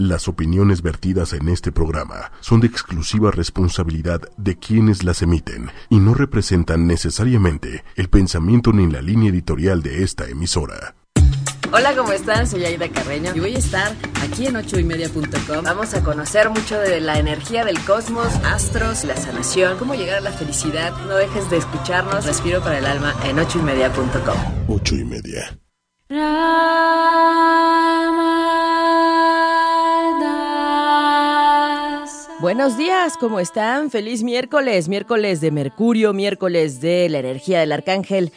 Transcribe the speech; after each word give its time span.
Las 0.00 0.28
opiniones 0.28 0.80
vertidas 0.80 1.34
en 1.34 1.50
este 1.50 1.72
programa 1.72 2.32
son 2.40 2.60
de 2.60 2.66
exclusiva 2.66 3.30
responsabilidad 3.30 4.22
de 4.38 4.58
quienes 4.58 5.04
las 5.04 5.20
emiten 5.20 5.70
y 5.90 5.98
no 5.98 6.14
representan 6.14 6.86
necesariamente 6.86 7.84
el 7.96 8.08
pensamiento 8.08 8.72
ni 8.72 8.90
la 8.90 9.02
línea 9.02 9.28
editorial 9.28 9.82
de 9.82 10.02
esta 10.02 10.26
emisora. 10.26 10.94
Hola, 11.70 11.94
¿cómo 11.94 12.12
están? 12.12 12.46
Soy 12.46 12.64
Aida 12.64 12.88
Carreño 12.88 13.32
y 13.34 13.40
voy 13.40 13.54
a 13.54 13.58
estar 13.58 13.94
aquí 14.22 14.46
en 14.46 14.56
ochoymedia.com. 14.56 15.64
Vamos 15.64 15.92
a 15.92 16.02
conocer 16.02 16.48
mucho 16.48 16.78
de 16.78 17.02
la 17.02 17.18
energía 17.18 17.66
del 17.66 17.78
cosmos, 17.84 18.34
astros, 18.42 19.04
la 19.04 19.18
sanación, 19.18 19.76
cómo 19.76 19.94
llegar 19.94 20.16
a 20.16 20.22
la 20.22 20.32
felicidad. 20.32 20.94
No 21.08 21.16
dejes 21.16 21.50
de 21.50 21.58
escucharnos. 21.58 22.24
Respiro 22.24 22.62
para 22.62 22.78
el 22.78 22.86
alma 22.86 23.14
en 23.26 23.38
ochoymedia.com. 23.38 24.38
Ocho 24.66 24.94
y 24.94 25.04
media. 25.04 25.58
Buenos 32.40 32.78
días, 32.78 33.18
¿cómo 33.18 33.38
están? 33.38 33.90
Feliz 33.90 34.22
miércoles, 34.22 34.88
miércoles 34.88 35.42
de 35.42 35.50
Mercurio, 35.50 36.14
miércoles 36.14 36.80
de 36.80 37.06
la 37.10 37.18
energía 37.18 37.60
del 37.60 37.70
arcángel 37.70 38.32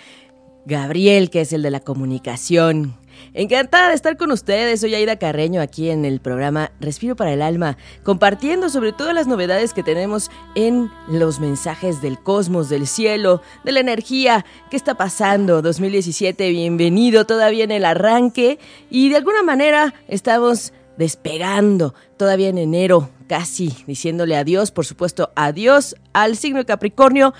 Gabriel, 0.65 1.29
que 1.29 1.39
es 1.39 1.53
el 1.53 1.61
de 1.61 1.71
la 1.71 1.79
comunicación. 1.79 2.97
Encantada 3.33 3.87
de 3.87 3.95
estar 3.95 4.17
con 4.17 4.31
ustedes, 4.31 4.81
soy 4.81 4.93
Aida 4.93 5.15
Carreño 5.15 5.61
aquí 5.61 5.89
en 5.89 6.03
el 6.03 6.19
programa 6.19 6.73
Respiro 6.81 7.15
para 7.15 7.31
el 7.31 7.41
Alma, 7.41 7.77
compartiendo 8.03 8.67
sobre 8.67 8.91
todas 8.91 9.15
las 9.15 9.25
novedades 9.25 9.73
que 9.73 9.83
tenemos 9.83 10.29
en 10.55 10.91
los 11.07 11.39
mensajes 11.39 12.01
del 12.01 12.19
cosmos, 12.19 12.67
del 12.67 12.87
cielo, 12.87 13.41
de 13.63 13.71
la 13.71 13.79
energía, 13.79 14.45
qué 14.69 14.75
está 14.75 14.95
pasando 14.95 15.61
2017, 15.61 16.49
bienvenido 16.49 17.25
todavía 17.25 17.63
en 17.63 17.71
el 17.71 17.85
arranque 17.85 18.59
y 18.89 19.07
de 19.07 19.15
alguna 19.15 19.43
manera 19.43 19.93
estamos 20.09 20.73
despegando 20.97 21.93
todavía 22.17 22.49
en 22.49 22.57
enero, 22.57 23.09
casi 23.27 23.75
diciéndole 23.87 24.35
adiós, 24.35 24.71
por 24.71 24.85
supuesto, 24.85 25.31
adiós 25.35 25.95
al 26.13 26.37
signo 26.37 26.59
de 26.59 26.65
Capricornio. 26.65 27.33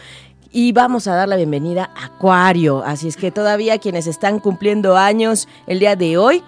Y 0.52 0.72
vamos 0.72 1.08
a 1.08 1.16
dar 1.16 1.28
la 1.28 1.36
bienvenida 1.36 1.90
a 1.96 2.06
Acuario. 2.06 2.84
Así 2.84 3.08
es 3.08 3.18
que 3.18 3.32
todavía 3.32 3.80
quienes 3.80 4.06
están 4.06 4.40
cumpliendo 4.40 4.96
años 4.96 5.48
el 5.66 5.80
día 5.80 5.96
de 5.96 6.18
hoy, 6.18 6.44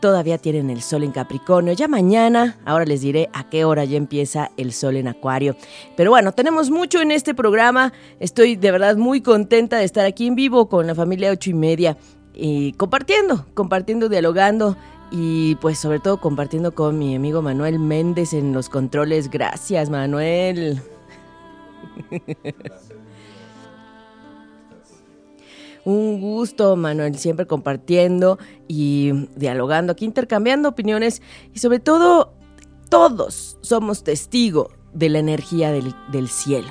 todavía 0.00 0.38
tienen 0.38 0.68
el 0.70 0.82
sol 0.82 1.02
en 1.04 1.12
Capricornio. 1.12 1.72
Ya 1.72 1.88
mañana, 1.88 2.58
ahora 2.64 2.84
les 2.84 3.00
diré 3.00 3.30
a 3.32 3.48
qué 3.48 3.64
hora 3.64 3.84
ya 3.84 3.96
empieza 3.96 4.50
el 4.56 4.72
sol 4.72 4.96
en 4.96 5.08
Acuario. 5.08 5.56
Pero 5.96 6.10
bueno, 6.10 6.32
tenemos 6.32 6.70
mucho 6.70 7.00
en 7.00 7.10
este 7.10 7.34
programa. 7.34 7.92
Estoy 8.20 8.56
de 8.56 8.70
verdad 8.70 8.96
muy 8.96 9.22
contenta 9.22 9.78
de 9.78 9.84
estar 9.84 10.04
aquí 10.04 10.26
en 10.26 10.34
vivo 10.34 10.68
con 10.68 10.86
la 10.86 10.94
familia 10.94 11.30
ocho 11.30 11.50
y 11.50 11.54
media. 11.54 11.96
Y 12.34 12.72
compartiendo, 12.74 13.46
compartiendo, 13.54 14.10
dialogando 14.10 14.76
y 15.10 15.54
pues 15.56 15.78
sobre 15.78 16.00
todo 16.00 16.18
compartiendo 16.20 16.74
con 16.74 16.98
mi 16.98 17.14
amigo 17.14 17.42
Manuel 17.42 17.78
Méndez 17.78 18.32
en 18.32 18.52
los 18.52 18.68
controles. 18.68 19.30
Gracias, 19.30 19.88
Manuel. 19.90 20.82
Un 25.84 26.20
gusto, 26.20 26.74
Manuel, 26.74 27.16
siempre 27.16 27.46
compartiendo 27.46 28.40
y 28.66 29.28
dialogando 29.36 29.92
aquí, 29.92 30.04
intercambiando 30.04 30.68
opiniones 30.68 31.22
y 31.54 31.60
sobre 31.60 31.78
todo 31.78 32.32
todos 32.88 33.56
somos 33.60 34.02
testigos 34.02 34.68
de 34.92 35.10
la 35.10 35.20
energía 35.20 35.70
del, 35.70 35.94
del, 36.10 36.28
cielo. 36.28 36.68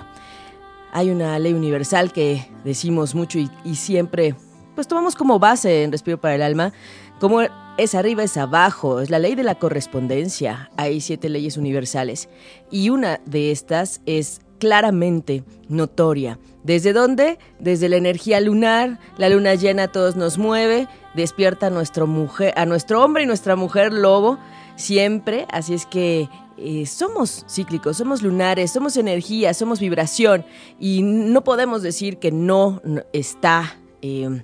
Hay 0.92 1.12
una 1.12 1.40
ley 1.40 1.54
universal 1.54 2.12
que 2.12 2.52
decimos 2.66 3.16
mucho 3.16 3.40
y, 3.40 3.50
y 3.64 3.76
siempre 3.76 4.36
pues 4.76 4.88
tomamos 4.88 5.16
como 5.16 5.40
base 5.40 5.84
en 5.84 5.94
Respiro 5.94 6.20
para 6.20 6.36
el 6.36 6.42
Alma, 6.42 6.74
como 7.20 7.42
es 7.78 7.96
arriba 7.96 8.24
es 8.24 8.38
abajo, 8.38 9.02
es 9.02 9.10
la 9.10 9.20
ley 9.20 9.36
de 9.36 9.44
la 9.44 9.56
correspondencia. 9.56 10.70
Hay 10.78 11.02
siete 11.02 11.30
leyes 11.30 11.58
universales 11.58 12.30
y 12.72 12.90
una 12.90 13.20
de 13.26 13.52
estas 13.52 14.02
es 14.06 14.42
claramente 14.60 15.44
notoria. 15.68 16.40
¿Desde 16.64 16.94
dónde? 16.94 17.38
Desde 17.60 17.90
la 17.90 17.98
energía 17.98 18.40
lunar, 18.40 19.00
la 19.18 19.30
luna 19.30 19.56
llena 19.56 19.84
a 19.84 19.92
todos 19.92 20.16
nos 20.16 20.38
mueve, 20.38 20.88
despierta 21.14 21.68
a 21.68 21.70
nuestro, 21.70 22.08
mujer, 22.08 22.54
a 22.58 22.66
nuestro 22.66 23.04
hombre 23.04 23.24
y 23.24 23.26
nuestra 23.28 23.56
mujer 23.56 23.94
lobo 23.94 24.40
siempre, 24.76 25.46
así 25.52 25.74
es 25.74 25.86
que 25.86 26.30
eh, 26.58 26.86
somos 26.86 27.46
cíclicos, 27.50 27.98
somos 27.98 28.22
lunares, 28.22 28.72
somos 28.72 28.98
energía, 28.98 29.54
somos 29.54 29.80
vibración 29.80 30.46
y 30.80 31.02
no 31.04 31.44
podemos 31.44 31.82
decir 31.82 32.18
que 32.18 32.32
no 32.32 32.82
está... 33.14 33.78
Eh, 34.02 34.44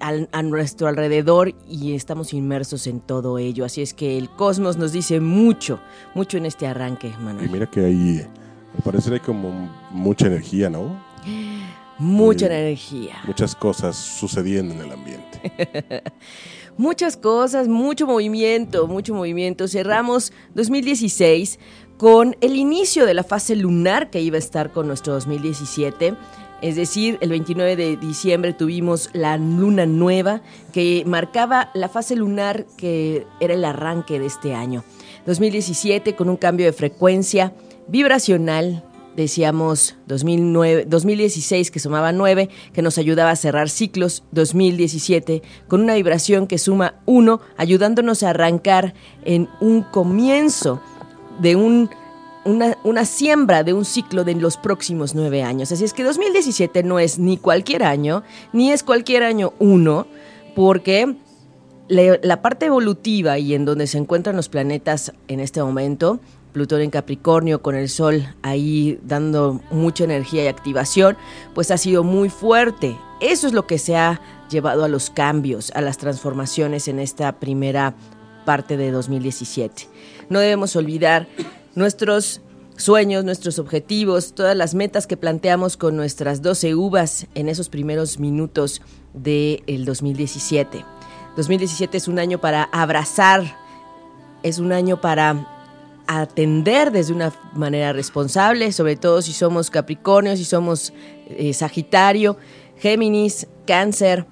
a, 0.00 0.42
nuestro 0.42 0.88
alrededor 0.88 1.54
y 1.68 1.94
estamos 1.94 2.32
inmersos 2.32 2.86
en 2.86 3.00
todo 3.00 3.38
ello. 3.38 3.64
Así 3.64 3.82
es 3.82 3.94
que 3.94 4.18
el 4.18 4.28
cosmos 4.30 4.76
nos 4.76 4.92
dice 4.92 5.20
mucho, 5.20 5.80
mucho 6.14 6.36
en 6.38 6.46
este 6.46 6.66
arranque, 6.66 7.12
Manuel. 7.20 7.46
Y 7.46 7.48
mira 7.48 7.66
que 7.66 7.84
hay, 7.84 8.26
al 8.76 8.82
parecer 8.82 9.14
hay 9.14 9.20
como 9.20 9.50
mucha 9.90 10.26
energía, 10.26 10.70
¿no? 10.70 11.02
Mucha 11.98 12.46
energía. 12.46 13.16
Muchas 13.26 13.54
cosas 13.54 13.96
sucediendo 13.96 14.74
en 14.74 14.80
el 14.80 14.92
ambiente. 14.92 16.02
muchas 16.76 17.16
cosas, 17.16 17.68
mucho 17.68 18.06
movimiento, 18.06 18.88
mucho 18.88 19.14
movimiento. 19.14 19.68
Cerramos 19.68 20.32
2016 20.54 21.58
con 21.96 22.36
el 22.40 22.56
inicio 22.56 23.06
de 23.06 23.14
la 23.14 23.22
fase 23.22 23.54
lunar 23.54 24.10
que 24.10 24.20
iba 24.20 24.36
a 24.36 24.40
estar 24.40 24.72
con 24.72 24.88
nuestro 24.88 25.14
2017 25.14 26.14
es 26.64 26.76
decir, 26.76 27.18
el 27.20 27.28
29 27.28 27.76
de 27.76 27.98
diciembre 27.98 28.54
tuvimos 28.54 29.10
la 29.12 29.36
luna 29.36 29.84
nueva 29.84 30.40
que 30.72 31.04
marcaba 31.06 31.70
la 31.74 31.90
fase 31.90 32.16
lunar 32.16 32.64
que 32.78 33.26
era 33.38 33.52
el 33.52 33.66
arranque 33.66 34.18
de 34.18 34.24
este 34.24 34.54
año. 34.54 34.82
2017 35.26 36.16
con 36.16 36.30
un 36.30 36.38
cambio 36.38 36.64
de 36.64 36.72
frecuencia 36.72 37.52
vibracional, 37.86 38.82
decíamos 39.14 39.96
2009, 40.06 40.86
2016 40.86 41.70
que 41.70 41.80
sumaba 41.80 42.12
9, 42.12 42.48
que 42.72 42.80
nos 42.80 42.96
ayudaba 42.96 43.32
a 43.32 43.36
cerrar 43.36 43.68
ciclos, 43.68 44.24
2017 44.30 45.42
con 45.68 45.82
una 45.82 45.96
vibración 45.96 46.46
que 46.46 46.56
suma 46.56 46.94
1, 47.04 47.42
ayudándonos 47.58 48.22
a 48.22 48.30
arrancar 48.30 48.94
en 49.26 49.50
un 49.60 49.82
comienzo 49.82 50.80
de 51.40 51.56
un 51.56 51.90
una, 52.44 53.04
siembra 53.04 53.62
de 53.64 53.72
un 53.72 53.84
ciclo 53.84 54.24
de 54.24 54.34
los 54.34 54.56
próximos 54.56 55.14
nueve 55.14 55.42
años. 55.42 55.72
Así 55.72 55.84
es 55.84 55.92
que 55.92 56.02
2017 56.02 56.82
no 56.82 56.98
es 56.98 57.18
ni 57.18 57.36
cualquier 57.36 57.82
año, 57.84 58.22
ni 58.52 58.72
es 58.72 58.82
cualquier 58.82 59.22
año 59.22 59.52
uno, 59.58 60.06
porque 60.54 61.16
la 61.88 62.42
parte 62.42 62.66
evolutiva 62.66 63.38
y 63.38 63.54
en 63.54 63.64
donde 63.64 63.86
se 63.86 63.98
encuentran 63.98 64.36
los 64.36 64.48
planetas 64.48 65.12
en 65.28 65.40
este 65.40 65.62
momento, 65.62 66.20
Plutón 66.54 66.82
en 66.82 66.90
Capricornio 66.90 67.60
con 67.60 67.74
el 67.74 67.88
Sol 67.88 68.24
ahí 68.42 68.98
dando 69.02 69.60
mucha 69.72 70.04
energía 70.04 70.44
y 70.44 70.46
activación, 70.46 71.16
pues 71.52 71.72
ha 71.72 71.76
sido 71.76 72.04
muy 72.04 72.30
fuerte. 72.30 72.96
Eso 73.20 73.48
es 73.48 73.52
lo 73.52 73.66
que 73.66 73.76
se 73.76 73.96
ha 73.96 74.20
llevado 74.48 74.84
a 74.84 74.88
los 74.88 75.10
cambios, 75.10 75.72
a 75.72 75.80
las 75.80 75.98
transformaciones 75.98 76.86
en 76.86 77.00
esta 77.00 77.40
primera 77.40 77.94
parte 78.44 78.76
de 78.76 78.92
2017. 78.92 79.88
No 80.28 80.38
debemos 80.38 80.76
olvidar 80.76 81.26
nuestros 81.74 82.40
sueños, 82.76 83.24
nuestros 83.24 83.58
objetivos, 83.58 84.34
todas 84.34 84.56
las 84.56 84.74
metas 84.74 85.06
que 85.06 85.16
planteamos 85.16 85.76
con 85.76 85.96
nuestras 85.96 86.42
12 86.42 86.74
uvas 86.74 87.26
en 87.34 87.48
esos 87.48 87.68
primeros 87.68 88.18
minutos 88.18 88.82
del 89.12 89.84
2017. 89.84 90.84
2017 91.36 91.96
es 91.96 92.08
un 92.08 92.18
año 92.18 92.40
para 92.40 92.64
abrazar, 92.64 93.56
es 94.42 94.58
un 94.58 94.72
año 94.72 95.00
para 95.00 95.48
atender 96.06 96.90
desde 96.90 97.12
una 97.12 97.32
manera 97.54 97.92
responsable, 97.92 98.72
sobre 98.72 98.96
todo 98.96 99.22
si 99.22 99.32
somos 99.32 99.70
Capricornio, 99.70 100.36
si 100.36 100.44
somos 100.44 100.92
eh, 101.28 101.52
Sagitario, 101.54 102.36
Géminis, 102.76 103.46
Cáncer, 103.66 104.26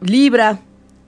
Libra. 0.00 0.62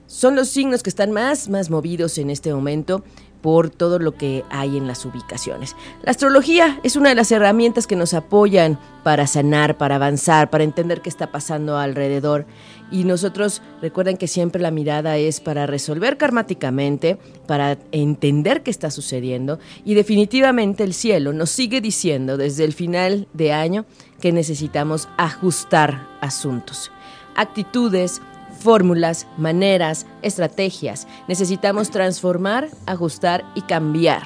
Son 0.07 0.35
los 0.35 0.49
signos 0.49 0.83
que 0.83 0.89
están 0.89 1.11
más, 1.11 1.49
más 1.49 1.69
movidos 1.69 2.17
en 2.19 2.29
este 2.29 2.53
momento 2.53 3.03
por 3.45 3.69
todo 3.69 3.99
lo 3.99 4.15
que 4.15 4.43
hay 4.49 4.75
en 4.75 4.87
las 4.87 5.05
ubicaciones. 5.05 5.75
La 6.01 6.09
astrología 6.09 6.79
es 6.81 6.95
una 6.95 7.09
de 7.09 7.15
las 7.15 7.31
herramientas 7.31 7.85
que 7.85 7.95
nos 7.95 8.15
apoyan 8.15 8.79
para 9.03 9.27
sanar, 9.27 9.77
para 9.77 9.97
avanzar, 9.97 10.49
para 10.49 10.63
entender 10.63 11.01
qué 11.01 11.09
está 11.09 11.31
pasando 11.31 11.77
alrededor. 11.77 12.47
Y 12.89 13.03
nosotros 13.03 13.61
recuerden 13.83 14.17
que 14.17 14.27
siempre 14.27 14.59
la 14.59 14.71
mirada 14.71 15.17
es 15.17 15.41
para 15.41 15.67
resolver 15.67 16.17
karmáticamente, 16.17 17.19
para 17.45 17.77
entender 17.91 18.63
qué 18.63 18.71
está 18.71 18.89
sucediendo. 18.89 19.59
Y 19.85 19.93
definitivamente 19.93 20.83
el 20.83 20.95
cielo 20.95 21.31
nos 21.31 21.51
sigue 21.51 21.81
diciendo 21.81 22.37
desde 22.37 22.65
el 22.65 22.73
final 22.73 23.27
de 23.33 23.53
año 23.53 23.85
que 24.21 24.31
necesitamos 24.31 25.07
ajustar 25.17 26.07
asuntos, 26.19 26.91
actitudes, 27.35 28.23
fórmulas, 28.59 29.27
maneras, 29.37 30.05
estrategias. 30.21 31.07
Necesitamos 31.27 31.91
transformar, 31.91 32.69
ajustar 32.85 33.43
y 33.55 33.61
cambiar. 33.61 34.23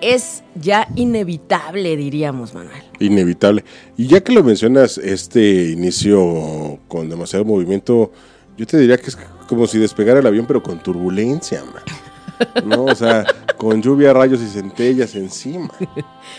Es 0.00 0.42
ya 0.54 0.88
inevitable, 0.94 1.96
diríamos, 1.96 2.54
Manuel. 2.54 2.82
Inevitable. 2.98 3.64
Y 3.96 4.06
ya 4.06 4.20
que 4.22 4.32
lo 4.32 4.44
mencionas, 4.44 4.98
este 4.98 5.70
inicio 5.70 6.78
con 6.86 7.08
demasiado 7.08 7.44
movimiento, 7.44 8.12
yo 8.58 8.66
te 8.66 8.78
diría 8.78 8.98
que 8.98 9.06
es 9.06 9.18
como 9.48 9.66
si 9.66 9.78
despegara 9.78 10.20
el 10.20 10.26
avión, 10.26 10.46
pero 10.46 10.62
con 10.62 10.82
turbulencia, 10.82 11.64
man. 11.64 11.82
¿no? 12.64 12.84
O 12.84 12.94
sea, 12.94 13.24
con 13.56 13.82
lluvia, 13.82 14.12
rayos 14.12 14.40
y 14.42 14.48
centellas 14.48 15.14
encima. 15.14 15.70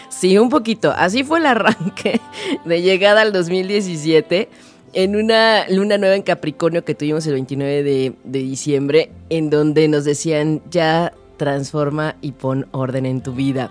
Sí, 0.09 0.37
un 0.37 0.49
poquito. 0.49 0.91
Así 0.91 1.23
fue 1.23 1.39
el 1.39 1.45
arranque 1.45 2.19
de 2.65 2.81
llegada 2.81 3.21
al 3.21 3.31
2017 3.31 4.49
en 4.97 5.15
una 5.15 5.69
luna 5.69 5.99
nueva 5.99 6.15
en 6.15 6.23
Capricornio 6.23 6.83
que 6.83 6.95
tuvimos 6.95 7.27
el 7.27 7.33
29 7.33 7.83
de, 7.83 8.15
diciembre, 8.23 9.11
en 9.29 9.51
donde 9.51 9.87
nos 9.87 10.05
decían 10.05 10.59
ya 10.71 11.13
transforma 11.37 12.15
y 12.19 12.31
pon 12.31 12.67
orden 12.71 13.05
en 13.05 13.21
tu 13.21 13.31
vida. 13.33 13.69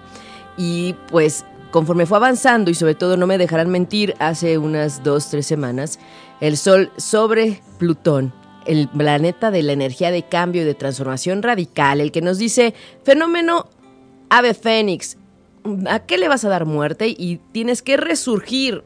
Y 0.56 0.94
pues 1.10 1.44
conforme 1.72 2.06
fue 2.06 2.18
avanzando 2.18 2.70
y 2.70 2.74
sobre 2.74 2.94
todo 2.94 3.16
no 3.16 3.26
me 3.26 3.38
dejarán 3.38 3.70
mentir, 3.70 4.14
hace 4.20 4.56
unas 4.56 5.02
dos, 5.02 5.28
tres 5.28 5.48
semanas, 5.48 5.98
el 6.40 6.56
Sol 6.56 6.92
sobre 6.96 7.60
Plutón, 7.80 8.32
el 8.64 8.86
planeta 8.86 9.50
de 9.50 9.64
la 9.64 9.72
energía 9.72 10.12
de 10.12 10.22
cambio 10.22 10.62
y 10.62 10.64
de 10.64 10.74
transformación 10.74 11.42
radical, 11.42 12.00
el 12.00 12.12
que 12.12 12.22
nos 12.22 12.38
dice, 12.38 12.72
fenómeno 13.02 13.66
ave 14.28 14.54
fénix, 14.54 15.16
¿a 15.88 15.98
qué 15.98 16.18
le 16.18 16.28
vas 16.28 16.44
a 16.44 16.48
dar 16.48 16.66
muerte? 16.66 17.08
Y 17.08 17.40
tienes 17.50 17.82
que 17.82 17.96
resurgir, 17.96 18.84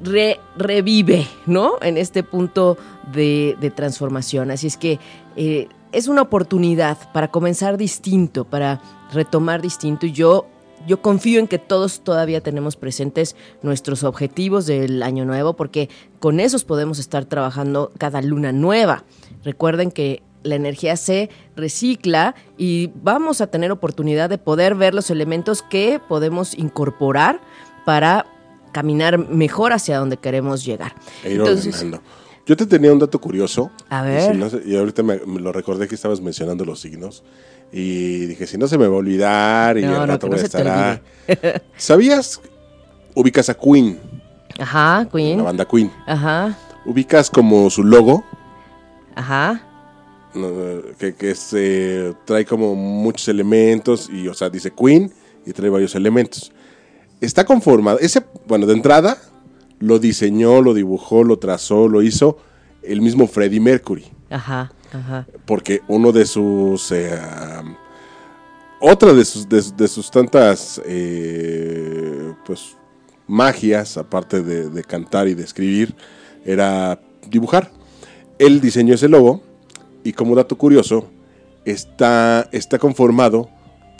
revive, 0.00 1.26
¿no? 1.46 1.74
En 1.82 1.96
este 1.96 2.22
punto 2.22 2.78
de, 3.12 3.72
transformación. 3.74 4.50
Así 4.50 4.66
es 4.66 4.76
que 4.76 4.98
eh, 5.36 5.68
es 5.92 6.08
una 6.08 6.22
oportunidad 6.22 6.96
para 7.12 7.28
comenzar 7.28 7.76
distinto, 7.76 8.44
para 8.44 8.80
retomar 9.12 9.60
distinto. 9.60 10.06
Y 10.06 10.12
yo 10.12 10.46
yo 10.86 11.02
confío 11.02 11.40
en 11.40 11.46
que 11.46 11.58
todos 11.58 12.00
todavía 12.00 12.40
tenemos 12.40 12.76
presentes 12.76 13.36
nuestros 13.62 14.02
objetivos 14.02 14.66
del 14.66 15.02
año 15.02 15.24
nuevo 15.24 15.54
porque 15.54 15.90
con 16.20 16.40
esos 16.40 16.64
podemos 16.64 16.98
estar 16.98 17.26
trabajando 17.26 17.92
cada 17.98 18.22
luna 18.22 18.52
nueva. 18.52 19.04
Recuerden 19.44 19.90
que 19.90 20.22
la 20.42 20.54
energía 20.54 20.96
se 20.96 21.28
recicla 21.54 22.34
y 22.56 22.90
vamos 23.02 23.42
a 23.42 23.48
tener 23.48 23.70
oportunidad 23.72 24.30
de 24.30 24.38
poder 24.38 24.74
ver 24.74 24.94
los 24.94 25.10
elementos 25.10 25.62
que 25.62 26.00
podemos 26.08 26.56
incorporar 26.56 27.40
para 27.84 28.26
caminar 28.72 29.18
mejor 29.18 29.72
hacia 29.72 29.98
donde 29.98 30.16
queremos 30.16 30.64
llegar. 30.64 30.94
E 31.24 31.36
Yo 32.46 32.56
te 32.56 32.66
tenía 32.66 32.92
un 32.92 32.98
dato 32.98 33.20
curioso. 33.20 33.70
A 33.88 34.02
ver. 34.02 34.36
Y, 34.64 34.76
ahorita 34.76 35.02
me, 35.02 35.18
lo 35.18 35.52
recordé 35.52 35.88
que 35.88 35.94
estabas 35.94 36.20
mencionando 36.20 36.64
los 36.64 36.80
signos. 36.80 37.22
Y 37.72 38.26
dije, 38.26 38.46
si 38.46 38.58
no 38.58 38.66
se 38.66 38.78
me 38.78 38.88
va 38.88 38.96
a 38.96 38.98
olvidar 38.98 39.78
y 39.78 39.82
no, 39.82 40.04
rato 40.04 40.26
voy 40.26 40.40
a 40.40 40.42
estar. 40.42 41.02
¿Sabías? 41.76 42.40
Ubicas 43.14 43.48
a 43.48 43.54
Queen. 43.54 43.98
Ajá, 44.58 45.06
Queen. 45.10 45.38
La 45.38 45.44
banda 45.44 45.64
Queen. 45.64 45.90
Ajá. 46.06 46.56
Ubicas 46.84 47.30
como 47.30 47.70
su 47.70 47.84
logo. 47.84 48.24
Ajá. 49.14 49.62
Que, 50.98 51.14
que 51.14 51.34
se 51.34 52.14
trae 52.24 52.44
como 52.44 52.74
muchos 52.74 53.28
elementos 53.28 54.08
y, 54.08 54.28
o 54.28 54.34
sea, 54.34 54.48
dice 54.48 54.72
Queen 54.72 55.12
y 55.44 55.52
trae 55.52 55.70
varios 55.70 55.94
elementos. 55.94 56.52
Está 57.20 57.44
conformado. 57.44 57.98
Ese, 57.98 58.24
bueno, 58.46 58.66
de 58.66 58.74
entrada, 58.74 59.18
lo 59.78 59.98
diseñó, 59.98 60.62
lo 60.62 60.74
dibujó, 60.74 61.24
lo 61.24 61.38
trazó, 61.38 61.88
lo 61.88 62.02
hizo 62.02 62.38
el 62.82 63.00
mismo 63.00 63.26
Freddie 63.26 63.60
Mercury. 63.60 64.06
Ajá. 64.30 64.72
Porque 65.46 65.82
uno 65.88 66.12
de 66.12 66.26
sus... 66.26 66.92
Eh, 66.92 67.18
otra 68.80 69.12
de 69.12 69.24
sus, 69.24 69.46
de, 69.48 69.88
sus 69.88 70.10
tantas 70.10 70.80
eh, 70.86 72.32
pues, 72.46 72.76
magias, 73.26 73.98
aparte 73.98 74.42
de, 74.42 74.82
cantar 74.84 75.28
y 75.28 75.34
de 75.34 75.44
escribir, 75.44 75.94
era 76.44 76.98
dibujar. 77.28 77.70
Él 78.38 78.60
diseñó 78.60 78.94
ese 78.94 79.08
logo 79.08 79.42
y 80.02 80.14
como 80.14 80.34
dato 80.34 80.56
curioso, 80.56 81.10
está, 81.66 82.48
está 82.52 82.78
conformado 82.78 83.50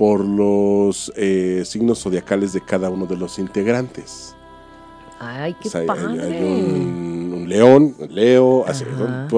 por 0.01 0.25
los 0.25 1.13
eh, 1.15 1.63
signos 1.67 2.01
zodiacales 2.01 2.55
de 2.55 2.63
cada 2.63 2.89
uno 2.89 3.05
de 3.05 3.19
los 3.19 3.39
integrantes. 3.39 4.35
Ay, 5.19 5.55
qué 5.61 5.69
padre. 5.69 6.43
un, 6.43 7.45
león, 7.47 7.95
Leo, 8.09 8.65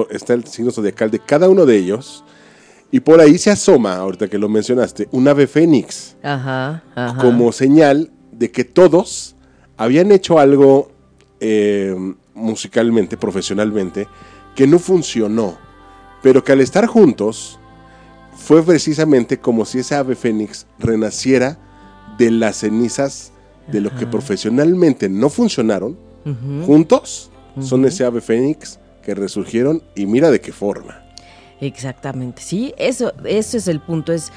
está 0.09 0.33
el 0.33 0.45
signo 0.45 0.71
zodiacal 0.71 1.11
de 1.11 1.19
cada 1.19 1.49
uno 1.49 1.65
de 1.65 1.75
ellos. 1.75 2.23
Y 2.91 3.01
por 3.01 3.19
ahí 3.19 3.37
se 3.37 3.51
asoma, 3.51 3.97
ahorita 3.97 4.29
que 4.29 4.37
lo 4.37 4.47
mencionaste, 4.47 5.09
un 5.11 5.27
ave 5.27 5.47
fénix. 5.47 6.15
Ajá, 6.23 6.81
Como 7.19 7.51
señal 7.51 8.09
de 8.31 8.49
que 8.49 8.63
todos 8.63 9.35
habían 9.75 10.13
hecho 10.13 10.39
algo 10.39 10.93
eh, 11.41 11.93
musicalmente, 12.33 13.17
profesionalmente, 13.17 14.07
que 14.55 14.65
no 14.65 14.79
funcionó. 14.79 15.57
Pero 16.21 16.41
que 16.41 16.53
al 16.53 16.61
estar 16.61 16.85
juntos, 16.85 17.59
fue 18.35 18.63
precisamente 18.63 19.39
como 19.39 19.65
si 19.65 19.79
esa 19.79 19.99
ave 19.99 20.15
fénix 20.15 20.65
renaciera 20.79 21.57
de 22.17 22.31
las 22.31 22.57
cenizas 22.57 23.31
de 23.67 23.81
lo 23.81 23.95
que 23.95 24.05
profesionalmente 24.05 25.09
no 25.09 25.29
funcionaron, 25.29 25.97
juntos. 26.65 27.31
Son 27.59 27.85
ese 27.85 28.03
ave 28.03 28.21
fénix 28.21 28.79
que 29.03 29.13
resurgieron 29.13 29.83
y 29.95 30.05
mira 30.05 30.31
de 30.31 30.41
qué 30.41 30.51
forma. 30.51 31.03
Exactamente, 31.61 32.41
sí, 32.41 32.73
eso, 32.77 33.13
ese 33.23 33.57
es 33.57 33.67
el 33.67 33.79
punto, 33.79 34.11
es, 34.11 34.31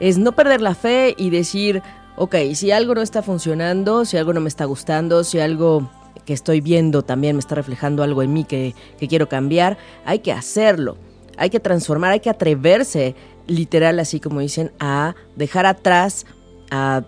es 0.00 0.18
no 0.18 0.32
perder 0.32 0.60
la 0.60 0.74
fe 0.74 1.14
y 1.16 1.30
decir, 1.30 1.82
ok, 2.16 2.34
si 2.54 2.72
algo 2.72 2.94
no 2.94 3.02
está 3.02 3.22
funcionando, 3.22 4.04
si 4.04 4.16
algo 4.16 4.32
no 4.32 4.40
me 4.40 4.48
está 4.48 4.64
gustando, 4.64 5.22
si 5.22 5.38
algo 5.38 5.88
que 6.24 6.32
estoy 6.32 6.60
viendo 6.60 7.02
también 7.02 7.36
me 7.36 7.40
está 7.40 7.54
reflejando 7.54 8.02
algo 8.02 8.22
en 8.22 8.32
mí 8.32 8.44
que, 8.44 8.74
que 8.98 9.06
quiero 9.06 9.28
cambiar, 9.28 9.78
hay 10.04 10.20
que 10.20 10.32
hacerlo, 10.32 10.96
hay 11.36 11.50
que 11.50 11.60
transformar, 11.60 12.12
hay 12.12 12.20
que 12.20 12.30
atreverse, 12.30 13.14
literal, 13.46 13.98
así 14.00 14.20
como 14.20 14.40
dicen, 14.40 14.72
a 14.80 15.14
dejar 15.36 15.66
atrás, 15.66 16.26
a 16.70 17.04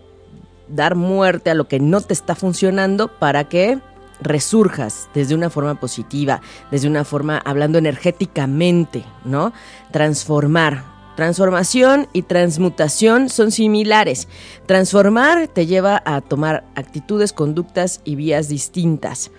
dar 0.69 0.95
muerte 0.95 1.51
a 1.51 1.55
lo 1.55 1.69
que 1.69 1.81
no 1.81 2.01
te 2.01 2.13
está 2.13 2.35
funcionando 2.35 3.09
para 3.09 3.45
que 3.45 3.79
resurjas 4.21 5.09
desde 5.15 5.35
una 5.35 5.51
forma 5.51 5.79
positiva, 5.79 6.41
desde 6.71 6.89
una 6.89 7.05
forma 7.05 7.39
hablando 7.39 7.79
energéticamente, 7.79 9.05
¿no? 9.25 9.53
Transformar. 9.93 10.97
Transformación 11.17 12.09
y 12.13 12.23
transmutación 12.23 13.31
son 13.31 13.51
similares. 13.51 14.29
Transformar 14.67 15.49
te 15.49 15.65
lleva 15.65 16.03
a 16.05 16.21
tomar 16.21 16.65
actitudes, 16.75 17.33
conductas 17.33 18.03
y 18.05 18.17
vías 18.17 18.49
distintas. 18.49 19.31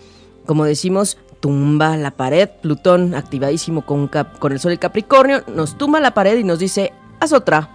Como 0.47 0.65
decimos, 0.65 1.19
tumba 1.39 1.98
la 1.98 2.12
pared. 2.12 2.50
Plutón, 2.62 3.16
activadísimo 3.16 3.86
con, 3.86 4.07
con 4.07 4.51
el 4.51 4.60
Sol 4.60 4.74
y 4.74 4.78
Capricornio, 4.78 5.44
nos 5.48 5.78
tumba 5.78 6.00
la 6.00 6.13
pared 6.13 6.38
y 6.38 6.44
nos 6.44 6.60
dice, 6.60 6.94
haz 7.19 7.34
otra, 7.34 7.69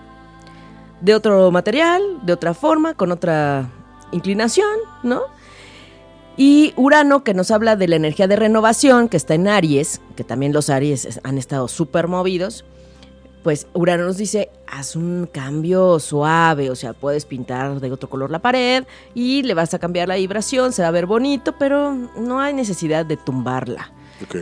de 1.00 1.14
otro 1.14 1.50
material, 1.50 2.03
de 2.23 2.32
otra 2.32 2.54
forma, 2.54 2.95
con 2.95 3.12
otra 3.12 3.69
inclinación, 4.12 4.69
¿no? 5.02 5.23
Y 6.37 6.73
Urano, 6.76 7.25
que 7.25 7.35
nos 7.35 7.50
habla 7.50 7.76
de 7.76 7.88
la 7.88 7.97
energía 7.97 8.26
de 8.26 8.37
renovación, 8.37 9.09
que 9.09 9.16
está 9.16 9.35
en 9.35 9.49
Aries, 9.49 10.00
que 10.16 10.25
también 10.25 10.52
los 10.52 10.71
Aries 10.71 11.21
han 11.25 11.37
estado 11.37 11.69
súper 11.69 12.09
movidos, 12.09 12.64
pues 13.42 13.66
Urano 13.75 14.04
nos 14.04 14.16
dice, 14.16 14.50
haz 14.66 14.96
un 14.96 15.28
cambio 15.30 15.99
suave, 15.99 16.70
o 16.70 16.76
sea, 16.76 16.92
puedes 16.92 17.25
pintar 17.25 17.80
de 17.80 17.90
otro 17.90 18.08
color 18.08 18.30
la 18.30 18.38
pared 18.38 18.84
y 19.14 19.42
le 19.42 19.54
vas 19.54 19.75
a 19.75 19.78
cambiar 19.78 20.08
la 20.08 20.16
vibración, 20.16 20.72
se 20.72 20.82
va 20.82 20.88
a 20.88 20.92
ver 20.92 21.06
bonito, 21.06 21.54
pero 21.58 21.92
no 21.92 22.40
hay 22.40 22.54
necesidad 22.54 23.04
de 23.04 23.16
tumbarla. 23.16 23.92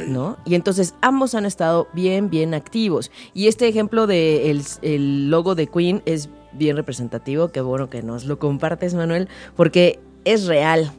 ¿no? 0.08 0.36
Y 0.44 0.54
entonces 0.56 0.94
ambos 1.00 1.34
han 1.34 1.46
estado 1.46 1.88
bien, 1.92 2.28
bien 2.28 2.54
activos. 2.54 3.10
Y 3.32 3.48
este 3.48 3.66
ejemplo 3.66 4.06
del 4.06 4.62
de 4.82 4.94
el 4.94 5.30
logo 5.30 5.54
de 5.54 5.66
Queen 5.68 6.02
es 6.04 6.28
bien 6.52 6.76
representativo, 6.76 7.48
qué 7.48 7.60
bueno 7.60 7.88
que 7.88 8.02
nos 8.02 8.24
lo 8.24 8.38
compartes, 8.38 8.94
Manuel, 8.94 9.28
porque 9.56 9.98
es 10.24 10.46
real. 10.46 10.92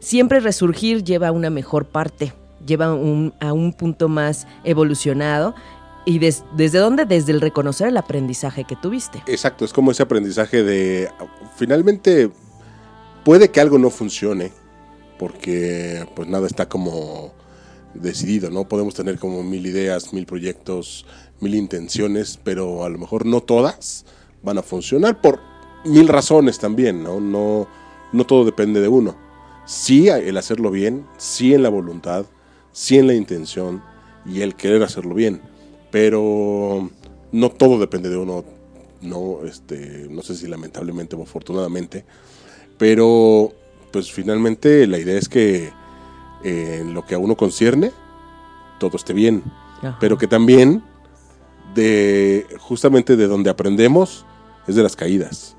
Siempre 0.00 0.40
resurgir 0.40 1.04
lleva 1.04 1.28
a 1.28 1.32
una 1.32 1.50
mejor 1.50 1.86
parte, 1.86 2.32
lleva 2.66 2.86
a 2.86 3.52
un 3.52 3.74
punto 3.76 4.08
más 4.08 4.46
evolucionado. 4.64 5.54
¿Y 6.08 6.18
desde 6.20 6.78
dónde? 6.78 7.04
Desde 7.04 7.32
el 7.32 7.42
reconocer 7.42 7.88
el 7.88 7.98
aprendizaje 7.98 8.64
que 8.64 8.76
tuviste. 8.76 9.22
Exacto, 9.26 9.66
es 9.66 9.74
como 9.74 9.90
ese 9.90 10.02
aprendizaje 10.02 10.62
de, 10.62 11.10
finalmente, 11.56 12.30
puede 13.26 13.50
que 13.50 13.60
algo 13.60 13.76
no 13.76 13.90
funcione, 13.90 14.50
porque 15.18 16.08
pues 16.16 16.26
nada 16.26 16.46
está 16.46 16.66
como 16.66 17.34
decidido, 17.92 18.48
¿no? 18.48 18.66
Podemos 18.66 18.94
tener 18.94 19.18
como 19.18 19.42
mil 19.42 19.66
ideas, 19.66 20.14
mil 20.14 20.24
proyectos, 20.24 21.04
mil 21.40 21.54
intenciones, 21.54 22.40
pero 22.42 22.84
a 22.84 22.88
lo 22.88 22.96
mejor 22.96 23.26
no 23.26 23.42
todas 23.42 24.06
van 24.42 24.56
a 24.56 24.62
funcionar 24.62 25.20
por 25.20 25.40
mil 25.84 26.08
razones 26.08 26.58
también, 26.58 27.02
¿no? 27.02 27.20
No, 27.20 27.68
no 28.14 28.24
todo 28.24 28.46
depende 28.46 28.80
de 28.80 28.88
uno. 28.88 29.14
Sí 29.66 30.08
el 30.08 30.38
hacerlo 30.38 30.70
bien, 30.70 31.06
sí 31.18 31.52
en 31.52 31.62
la 31.62 31.68
voluntad, 31.68 32.24
sí 32.72 32.96
en 32.96 33.08
la 33.08 33.14
intención 33.14 33.82
y 34.24 34.40
el 34.40 34.54
querer 34.54 34.82
hacerlo 34.82 35.14
bien, 35.14 35.42
pero 35.90 36.90
no 37.32 37.50
todo 37.50 37.78
depende 37.78 38.08
de 38.08 38.16
uno, 38.16 38.44
no, 39.00 39.40
este, 39.46 40.06
no 40.10 40.22
sé 40.22 40.34
si 40.34 40.46
lamentablemente 40.46 41.16
o 41.16 41.22
afortunadamente, 41.22 42.04
pero 42.78 43.52
pues 43.92 44.10
finalmente 44.12 44.86
la 44.86 44.98
idea 44.98 45.18
es 45.18 45.28
que 45.28 45.70
en 46.44 46.94
lo 46.94 47.04
que 47.04 47.14
a 47.14 47.18
uno 47.18 47.36
concierne, 47.36 47.90
todo 48.78 48.96
esté 48.96 49.12
bien, 49.12 49.42
pero 50.00 50.18
que 50.18 50.26
también 50.26 50.82
de 51.74 52.46
justamente 52.58 53.16
de 53.16 53.26
donde 53.26 53.50
aprendemos 53.50 54.24
es 54.66 54.74
de 54.76 54.82
las 54.82 54.96
caídas. 54.96 55.56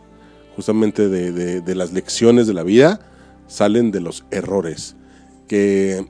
Justamente 0.55 1.07
de, 1.07 1.31
de- 1.31 1.61
de 1.61 1.75
las 1.75 1.91
lecciones 1.93 2.45
de 2.47 2.53
la 2.53 2.63
vida 2.63 2.99
salen 3.47 3.91
de 3.91 4.01
los 4.01 4.25
errores. 4.31 4.95
Que, 5.47 6.05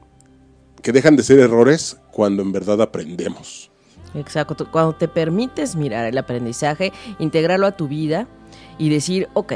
que 0.82 0.92
dejan 0.92 1.16
de 1.16 1.24
ser 1.24 1.40
errores 1.40 1.98
cuando 2.12 2.42
en 2.42 2.52
verdad 2.52 2.82
aprendemos. 2.82 3.69
Exacto, 4.14 4.70
cuando 4.72 4.94
te 4.94 5.08
permites 5.08 5.76
mirar 5.76 6.06
el 6.06 6.18
aprendizaje, 6.18 6.92
integrarlo 7.20 7.68
a 7.68 7.72
tu 7.72 7.88
vida 7.88 8.28
y 8.78 8.90
decir, 8.90 9.30
ok, 9.34 9.54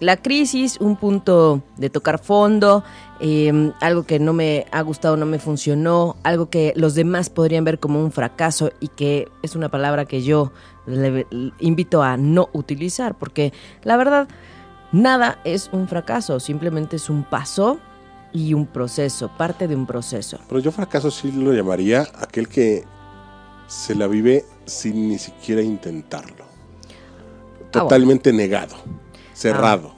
la 0.00 0.18
crisis, 0.18 0.78
un 0.80 0.96
punto 0.96 1.62
de 1.78 1.88
tocar 1.88 2.18
fondo, 2.18 2.84
eh, 3.20 3.72
algo 3.80 4.04
que 4.04 4.18
no 4.18 4.34
me 4.34 4.66
ha 4.70 4.82
gustado, 4.82 5.16
no 5.16 5.24
me 5.24 5.38
funcionó, 5.38 6.16
algo 6.22 6.50
que 6.50 6.74
los 6.76 6.94
demás 6.94 7.30
podrían 7.30 7.64
ver 7.64 7.78
como 7.78 8.00
un 8.00 8.12
fracaso 8.12 8.70
y 8.80 8.88
que 8.88 9.28
es 9.42 9.56
una 9.56 9.70
palabra 9.70 10.04
que 10.04 10.22
yo 10.22 10.52
le 10.86 11.26
invito 11.60 12.02
a 12.02 12.18
no 12.18 12.50
utilizar, 12.52 13.16
porque 13.16 13.52
la 13.84 13.96
verdad, 13.96 14.28
nada 14.92 15.38
es 15.44 15.70
un 15.72 15.88
fracaso, 15.88 16.40
simplemente 16.40 16.96
es 16.96 17.08
un 17.08 17.24
paso 17.24 17.78
y 18.32 18.52
un 18.52 18.66
proceso, 18.66 19.30
parte 19.38 19.66
de 19.66 19.76
un 19.76 19.86
proceso. 19.86 20.38
Pero 20.46 20.60
yo 20.60 20.72
fracaso 20.72 21.10
sí 21.10 21.32
lo 21.32 21.54
llamaría 21.54 22.06
aquel 22.20 22.48
que 22.48 22.84
se 23.66 23.94
la 23.94 24.06
vive 24.06 24.44
sin 24.64 25.08
ni 25.08 25.18
siquiera 25.18 25.62
intentarlo. 25.62 26.44
Totalmente 27.70 28.32
negado, 28.32 28.76
cerrado. 29.34 29.92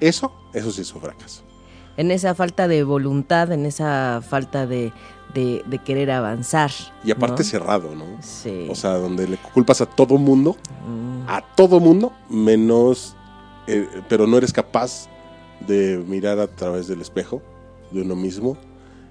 Eso, 0.00 0.32
eso 0.52 0.70
sí 0.72 0.82
es 0.82 0.92
un 0.94 1.00
fracaso. 1.02 1.42
en 1.96 2.10
esa 2.10 2.34
falta 2.34 2.66
de 2.68 2.82
voluntad, 2.84 3.52
en 3.52 3.66
esa 3.66 4.22
falta 4.26 4.66
de, 4.66 4.92
de- 5.34 5.62
de 5.66 5.78
querer 5.78 6.10
avanzar. 6.10 6.70
Y 7.04 7.10
aparte 7.10 7.42
¿no? 7.42 7.48
cerrado, 7.48 7.94
¿no? 7.94 8.04
Sí. 8.22 8.66
O 8.70 8.74
sea, 8.74 8.92
donde 8.94 9.28
le 9.28 9.36
culpas 9.36 9.80
a 9.82 9.86
todo 9.86 10.16
mundo, 10.18 10.56
Mm, 10.86 11.28
a 11.28 11.42
todo 11.54 11.78
mundo, 11.80 12.12
menos, 12.30 13.14
eh, 13.68 13.86
pero 14.08 14.26
no 14.26 14.36
eres 14.38 14.52
capaz 14.52 15.06
de 15.60 16.02
mirar 16.08 16.40
a 16.40 16.48
través 16.48 16.88
del 16.88 17.00
espejo 17.02 17.40
de 17.92 18.00
uno 18.02 18.16
mismo 18.16 18.56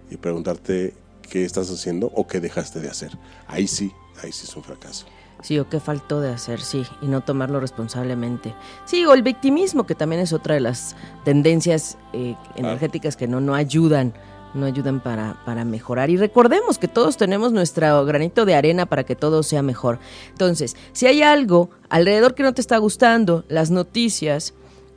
y 0.10 0.18
preguntarte 0.18 0.94
qué 1.32 1.46
estás 1.46 1.72
haciendo 1.72 2.12
o 2.14 2.28
qué 2.28 2.42
dejaste 2.42 2.82
de 2.82 2.90
hacer. 2.90 3.18
Ahí 3.48 3.66
sí, 3.66 3.94
ahí 4.22 4.34
sí 4.34 4.46
es 4.48 4.56
un 4.56 4.64
fracaso. 4.64 5.06
Sí, 5.42 5.58
o 5.58 5.70
qué 5.70 5.80
faltó 5.80 6.20
de 6.20 6.30
hacer, 6.30 6.60
sí, 6.60 6.84
y 7.02 7.08
no 7.08 7.22
tomarlo 7.22 7.62
responsablemente. 7.62 8.54
Sí, 8.86 9.06
o 9.06 9.14
el 9.14 9.24
victimismo, 9.24 9.88
que 9.88 9.96
también 9.96 10.22
es 10.22 10.34
otra 10.34 10.56
de 10.56 10.60
las 10.62 10.96
tendencias 11.24 11.98
eh, 12.12 12.36
energéticas 12.58 13.16
que 13.16 13.28
no, 13.28 13.40
no 13.40 13.56
ayudan, 13.56 14.14
no 14.54 14.66
ayudan 14.66 15.00
para, 15.00 15.42
para 15.46 15.64
mejorar. 15.64 16.10
Y 16.10 16.18
recordemos 16.18 16.78
que 16.78 16.90
todos 16.90 17.16
tenemos 17.16 17.54
nuestro 17.54 18.06
granito 18.06 18.46
de 18.46 18.54
arena 18.54 18.86
para 18.86 19.06
que 19.06 19.16
todo 19.16 19.42
sea 19.42 19.64
mejor. 19.64 20.00
Entonces, 20.32 20.76
si 20.92 21.08
hay 21.08 21.24
algo 21.24 21.70
alrededor 21.90 22.36
que 22.36 22.44
no 22.44 22.54
te 22.54 22.62
está 22.62 22.78
gustando, 22.78 23.46
las 23.48 23.72
noticias, 23.72 24.54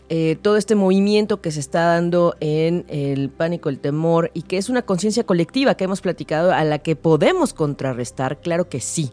eh, 0.09 0.37
todo 0.41 0.57
este 0.57 0.75
movimiento 0.75 1.41
que 1.41 1.51
se 1.51 1.61
está 1.61 1.85
dando 1.87 2.37
en 2.41 2.85
el 2.89 3.31
pánico, 3.31 3.69
el 3.69 3.79
temor, 3.79 4.31
y 4.35 4.43
que 4.43 4.59
es 4.59 4.69
una 4.69 4.83
conciencia 4.83 5.25
colectiva 5.25 5.77
que 5.77 5.85
hemos 5.85 6.01
platicado 6.01 6.53
a 6.53 6.65
la 6.65 6.79
que 6.79 6.97
podemos 6.97 7.55
contrarrestar, 7.55 8.41
claro 8.41 8.69
que 8.69 8.81
sí. 8.81 9.13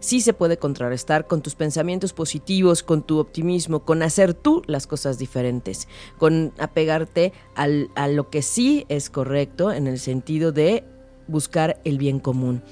Sí 0.00 0.20
se 0.20 0.32
puede 0.32 0.56
contrarrestar 0.56 1.28
con 1.28 1.42
tus 1.42 1.54
pensamientos 1.54 2.12
positivos, 2.12 2.82
con 2.82 3.04
tu 3.04 3.18
optimismo, 3.20 3.84
con 3.84 4.02
hacer 4.02 4.34
tú 4.34 4.62
las 4.66 4.88
cosas 4.88 5.16
diferentes, 5.16 5.86
con 6.18 6.52
apegarte 6.58 7.32
al- 7.54 7.88
a 7.94 8.08
lo 8.08 8.28
que 8.28 8.42
sí 8.42 8.84
es 8.88 9.10
correcto 9.10 9.70
en 9.72 9.86
el 9.86 10.00
sentido 10.00 10.50
de 10.50 10.82
buscar 11.28 11.80
el 11.84 11.98
bien 11.98 12.18
común. 12.18 12.62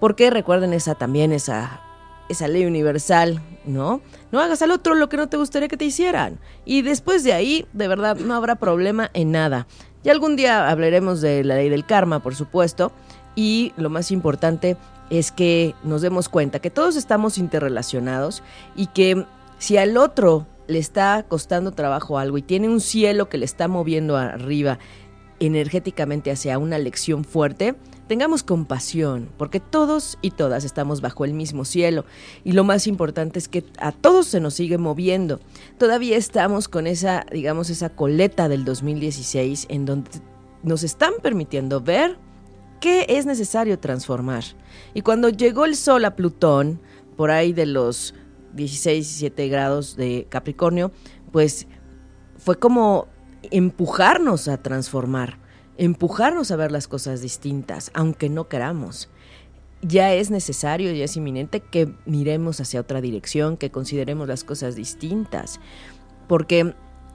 Porque 0.00 0.30
recuerden 0.30 0.72
esa 0.72 0.96
también, 0.96 1.30
esa, 1.30 1.80
esa 2.30 2.48
ley 2.48 2.64
universal, 2.64 3.40
¿no? 3.64 4.00
No 4.32 4.40
hagas 4.40 4.62
al 4.62 4.70
otro 4.70 4.94
lo 4.94 5.08
que 5.08 5.16
no 5.16 5.28
te 5.28 5.36
gustaría 5.36 5.68
que 5.68 5.76
te 5.76 5.84
hicieran. 5.84 6.38
Y 6.64 6.82
después 6.82 7.24
de 7.24 7.32
ahí, 7.32 7.66
de 7.72 7.88
verdad, 7.88 8.16
no 8.16 8.34
habrá 8.34 8.54
problema 8.56 9.10
en 9.14 9.32
nada. 9.32 9.66
Ya 10.02 10.12
algún 10.12 10.36
día 10.36 10.70
hablaremos 10.70 11.20
de 11.20 11.44
la 11.44 11.56
ley 11.56 11.68
del 11.68 11.84
karma, 11.84 12.22
por 12.22 12.34
supuesto. 12.34 12.92
Y 13.34 13.72
lo 13.76 13.90
más 13.90 14.10
importante 14.10 14.76
es 15.10 15.32
que 15.32 15.74
nos 15.82 16.02
demos 16.02 16.28
cuenta 16.28 16.60
que 16.60 16.70
todos 16.70 16.96
estamos 16.96 17.36
interrelacionados 17.36 18.42
y 18.76 18.86
que 18.86 19.26
si 19.58 19.76
al 19.76 19.96
otro 19.96 20.46
le 20.68 20.78
está 20.78 21.24
costando 21.26 21.72
trabajo 21.72 22.18
algo 22.18 22.38
y 22.38 22.42
tiene 22.42 22.68
un 22.68 22.80
cielo 22.80 23.28
que 23.28 23.38
le 23.38 23.44
está 23.44 23.66
moviendo 23.66 24.16
arriba 24.16 24.78
energéticamente 25.40 26.30
hacia 26.30 26.58
una 26.58 26.78
lección 26.78 27.24
fuerte, 27.24 27.74
tengamos 28.06 28.42
compasión, 28.42 29.30
porque 29.38 29.58
todos 29.58 30.18
y 30.20 30.32
todas 30.32 30.64
estamos 30.64 31.00
bajo 31.00 31.24
el 31.24 31.32
mismo 31.32 31.64
cielo 31.64 32.04
y 32.44 32.52
lo 32.52 32.62
más 32.62 32.86
importante 32.86 33.38
es 33.38 33.48
que 33.48 33.64
a 33.78 33.92
todos 33.92 34.26
se 34.26 34.40
nos 34.40 34.54
sigue 34.54 34.78
moviendo. 34.78 35.40
Todavía 35.78 36.16
estamos 36.16 36.68
con 36.68 36.86
esa, 36.86 37.24
digamos, 37.32 37.70
esa 37.70 37.88
coleta 37.88 38.48
del 38.48 38.64
2016 38.64 39.66
en 39.70 39.86
donde 39.86 40.10
nos 40.62 40.82
están 40.82 41.14
permitiendo 41.22 41.80
ver 41.80 42.18
qué 42.80 43.06
es 43.08 43.26
necesario 43.26 43.78
transformar. 43.78 44.44
Y 44.94 45.02
cuando 45.02 45.28
llegó 45.28 45.64
el 45.64 45.76
Sol 45.76 46.04
a 46.04 46.16
Plutón, 46.16 46.80
por 47.16 47.30
ahí 47.30 47.52
de 47.52 47.66
los 47.66 48.14
16, 48.54 49.06
17 49.06 49.48
grados 49.48 49.96
de 49.96 50.26
Capricornio, 50.28 50.90
pues 51.32 51.66
fue 52.38 52.58
como 52.58 53.08
empujarnos 53.42 54.48
a 54.48 54.58
transformar, 54.58 55.38
empujarnos 55.76 56.50
a 56.50 56.56
ver 56.56 56.72
las 56.72 56.88
cosas 56.88 57.22
distintas, 57.22 57.90
aunque 57.94 58.28
no 58.28 58.48
queramos. 58.48 59.08
Ya 59.82 60.12
es 60.12 60.30
necesario, 60.30 60.92
ya 60.92 61.04
es 61.04 61.16
inminente 61.16 61.60
que 61.60 61.94
miremos 62.04 62.60
hacia 62.60 62.80
otra 62.80 63.00
dirección, 63.00 63.56
que 63.56 63.70
consideremos 63.70 64.28
las 64.28 64.44
cosas 64.44 64.76
distintas, 64.76 65.58
porque 66.28 66.74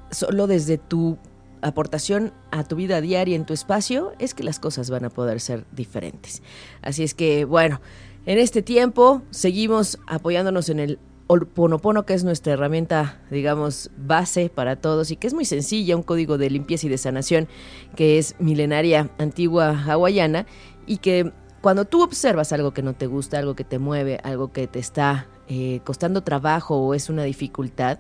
solo 0.10 0.48
desde 0.48 0.78
tu 0.78 1.18
aportación 1.62 2.34
a 2.52 2.64
tu 2.64 2.76
vida 2.76 3.02
diaria 3.02 3.36
en 3.36 3.46
tu 3.46 3.54
espacio 3.54 4.14
es 4.20 4.34
que 4.34 4.44
las 4.44 4.60
cosas 4.60 4.90
van 4.90 5.06
a 5.06 5.10
poder 5.10 5.40
ser 5.40 5.66
diferentes. 5.72 6.42
Así 6.82 7.04
es 7.04 7.14
que, 7.14 7.46
bueno, 7.46 7.82
en 8.26 8.40
este 8.40 8.62
tiempo 8.62 9.22
seguimos 9.30 10.00
apoyándonos 10.08 10.70
en 10.70 10.80
el 10.80 11.00
Ponopono, 11.28 12.06
que 12.06 12.14
es 12.14 12.24
nuestra 12.24 12.54
herramienta, 12.54 13.20
digamos, 13.32 13.90
base 13.98 14.50
para 14.50 14.76
todos 14.76 15.10
y 15.10 15.16
que 15.16 15.28
es 15.28 15.34
muy 15.34 15.46
sencilla, 15.46 15.96
un 15.96 16.04
código 16.04 16.38
de 16.38 16.50
limpieza 16.50 16.86
y 16.86 16.90
de 16.90 16.98
sanación 16.98 17.48
que 17.96 18.20
es 18.20 18.36
milenaria, 18.40 19.10
antigua, 19.18 19.70
hawaiana 19.88 20.46
y 20.86 20.98
que 20.98 21.32
cuando 21.62 21.86
tú 21.86 22.04
observas 22.04 22.54
algo 22.54 22.76
que 22.76 22.84
no 22.84 22.94
te 22.94 23.08
gusta, 23.08 23.40
algo 23.40 23.56
que 23.56 23.64
te 23.64 23.80
mueve, 23.80 24.20
algo 24.24 24.54
que 24.54 24.68
te 24.68 24.78
está 24.78 25.28
eh, 25.48 25.80
costando 25.84 26.22
trabajo 26.22 26.78
o 26.78 26.94
es 26.94 27.10
una 27.10 27.24
dificultad, 27.24 27.98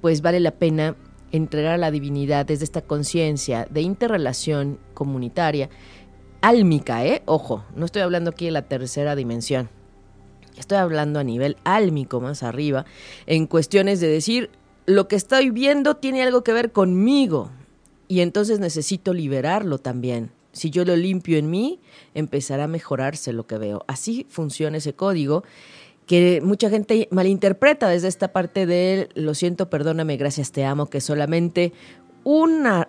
pues 0.00 0.22
vale 0.22 0.40
la 0.40 0.50
pena 0.50 0.96
entregar 1.30 1.74
a 1.74 1.78
la 1.78 1.92
divinidad 1.92 2.46
desde 2.46 2.64
esta 2.64 2.82
conciencia 2.82 3.68
de 3.70 3.82
interrelación 3.82 4.80
comunitaria, 4.92 5.70
álmica, 6.40 7.04
¿eh? 7.06 7.22
Ojo, 7.26 7.64
no 7.76 7.84
estoy 7.84 8.02
hablando 8.02 8.30
aquí 8.30 8.46
de 8.46 8.50
la 8.50 8.62
tercera 8.62 9.14
dimensión. 9.14 9.68
Estoy 10.60 10.78
hablando 10.78 11.18
a 11.18 11.24
nivel 11.24 11.56
álmico 11.64 12.20
más 12.20 12.42
arriba, 12.42 12.84
en 13.26 13.46
cuestiones 13.46 14.00
de 14.00 14.08
decir, 14.08 14.50
lo 14.86 15.08
que 15.08 15.16
estoy 15.16 15.50
viendo 15.50 15.96
tiene 15.96 16.22
algo 16.22 16.42
que 16.44 16.52
ver 16.52 16.70
conmigo 16.72 17.50
y 18.08 18.20
entonces 18.20 18.60
necesito 18.60 19.12
liberarlo 19.12 19.78
también. 19.78 20.30
Si 20.52 20.70
yo 20.70 20.84
lo 20.84 20.96
limpio 20.96 21.38
en 21.38 21.48
mí, 21.48 21.80
empezará 22.14 22.64
a 22.64 22.68
mejorarse 22.68 23.32
lo 23.32 23.46
que 23.46 23.56
veo. 23.56 23.84
Así 23.86 24.26
funciona 24.28 24.78
ese 24.78 24.94
código 24.94 25.44
que 26.06 26.40
mucha 26.42 26.68
gente 26.70 27.06
malinterpreta 27.12 27.88
desde 27.88 28.08
esta 28.08 28.32
parte 28.32 28.66
de 28.66 29.08
lo 29.14 29.34
siento, 29.34 29.70
perdóname, 29.70 30.16
gracias, 30.16 30.50
te 30.50 30.64
amo, 30.64 30.86
que 30.86 31.00
solamente 31.00 31.72
una 32.24 32.88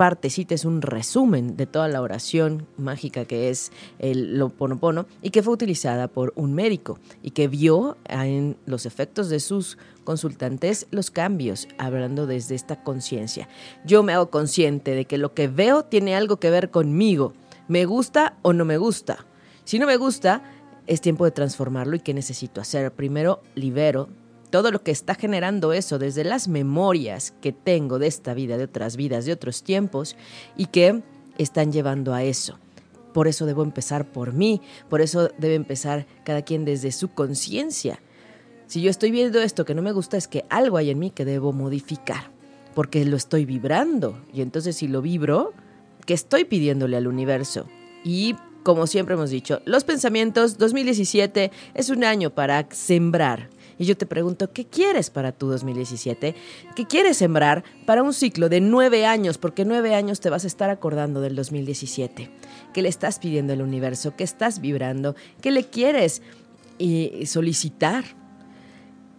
partecita 0.00 0.54
es 0.54 0.64
un 0.64 0.80
resumen 0.80 1.58
de 1.58 1.66
toda 1.66 1.86
la 1.86 2.00
oración 2.00 2.66
mágica 2.78 3.26
que 3.26 3.50
es 3.50 3.70
el 3.98 4.38
Loponopono 4.38 5.04
y 5.20 5.28
que 5.28 5.42
fue 5.42 5.52
utilizada 5.52 6.08
por 6.08 6.32
un 6.36 6.54
médico 6.54 6.98
y 7.22 7.32
que 7.32 7.48
vio 7.48 7.98
en 8.08 8.56
los 8.64 8.86
efectos 8.86 9.28
de 9.28 9.40
sus 9.40 9.76
consultantes 10.04 10.86
los 10.90 11.10
cambios, 11.10 11.68
hablando 11.76 12.26
desde 12.26 12.54
esta 12.54 12.82
conciencia. 12.82 13.46
Yo 13.84 14.02
me 14.02 14.14
hago 14.14 14.30
consciente 14.30 14.94
de 14.94 15.04
que 15.04 15.18
lo 15.18 15.34
que 15.34 15.48
veo 15.48 15.84
tiene 15.84 16.16
algo 16.16 16.38
que 16.38 16.48
ver 16.48 16.70
conmigo, 16.70 17.34
me 17.68 17.84
gusta 17.84 18.38
o 18.40 18.54
no 18.54 18.64
me 18.64 18.78
gusta. 18.78 19.26
Si 19.64 19.78
no 19.78 19.86
me 19.86 19.98
gusta, 19.98 20.42
es 20.86 21.02
tiempo 21.02 21.26
de 21.26 21.32
transformarlo 21.32 21.94
y 21.94 22.00
qué 22.00 22.14
necesito 22.14 22.62
hacer. 22.62 22.90
Primero 22.90 23.42
libero 23.54 24.08
todo 24.50 24.70
lo 24.70 24.82
que 24.82 24.90
está 24.90 25.14
generando 25.14 25.72
eso 25.72 25.98
desde 25.98 26.24
las 26.24 26.48
memorias 26.48 27.32
que 27.40 27.52
tengo 27.52 27.98
de 27.98 28.08
esta 28.08 28.34
vida, 28.34 28.58
de 28.58 28.64
otras 28.64 28.96
vidas, 28.96 29.24
de 29.24 29.32
otros 29.32 29.62
tiempos 29.62 30.16
y 30.56 30.66
que 30.66 31.02
están 31.38 31.72
llevando 31.72 32.12
a 32.12 32.22
eso. 32.22 32.58
Por 33.12 33.28
eso 33.28 33.46
debo 33.46 33.62
empezar 33.62 34.10
por 34.10 34.32
mí, 34.32 34.60
por 34.88 35.00
eso 35.00 35.30
debe 35.38 35.54
empezar 35.54 36.06
cada 36.24 36.42
quien 36.42 36.64
desde 36.64 36.92
su 36.92 37.08
conciencia. 37.08 38.00
Si 38.66 38.82
yo 38.82 38.90
estoy 38.90 39.10
viendo 39.10 39.40
esto 39.40 39.64
que 39.64 39.74
no 39.74 39.82
me 39.82 39.92
gusta 39.92 40.16
es 40.16 40.28
que 40.28 40.44
algo 40.48 40.76
hay 40.76 40.90
en 40.90 40.98
mí 40.98 41.10
que 41.10 41.24
debo 41.24 41.52
modificar, 41.52 42.30
porque 42.74 43.04
lo 43.04 43.16
estoy 43.16 43.44
vibrando 43.44 44.20
y 44.32 44.42
entonces 44.42 44.76
si 44.76 44.86
lo 44.86 45.02
vibro, 45.02 45.52
¿qué 46.06 46.14
estoy 46.14 46.44
pidiéndole 46.44 46.96
al 46.96 47.08
universo? 47.08 47.66
Y 48.04 48.36
como 48.62 48.86
siempre 48.86 49.14
hemos 49.14 49.30
dicho, 49.30 49.60
los 49.64 49.84
pensamientos 49.84 50.58
2017 50.58 51.50
es 51.74 51.90
un 51.90 52.04
año 52.04 52.30
para 52.30 52.66
sembrar. 52.70 53.48
Y 53.80 53.86
yo 53.86 53.96
te 53.96 54.04
pregunto, 54.04 54.52
¿qué 54.52 54.66
quieres 54.66 55.08
para 55.08 55.32
tu 55.32 55.48
2017? 55.48 56.34
¿Qué 56.76 56.86
quieres 56.86 57.16
sembrar 57.16 57.64
para 57.86 58.02
un 58.02 58.12
ciclo 58.12 58.50
de 58.50 58.60
nueve 58.60 59.06
años? 59.06 59.38
Porque 59.38 59.64
nueve 59.64 59.94
años 59.94 60.20
te 60.20 60.28
vas 60.28 60.44
a 60.44 60.48
estar 60.48 60.68
acordando 60.68 61.22
del 61.22 61.34
2017. 61.34 62.30
¿Qué 62.74 62.82
le 62.82 62.90
estás 62.90 63.18
pidiendo 63.18 63.54
al 63.54 63.62
universo? 63.62 64.14
¿Qué 64.14 64.22
estás 64.22 64.60
vibrando? 64.60 65.16
¿Qué 65.40 65.50
le 65.50 65.64
quieres 65.64 66.20
eh, 66.78 67.22
solicitar? 67.24 68.04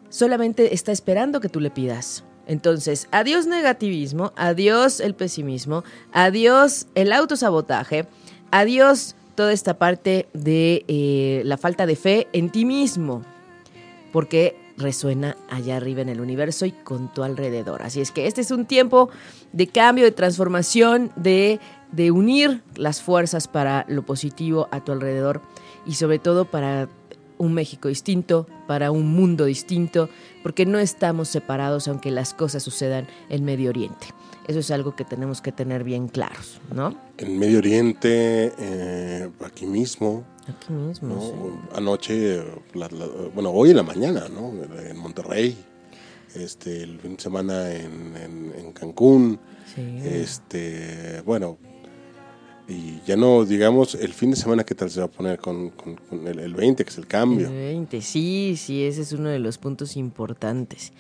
Solamente 0.10 0.76
está 0.76 0.92
esperando 0.92 1.40
que 1.40 1.50
tú 1.50 1.60
le 1.60 1.72
pidas. 1.72 2.24
Entonces, 2.46 3.08
adiós 3.10 3.48
negativismo, 3.48 4.32
adiós 4.36 5.00
el 5.00 5.16
pesimismo, 5.16 5.84
adiós 6.12 6.86
el 6.94 7.14
autosabotaje, 7.14 8.06
adiós 8.52 9.16
toda 9.34 9.54
esta 9.54 9.80
parte 9.80 10.28
de 10.34 10.86
eh, 10.88 11.42
la 11.46 11.58
falta 11.58 11.88
de 11.88 11.96
fe 11.96 12.28
en 12.32 12.52
ti 12.52 12.64
mismo, 12.64 13.24
porque 14.12 14.56
resuena 14.78 15.38
allá 15.50 15.78
arriba 15.78 16.02
en 16.02 16.10
el 16.10 16.22
universo 16.22 16.66
y 16.66 16.72
con 16.72 17.14
tu 17.14 17.24
alrededor. 17.24 17.82
Así 17.84 18.02
es 18.02 18.12
que 18.12 18.28
este 18.28 18.42
es 18.42 18.52
un 18.52 18.66
tiempo 18.66 19.10
de 19.54 19.68
cambio, 19.68 20.06
de 20.06 20.12
transformación, 20.12 21.12
de, 21.16 21.60
de 21.92 22.12
unir 22.12 22.62
las 22.76 23.02
fuerzas 23.02 23.48
para 23.48 23.86
lo 23.88 24.04
positivo 24.04 24.68
a 24.72 24.84
tu 24.84 24.92
alrededor 24.92 25.42
y 25.86 25.94
sobre 25.94 26.20
todo 26.20 26.46
para 26.46 26.90
un 27.38 27.54
México 27.54 27.88
distinto, 27.88 28.48
para 28.68 28.92
un 28.92 29.14
mundo 29.14 29.46
distinto, 29.46 30.10
porque 30.44 30.66
no 30.66 30.78
estamos 30.78 31.28
separados 31.28 31.88
aunque 31.88 32.12
las 32.12 32.34
cosas 32.34 32.62
sucedan 32.62 33.08
en 33.30 33.44
Medio 33.44 33.70
Oriente. 33.70 34.08
Eso 34.52 34.60
es 34.60 34.70
algo 34.72 34.98
que 34.98 35.06
tenemos 35.06 35.40
que 35.40 35.54
tener 35.54 35.86
bien 35.86 36.10
claros, 36.10 36.60
¿no? 36.76 36.94
En 37.18 37.40
Medio 37.40 37.60
Oriente, 37.60 38.52
eh, 38.60 39.30
aquí 39.46 39.66
mismo. 39.66 40.26
Aquí 40.46 40.74
mismo. 40.74 41.16
¿no? 41.16 41.78
Anoche, 41.78 42.44
bueno, 43.34 43.52
hoy 43.52 43.70
en 43.70 43.78
la 43.78 43.84
mañana, 43.84 44.28
¿no? 44.28 44.52
En 44.78 44.98
Monterrey. 44.98 45.58
Este, 46.36 46.84
el 46.84 47.00
fin 47.00 47.16
de 47.16 47.22
semana 47.22 47.74
en, 47.74 48.54
en 48.58 48.74
Cancún. 48.74 49.40
Sí. 49.74 50.00
Este, 50.04 51.22
bueno, 51.26 51.58
y 52.68 53.02
ya 53.06 53.16
no, 53.16 53.46
digamos, 53.46 53.96
el 53.96 54.14
fin 54.14 54.32
de 54.32 54.38
semana, 54.38 54.64
¿qué 54.64 54.76
tal 54.76 54.90
se 54.90 55.00
va 55.00 55.06
a 55.06 55.12
poner 55.12 55.40
con, 55.40 55.72
el, 56.26 56.54
20, 56.54 56.84
que 56.84 56.90
es 56.90 56.98
el 56.98 57.08
cambio? 57.08 57.48
El 57.48 57.54
20, 57.54 58.02
sí, 58.02 58.56
sí, 58.58 58.84
ese 58.84 59.02
es 59.02 59.14
uno 59.14 59.30
de 59.30 59.40
los 59.40 59.58
puntos 59.58 59.98
importantes. 59.98 60.94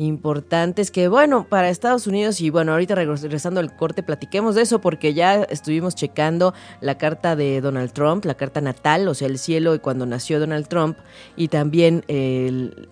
Importantes 0.00 0.92
que, 0.92 1.08
bueno, 1.08 1.48
para 1.48 1.70
Estados 1.70 2.06
Unidos, 2.06 2.40
y 2.40 2.50
bueno, 2.50 2.70
ahorita 2.70 2.94
regresando 2.94 3.58
al 3.58 3.74
corte, 3.74 4.04
platiquemos 4.04 4.54
de 4.54 4.62
eso, 4.62 4.80
porque 4.80 5.12
ya 5.12 5.42
estuvimos 5.42 5.96
checando 5.96 6.54
la 6.80 6.98
carta 6.98 7.34
de 7.34 7.60
Donald 7.60 7.92
Trump, 7.92 8.24
la 8.24 8.36
carta 8.36 8.60
natal, 8.60 9.08
o 9.08 9.14
sea, 9.14 9.26
el 9.26 9.38
cielo 9.38 9.74
y 9.74 9.80
cuando 9.80 10.06
nació 10.06 10.38
Donald 10.38 10.68
Trump, 10.68 10.96
y 11.36 11.48
también 11.48 12.04
el, 12.06 12.88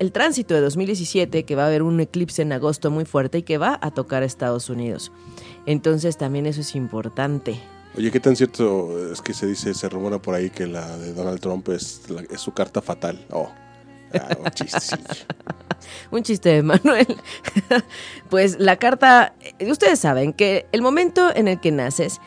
el 0.00 0.10
tránsito 0.10 0.54
de 0.54 0.60
2017, 0.60 1.44
que 1.44 1.54
va 1.54 1.62
a 1.62 1.66
haber 1.68 1.84
un 1.84 2.00
eclipse 2.00 2.42
en 2.42 2.52
agosto 2.52 2.90
muy 2.90 3.04
fuerte 3.04 3.38
y 3.38 3.42
que 3.44 3.56
va 3.56 3.78
a 3.80 3.92
tocar 3.92 4.24
a 4.24 4.26
Estados 4.26 4.68
Unidos. 4.70 5.12
Entonces 5.66 6.16
también 6.18 6.46
eso 6.46 6.62
es 6.62 6.74
importante. 6.74 7.60
Oye, 7.96 8.10
¿qué 8.10 8.18
tan 8.18 8.34
cierto 8.34 9.12
es 9.12 9.20
que 9.20 9.34
se 9.34 9.46
dice, 9.46 9.72
se 9.72 9.88
rumora 9.88 10.20
por 10.20 10.34
ahí 10.34 10.50
que 10.50 10.66
la 10.66 10.98
de 10.98 11.12
Donald 11.12 11.38
Trump 11.38 11.68
es, 11.68 12.02
es 12.28 12.40
su 12.40 12.52
carta 12.52 12.82
fatal? 12.82 13.24
Oh, 13.30 13.50
un 14.38 14.50
chiste. 14.50 14.96
un 16.10 16.22
chiste 16.22 16.48
de 16.50 16.62
Manuel. 16.62 17.16
pues 18.28 18.58
la 18.58 18.76
carta, 18.76 19.34
ustedes 19.60 19.98
saben 19.98 20.32
que 20.32 20.66
el 20.72 20.82
momento 20.82 21.34
en 21.34 21.48
el 21.48 21.60
que 21.60 21.72
naces 21.72 22.20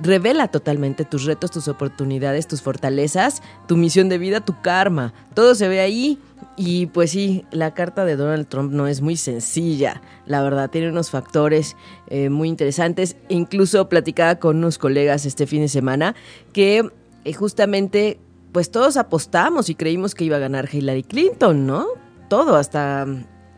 revela 0.00 0.48
totalmente 0.48 1.04
tus 1.04 1.24
retos, 1.24 1.50
tus 1.50 1.68
oportunidades, 1.68 2.46
tus 2.46 2.62
fortalezas, 2.62 3.42
tu 3.68 3.76
misión 3.76 4.08
de 4.08 4.18
vida, 4.18 4.40
tu 4.40 4.60
karma. 4.60 5.12
Todo 5.34 5.54
se 5.54 5.68
ve 5.68 5.80
ahí 5.80 6.18
y 6.56 6.86
pues 6.86 7.10
sí, 7.10 7.44
la 7.50 7.74
carta 7.74 8.04
de 8.04 8.16
Donald 8.16 8.46
Trump 8.48 8.72
no 8.72 8.86
es 8.86 9.00
muy 9.00 9.16
sencilla, 9.16 10.02
la 10.26 10.42
verdad, 10.42 10.70
tiene 10.70 10.90
unos 10.90 11.10
factores 11.10 11.76
eh, 12.08 12.30
muy 12.30 12.48
interesantes. 12.48 13.16
Incluso 13.28 13.88
platicaba 13.88 14.36
con 14.36 14.58
unos 14.58 14.78
colegas 14.78 15.26
este 15.26 15.46
fin 15.46 15.62
de 15.62 15.68
semana 15.68 16.14
que 16.52 16.90
eh, 17.24 17.32
justamente 17.32 18.18
pues 18.52 18.70
todos 18.70 18.96
apostamos 18.96 19.70
y 19.70 19.74
creímos 19.74 20.14
que 20.14 20.24
iba 20.24 20.36
a 20.36 20.40
ganar 20.40 20.68
Hillary 20.70 21.02
Clinton, 21.02 21.66
¿no? 21.66 21.86
Todo, 22.28 22.56
hasta 22.56 23.06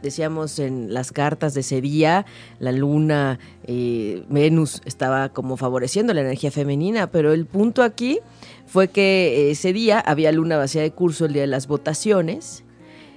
decíamos 0.02 0.59
en 0.59 0.92
las 0.92 1.11
cartas 1.11 1.54
de 1.54 1.61
ese 1.61 1.80
día, 1.80 2.26
la 2.61 2.70
luna, 2.72 3.40
eh, 3.64 4.22
Venus 4.28 4.83
estaba 4.85 5.30
como 5.30 5.57
favoreciendo 5.57 6.12
la 6.14 6.20
energía 6.20 6.50
femenina, 6.50 7.11
pero 7.11 7.33
el 7.33 7.46
punto 7.46 7.83
aquí 7.83 8.20
fue 8.66 8.88
que 8.88 9.50
ese 9.50 9.72
día 9.72 9.98
había 9.98 10.30
luna 10.30 10.59
vacía 10.59 10.83
de 10.83 10.92
curso 10.92 11.24
el 11.24 11.33
día 11.33 11.42
de 11.42 11.48
las 11.48 11.66
votaciones 11.66 12.64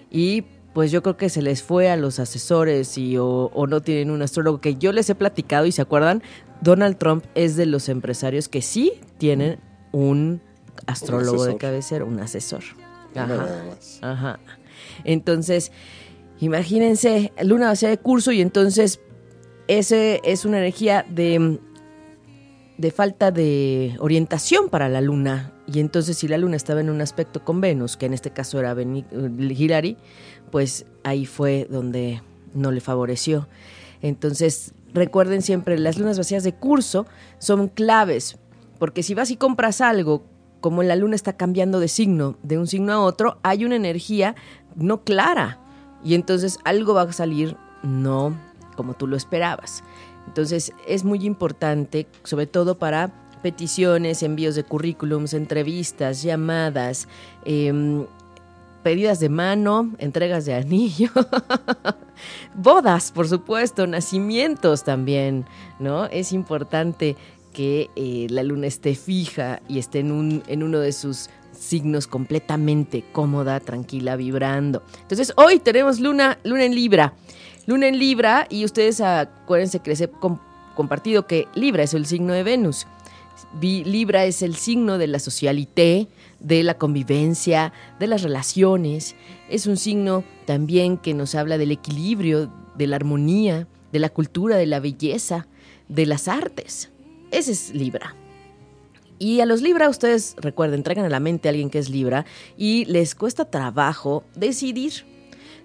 y 0.10 0.46
pues 0.74 0.92
yo 0.92 1.04
creo 1.04 1.18
que 1.18 1.30
se 1.30 1.42
les 1.42 1.62
fue 1.62 1.90
a 1.90 1.98
los 1.98 2.20
asesores 2.20 2.98
y 2.98 3.18
o, 3.18 3.52
no 3.68 3.82
tienen 3.82 4.10
un 4.10 4.22
astrólogo 4.22 4.62
que 4.62 4.76
yo 4.76 4.92
les 4.94 5.10
he 5.10 5.16
platicado 5.16 5.66
y 5.66 5.72
se 5.72 5.82
acuerdan, 5.82 6.24
Donald 6.62 6.98
Trump 6.98 7.26
es 7.36 7.56
de 7.56 7.66
los 7.66 7.90
empresarios 7.90 8.48
que 8.48 8.62
sí 8.62 8.94
tienen 9.18 9.60
un 9.92 10.42
astrólogo 10.86 11.46
de 11.46 11.58
cabecera, 11.58 12.06
un 12.06 12.20
asesor. 12.20 12.64
Ajá. 13.16 13.48
Ajá. 14.02 14.40
Entonces, 15.04 15.72
imagínense, 16.40 17.32
luna 17.42 17.68
vacía 17.68 17.90
de 17.90 17.98
curso 17.98 18.32
y 18.32 18.42
entonces 18.42 19.00
ese 19.68 20.22
es 20.24 20.46
una 20.46 20.60
energía 20.60 21.06
de 21.10 21.60
de 22.78 22.92
falta 22.92 23.32
de 23.32 23.96
orientación 24.00 24.70
para 24.70 24.88
la 24.90 25.02
luna. 25.02 25.52
Y 25.66 25.80
entonces 25.80 26.18
si 26.18 26.28
la 26.28 26.38
luna 26.38 26.56
estaba 26.56 26.80
en 26.80 26.90
un 26.90 27.02
aspecto 27.02 27.44
con 27.44 27.60
Venus, 27.60 27.98
que 27.98 28.06
en 28.06 28.14
este 28.14 28.32
caso 28.32 28.60
era 28.60 28.76
Hillary, 28.80 29.98
pues 30.52 30.86
ahí 31.04 31.26
fue 31.26 31.68
donde 31.70 32.22
no 32.54 32.72
le 32.72 32.80
favoreció. 32.80 33.48
Entonces 34.02 34.74
recuerden 34.94 35.42
siempre, 35.42 35.78
las 35.78 35.98
lunas 35.98 36.18
vacías 36.18 36.44
de 36.44 36.54
curso 36.54 37.08
son 37.40 37.68
claves, 37.68 38.38
porque 38.80 39.04
si 39.04 39.14
vas 39.16 39.32
y 39.32 39.38
compras 39.38 39.82
algo, 39.82 40.24
como 40.68 40.84
la 40.84 40.98
luna 40.98 41.16
está 41.16 41.32
cambiando 41.32 41.80
de 41.80 41.88
signo, 41.88 42.36
de 42.44 42.58
un 42.58 42.68
signo 42.68 42.92
a 42.92 43.00
otro, 43.00 43.38
hay 43.42 43.64
una 43.64 43.78
energía 43.78 44.36
no 44.76 45.06
clara. 45.06 45.60
Y 46.04 46.14
entonces 46.14 46.60
algo 46.66 46.94
va 46.94 47.04
a 47.04 47.14
salir 47.14 47.56
no 47.84 48.38
como 48.76 48.94
tú 48.94 49.08
lo 49.08 49.16
esperabas. 49.16 49.82
Entonces 50.28 50.74
es 50.86 51.06
muy 51.06 51.26
importante, 51.26 52.06
sobre 52.26 52.48
todo 52.48 52.78
para 52.78 53.14
peticiones, 53.42 54.24
envíos 54.24 54.56
de 54.56 54.66
currículums, 54.66 55.34
entrevistas, 55.34 56.22
llamadas, 56.22 57.08
em, 57.46 58.06
pedidas 58.84 59.22
de 59.22 59.30
mano, 59.30 59.94
entregas 60.00 60.44
de 60.44 60.54
anillo, 60.54 61.12
bodas, 62.56 63.14
por 63.14 63.30
supuesto, 63.30 63.88
nacimientos 63.88 64.84
también, 64.84 65.46
¿no? 65.80 66.08
Es 66.08 66.34
importante 66.34 67.16
que 67.58 67.90
eh, 67.96 68.28
la 68.30 68.44
luna 68.44 68.68
esté 68.68 68.94
fija 68.94 69.64
y 69.68 69.80
esté 69.80 69.98
en, 69.98 70.12
un, 70.12 70.44
en 70.46 70.62
uno 70.62 70.78
de 70.78 70.92
sus 70.92 71.32
signos 71.52 72.06
completamente 72.06 73.04
cómoda, 73.12 73.60
tranquila, 73.60 74.16
vibrando. 74.16 74.84
Entonces, 75.02 75.34
hoy 75.38 75.58
tenemos 75.58 76.00
luna, 76.00 76.38
luna 76.44 76.66
en 76.66 76.76
Libra. 76.76 77.16
Luna 77.66 77.88
en 77.88 77.98
Libra 77.98 78.46
y 78.52 78.64
ustedes 78.64 79.02
acuérdense 79.02 79.80
que 79.80 79.90
les 79.90 80.02
he 80.02 80.10
compartido 80.76 81.26
que 81.26 81.48
Libra 81.56 81.82
es 81.82 81.96
el 81.96 82.06
signo 82.06 82.34
de 82.34 82.44
Venus. 82.44 82.86
Libra 83.60 84.26
es 84.26 84.44
el 84.44 84.56
signo 84.56 85.00
de 85.00 85.08
la 85.08 85.18
socialité, 85.18 86.08
de 86.40 86.62
la 86.62 86.76
convivencia, 86.76 87.74
de 88.00 88.06
las 88.06 88.22
relaciones. 88.22 89.16
Es 89.50 89.66
un 89.66 89.78
signo 89.78 90.24
también 90.46 91.00
que 91.00 91.16
nos 91.16 91.34
habla 91.34 91.58
del 91.58 91.72
equilibrio, 91.72 92.52
de 92.76 92.86
la 92.86 92.98
armonía, 92.98 93.68
de 93.92 93.98
la 93.98 94.10
cultura, 94.10 94.58
de 94.58 94.68
la 94.68 94.80
belleza, 94.80 95.48
de 95.90 96.06
las 96.06 96.28
artes. 96.28 96.92
Ese 97.32 97.52
es 97.52 97.74
Libra. 97.74 98.16
Y 99.20 99.42
a 99.42 99.46
los 99.46 99.62
Libra, 99.62 99.90
ustedes 99.90 100.36
recuerden, 100.38 100.84
traigan 100.84 101.06
a 101.06 101.10
la 101.10 101.20
mente 101.20 101.48
a 101.48 101.52
alguien 101.52 101.70
que 101.70 101.80
es 101.80 101.90
Libra 101.90 102.26
y 102.56 102.86
les 102.86 103.16
cuesta 103.16 103.46
trabajo 103.46 104.24
decidir. 104.36 105.06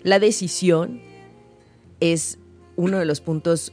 La 0.02 0.18
decisión 0.18 1.02
es 2.00 2.38
uno 2.76 2.98
de 2.98 3.04
los 3.04 3.20
puntos 3.20 3.72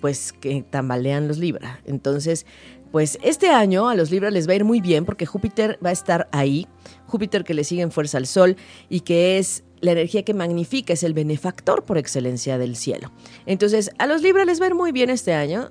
pues 0.00 0.32
que 0.32 0.62
tambalean 0.62 1.28
los 1.28 1.38
Libra. 1.38 1.80
Entonces, 1.86 2.46
pues 2.92 3.18
este 3.22 3.48
año 3.48 3.88
a 3.88 3.94
los 3.94 4.10
Libra 4.10 4.30
les 4.30 4.48
va 4.48 4.52
a 4.52 4.56
ir 4.56 4.64
muy 4.64 4.80
bien 4.80 5.04
porque 5.04 5.26
Júpiter 5.26 5.78
va 5.84 5.90
a 5.90 5.92
estar 5.92 6.28
ahí, 6.30 6.66
Júpiter 7.06 7.44
que 7.44 7.54
le 7.54 7.64
sigue 7.64 7.82
en 7.82 7.90
fuerza 7.90 8.18
al 8.18 8.26
Sol 8.26 8.56
y 8.88 9.00
que 9.00 9.38
es 9.38 9.64
la 9.80 9.92
energía 9.92 10.24
que 10.24 10.34
magnifica, 10.34 10.92
es 10.92 11.02
el 11.02 11.12
benefactor 11.12 11.84
por 11.84 11.98
excelencia 11.98 12.58
del 12.58 12.76
cielo. 12.76 13.12
Entonces, 13.46 13.90
a 13.98 14.06
los 14.06 14.22
Libra 14.22 14.44
les 14.44 14.60
va 14.60 14.66
a 14.66 14.68
ir 14.68 14.74
muy 14.74 14.92
bien 14.92 15.10
este 15.10 15.34
año. 15.34 15.70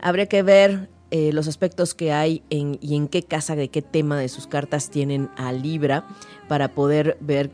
Habría 0.00 0.26
que 0.26 0.42
ver 0.42 0.88
eh, 1.10 1.32
los 1.32 1.48
aspectos 1.48 1.94
que 1.94 2.12
hay 2.12 2.42
en, 2.50 2.78
y 2.80 2.96
en 2.96 3.08
qué 3.08 3.22
casa, 3.22 3.56
de 3.56 3.68
qué 3.68 3.82
tema 3.82 4.18
de 4.18 4.28
sus 4.28 4.46
cartas 4.46 4.90
tienen 4.90 5.30
a 5.36 5.52
Libra 5.52 6.06
para 6.48 6.68
poder 6.68 7.16
ver 7.20 7.50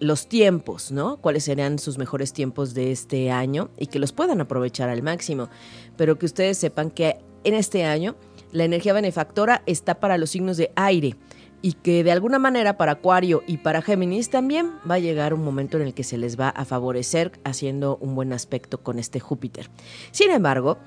los 0.00 0.28
tiempos, 0.28 0.92
¿no? 0.92 1.18
Cuáles 1.18 1.44
serían 1.44 1.78
sus 1.78 1.98
mejores 1.98 2.32
tiempos 2.32 2.74
de 2.74 2.92
este 2.92 3.30
año 3.30 3.70
y 3.78 3.86
que 3.86 3.98
los 3.98 4.12
puedan 4.12 4.40
aprovechar 4.40 4.88
al 4.88 5.02
máximo. 5.02 5.48
Pero 5.96 6.18
que 6.18 6.26
ustedes 6.26 6.58
sepan 6.58 6.90
que 6.90 7.18
en 7.44 7.54
este 7.54 7.84
año 7.84 8.16
la 8.52 8.64
energía 8.64 8.92
benefactora 8.92 9.62
está 9.66 10.00
para 10.00 10.18
los 10.18 10.30
signos 10.30 10.56
de 10.56 10.72
aire 10.76 11.16
y 11.62 11.72
que 11.72 12.04
de 12.04 12.12
alguna 12.12 12.38
manera 12.38 12.76
para 12.76 12.92
Acuario 12.92 13.42
y 13.46 13.56
para 13.58 13.80
Géminis 13.80 14.28
también 14.28 14.72
va 14.88 14.96
a 14.96 14.98
llegar 14.98 15.32
un 15.32 15.42
momento 15.42 15.78
en 15.78 15.84
el 15.84 15.94
que 15.94 16.04
se 16.04 16.18
les 16.18 16.38
va 16.38 16.50
a 16.50 16.64
favorecer 16.64 17.32
haciendo 17.44 17.96
un 18.02 18.14
buen 18.14 18.32
aspecto 18.32 18.82
con 18.82 18.98
este 18.98 19.18
Júpiter. 19.18 19.70
Sin 20.10 20.30
embargo, 20.30 20.78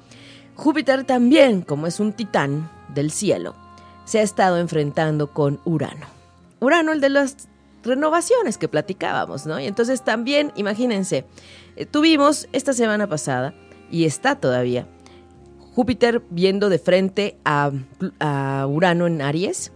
Júpiter 0.57 1.03
también, 1.03 1.61
como 1.61 1.85
es 1.85 1.99
un 1.99 2.13
titán 2.13 2.69
del 2.93 3.11
cielo, 3.11 3.55
se 4.05 4.19
ha 4.19 4.23
estado 4.23 4.57
enfrentando 4.57 5.31
con 5.31 5.59
Urano. 5.65 6.07
Urano, 6.59 6.91
el 6.91 6.99
de 6.99 7.09
las 7.09 7.47
renovaciones 7.83 8.57
que 8.57 8.67
platicábamos, 8.67 9.45
¿no? 9.45 9.59
Y 9.59 9.67
entonces 9.67 10.03
también, 10.03 10.51
imagínense, 10.55 11.25
eh, 11.75 11.85
tuvimos 11.85 12.49
esta 12.53 12.73
semana 12.73 13.07
pasada, 13.07 13.53
y 13.91 14.05
está 14.05 14.35
todavía, 14.35 14.87
Júpiter 15.75 16.23
viendo 16.31 16.69
de 16.69 16.79
frente 16.79 17.37
a, 17.45 17.71
a 18.19 18.65
Urano 18.67 19.05
en 19.05 19.21
Aries, 19.21 19.71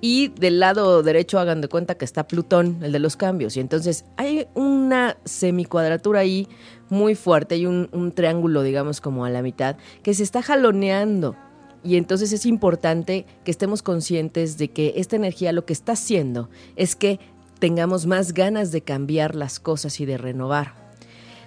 y 0.00 0.28
del 0.28 0.60
lado 0.60 1.02
derecho 1.02 1.38
hagan 1.38 1.60
de 1.60 1.68
cuenta 1.68 1.96
que 1.96 2.04
está 2.04 2.26
Plutón, 2.26 2.78
el 2.82 2.92
de 2.92 2.98
los 2.98 3.16
cambios. 3.16 3.56
Y 3.56 3.60
entonces 3.60 4.04
hay 4.16 4.46
una 4.54 5.18
semicuadratura 5.24 6.20
ahí 6.20 6.48
muy 6.88 7.14
fuerte, 7.14 7.56
hay 7.56 7.66
un, 7.66 7.88
un 7.92 8.12
triángulo, 8.12 8.62
digamos, 8.62 9.00
como 9.00 9.24
a 9.24 9.30
la 9.30 9.42
mitad, 9.42 9.76
que 10.02 10.14
se 10.14 10.22
está 10.22 10.42
jaloneando. 10.42 11.36
Y 11.82 11.96
entonces 11.96 12.32
es 12.32 12.46
importante 12.46 13.26
que 13.44 13.50
estemos 13.50 13.82
conscientes 13.82 14.58
de 14.58 14.68
que 14.68 14.94
esta 14.96 15.16
energía 15.16 15.52
lo 15.52 15.64
que 15.64 15.72
está 15.72 15.92
haciendo 15.92 16.50
es 16.76 16.96
que 16.96 17.20
tengamos 17.58 18.06
más 18.06 18.32
ganas 18.32 18.72
de 18.72 18.82
cambiar 18.82 19.34
las 19.34 19.60
cosas 19.60 20.00
y 20.00 20.06
de 20.06 20.18
renovar. 20.18 20.74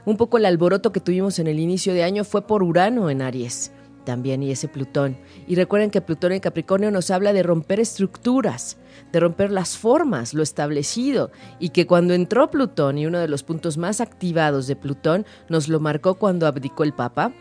Un 0.05 0.17
poco 0.17 0.37
el 0.37 0.45
alboroto 0.45 0.91
que 0.91 0.99
tuvimos 0.99 1.39
en 1.39 1.47
el 1.47 1.59
inicio 1.59 1.93
de 1.93 2.03
año 2.03 2.23
fue 2.23 2.45
por 2.45 2.61
Urano 2.61 3.09
en 3.09 3.21
Aries 3.21 3.71
también 4.03 4.43
y 4.43 4.51
ese 4.51 4.67
Plutón. 4.67 5.17
Y 5.47 5.55
recuerden 5.55 5.89
que 5.89 6.01
Plutón 6.01 6.31
en 6.31 6.39
Capricornio 6.39 6.91
nos 6.91 7.11
habla 7.11 7.33
de 7.33 7.43
romper 7.43 7.79
estructuras, 7.79 8.77
de 9.11 9.19
romper 9.19 9.51
las 9.51 9.77
formas, 9.77 10.33
lo 10.33 10.43
establecido, 10.43 11.31
y 11.59 11.69
que 11.69 11.87
cuando 11.87 12.13
entró 12.13 12.49
Plutón, 12.49 12.97
y 12.97 13.05
uno 13.05 13.19
de 13.19 13.27
los 13.27 13.43
puntos 13.43 13.77
más 13.77 14.01
activados 14.01 14.67
de 14.67 14.75
Plutón, 14.75 15.25
nos 15.49 15.67
lo 15.67 15.79
marcó 15.79 16.15
cuando 16.15 16.47
abdicó 16.47 16.83
el 16.83 16.93
Papa, 16.93 17.31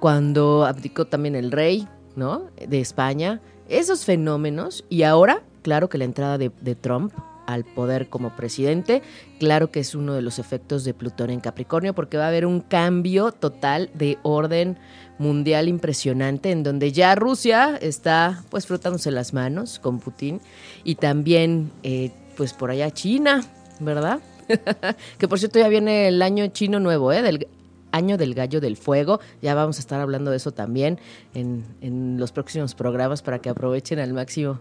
cuando 0.00 0.64
abdicó 0.64 1.06
también 1.06 1.34
el 1.34 1.50
rey, 1.50 1.88
¿no? 2.16 2.48
De 2.56 2.80
España, 2.80 3.40
esos 3.68 4.04
fenómenos, 4.04 4.84
y 4.88 5.02
ahora, 5.02 5.42
claro 5.62 5.88
que 5.88 5.98
la 5.98 6.04
entrada 6.04 6.38
de, 6.38 6.50
de 6.60 6.74
Trump 6.74 7.12
al 7.46 7.64
poder 7.64 8.08
como 8.08 8.34
presidente. 8.36 9.02
Claro 9.38 9.70
que 9.70 9.80
es 9.80 9.94
uno 9.94 10.14
de 10.14 10.22
los 10.22 10.38
efectos 10.38 10.84
de 10.84 10.94
Plutón 10.94 11.30
en 11.30 11.40
Capricornio 11.40 11.94
porque 11.94 12.16
va 12.16 12.24
a 12.24 12.28
haber 12.28 12.46
un 12.46 12.60
cambio 12.60 13.32
total 13.32 13.90
de 13.94 14.18
orden 14.22 14.78
mundial 15.18 15.68
impresionante 15.68 16.50
en 16.50 16.62
donde 16.62 16.92
ya 16.92 17.14
Rusia 17.14 17.78
está 17.80 18.42
pues 18.50 18.66
frotándose 18.66 19.10
las 19.10 19.32
manos 19.32 19.78
con 19.78 20.00
Putin 20.00 20.40
y 20.82 20.96
también 20.96 21.70
eh, 21.82 22.10
pues 22.36 22.52
por 22.52 22.70
allá 22.70 22.90
China, 22.90 23.44
¿verdad? 23.80 24.20
que 25.18 25.28
por 25.28 25.38
cierto 25.38 25.58
ya 25.58 25.68
viene 25.68 26.08
el 26.08 26.20
año 26.22 26.46
chino 26.48 26.80
nuevo, 26.80 27.12
¿eh? 27.12 27.22
Del 27.22 27.46
año 27.92 28.18
del 28.18 28.34
gallo 28.34 28.60
del 28.60 28.76
fuego. 28.76 29.20
Ya 29.40 29.54
vamos 29.54 29.78
a 29.78 29.80
estar 29.80 30.00
hablando 30.00 30.30
de 30.32 30.38
eso 30.38 30.52
también 30.52 30.98
en, 31.32 31.64
en 31.80 32.18
los 32.18 32.32
próximos 32.32 32.74
programas 32.74 33.22
para 33.22 33.38
que 33.38 33.48
aprovechen 33.48 34.00
al 34.00 34.12
máximo. 34.12 34.60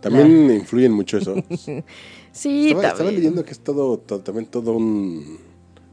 También 0.00 0.50
influyen 0.50 0.92
mucho 0.92 1.18
eso. 1.18 1.34
sí, 2.32 2.70
estaba, 2.70 3.10
leyendo 3.10 3.44
que 3.44 3.52
es 3.52 3.60
todo, 3.60 3.98
todo- 3.98 4.20
también 4.20 4.46
todo 4.46 4.72
un, 4.72 5.38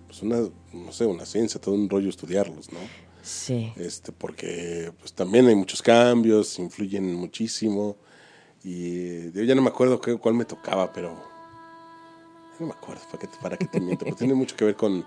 pues 0.07 0.21
una, 0.21 0.37
no 0.73 0.91
sé, 0.91 1.05
una 1.05 1.25
ciencia, 1.25 1.59
todo 1.59 1.75
un 1.75 1.89
rollo 1.89 2.09
estudiarlos, 2.09 2.71
¿no? 2.71 2.79
Sí. 3.23 3.73
este 3.75 4.13
porque 4.13 4.93
pues 5.01 5.11
también 5.11 5.47
hay 5.47 5.55
muchos 5.55 5.81
cambios, 5.81 6.57
influyen 6.59 7.13
muchísimo 7.13 7.97
y 8.63 9.31
yo 9.33 9.43
ya 9.43 9.53
no 9.53 9.61
me 9.61 9.67
acuerdo 9.67 9.99
qué, 9.99 10.15
cuál 10.15 10.33
me 10.35 10.45
tocaba, 10.45 10.93
pero 10.93 11.13
no 12.59 12.65
me 12.67 12.71
acuerdo, 12.71 13.01
para 13.11 13.19
qué, 13.19 13.27
te- 13.27 13.37
para 13.41 13.57
qué 13.57 13.65
te 13.65 13.79
miento, 13.81 14.05
pero 14.05 14.15
tiene 14.15 14.33
mucho 14.33 14.55
que 14.55 14.63
ver 14.65 14.75
con 14.75 15.03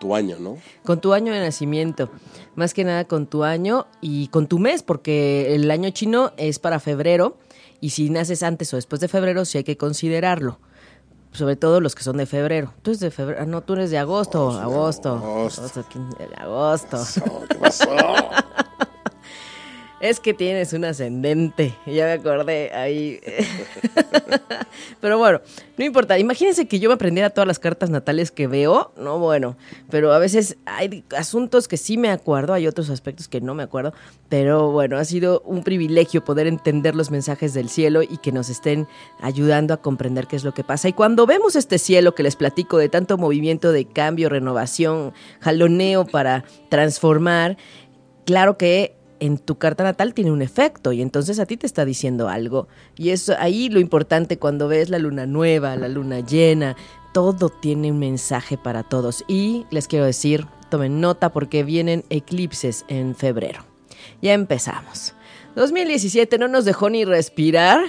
tu 0.00 0.14
año, 0.14 0.38
¿no? 0.38 0.56
Con 0.84 1.00
tu 1.00 1.12
año 1.12 1.32
de 1.32 1.40
nacimiento, 1.40 2.08
más 2.54 2.72
que 2.72 2.84
nada 2.84 3.04
con 3.06 3.26
tu 3.26 3.42
año 3.42 3.86
y 4.00 4.28
con 4.28 4.46
tu 4.46 4.60
mes, 4.60 4.84
porque 4.84 5.54
el 5.56 5.68
año 5.72 5.90
chino 5.90 6.30
es 6.36 6.60
para 6.60 6.78
febrero 6.78 7.36
y 7.80 7.90
si 7.90 8.10
naces 8.10 8.42
antes 8.42 8.72
o 8.72 8.76
después 8.76 9.00
de 9.00 9.08
febrero 9.08 9.44
sí 9.44 9.58
hay 9.58 9.64
que 9.64 9.76
considerarlo. 9.76 10.58
Sobre 11.32 11.56
todo 11.56 11.80
los 11.82 11.94
que 11.94 12.02
son 12.02 12.16
de 12.16 12.24
febrero. 12.26 12.72
Tú 12.82 12.90
eres 12.90 13.00
de 13.00 13.10
febrero, 13.10 13.44
no, 13.46 13.60
tú 13.62 13.74
eres 13.74 13.90
de 13.90 13.98
agosto, 13.98 14.46
Oh, 14.46 14.50
agosto. 14.52 15.14
agosto. 15.16 15.60
Agosto, 15.60 15.84
¿quién- 15.90 16.08
de 16.10 16.28
agosto. 16.38 16.96
Oh, 17.30 17.44
¿Qué 17.48 17.54
pasó? 17.56 17.84
Es 20.00 20.20
que 20.20 20.32
tienes 20.32 20.72
un 20.72 20.84
ascendente, 20.84 21.74
ya 21.84 22.04
me 22.04 22.12
acordé 22.12 22.72
ahí. 22.72 23.18
pero 25.00 25.18
bueno, 25.18 25.40
no 25.76 25.84
importa. 25.84 26.16
Imagínense 26.20 26.68
que 26.68 26.78
yo 26.78 26.88
me 26.88 26.94
aprendiera 26.94 27.30
todas 27.30 27.48
las 27.48 27.58
cartas 27.58 27.90
natales 27.90 28.30
que 28.30 28.46
veo, 28.46 28.92
no 28.96 29.18
bueno, 29.18 29.56
pero 29.90 30.12
a 30.12 30.20
veces 30.20 30.56
hay 30.66 31.04
asuntos 31.16 31.66
que 31.66 31.76
sí 31.76 31.96
me 31.96 32.10
acuerdo, 32.10 32.54
hay 32.54 32.68
otros 32.68 32.90
aspectos 32.90 33.26
que 33.26 33.40
no 33.40 33.54
me 33.54 33.64
acuerdo, 33.64 33.92
pero 34.28 34.70
bueno, 34.70 34.98
ha 34.98 35.04
sido 35.04 35.40
un 35.44 35.64
privilegio 35.64 36.24
poder 36.24 36.46
entender 36.46 36.94
los 36.94 37.10
mensajes 37.10 37.52
del 37.52 37.68
cielo 37.68 38.02
y 38.02 38.18
que 38.18 38.30
nos 38.30 38.50
estén 38.50 38.86
ayudando 39.20 39.74
a 39.74 39.78
comprender 39.78 40.28
qué 40.28 40.36
es 40.36 40.44
lo 40.44 40.54
que 40.54 40.62
pasa. 40.62 40.88
Y 40.88 40.92
cuando 40.92 41.26
vemos 41.26 41.56
este 41.56 41.78
cielo 41.78 42.14
que 42.14 42.22
les 42.22 42.36
platico 42.36 42.78
de 42.78 42.88
tanto 42.88 43.18
movimiento 43.18 43.72
de 43.72 43.84
cambio, 43.84 44.28
renovación, 44.28 45.12
jaloneo 45.40 46.06
para 46.06 46.44
transformar, 46.68 47.56
claro 48.24 48.56
que 48.56 48.97
en 49.20 49.38
tu 49.38 49.58
carta 49.58 49.84
natal 49.84 50.14
tiene 50.14 50.30
un 50.30 50.42
efecto 50.42 50.92
y 50.92 51.02
entonces 51.02 51.38
a 51.38 51.46
ti 51.46 51.56
te 51.56 51.66
está 51.66 51.84
diciendo 51.84 52.28
algo. 52.28 52.68
Y 52.96 53.10
eso 53.10 53.34
ahí 53.38 53.68
lo 53.68 53.80
importante 53.80 54.38
cuando 54.38 54.68
ves 54.68 54.90
la 54.90 54.98
luna 54.98 55.26
nueva, 55.26 55.76
la 55.76 55.88
luna 55.88 56.20
llena, 56.20 56.76
todo 57.12 57.48
tiene 57.48 57.90
un 57.90 57.98
mensaje 57.98 58.56
para 58.56 58.82
todos. 58.82 59.24
Y 59.28 59.66
les 59.70 59.88
quiero 59.88 60.04
decir, 60.04 60.46
tomen 60.70 61.00
nota 61.00 61.30
porque 61.32 61.64
vienen 61.64 62.04
eclipses 62.10 62.84
en 62.88 63.14
febrero. 63.14 63.64
Ya 64.22 64.34
empezamos. 64.34 65.14
2017 65.54 66.38
no 66.38 66.46
nos 66.46 66.64
dejó 66.64 66.88
ni 66.88 67.04
respirar, 67.04 67.80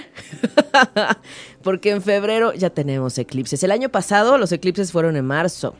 porque 1.62 1.90
en 1.90 2.02
febrero 2.02 2.52
ya 2.52 2.70
tenemos 2.70 3.16
eclipses. 3.18 3.62
El 3.62 3.70
año 3.70 3.90
pasado 3.90 4.38
los 4.38 4.50
eclipses 4.50 4.90
fueron 4.90 5.16
en 5.16 5.24
marzo. 5.24 5.76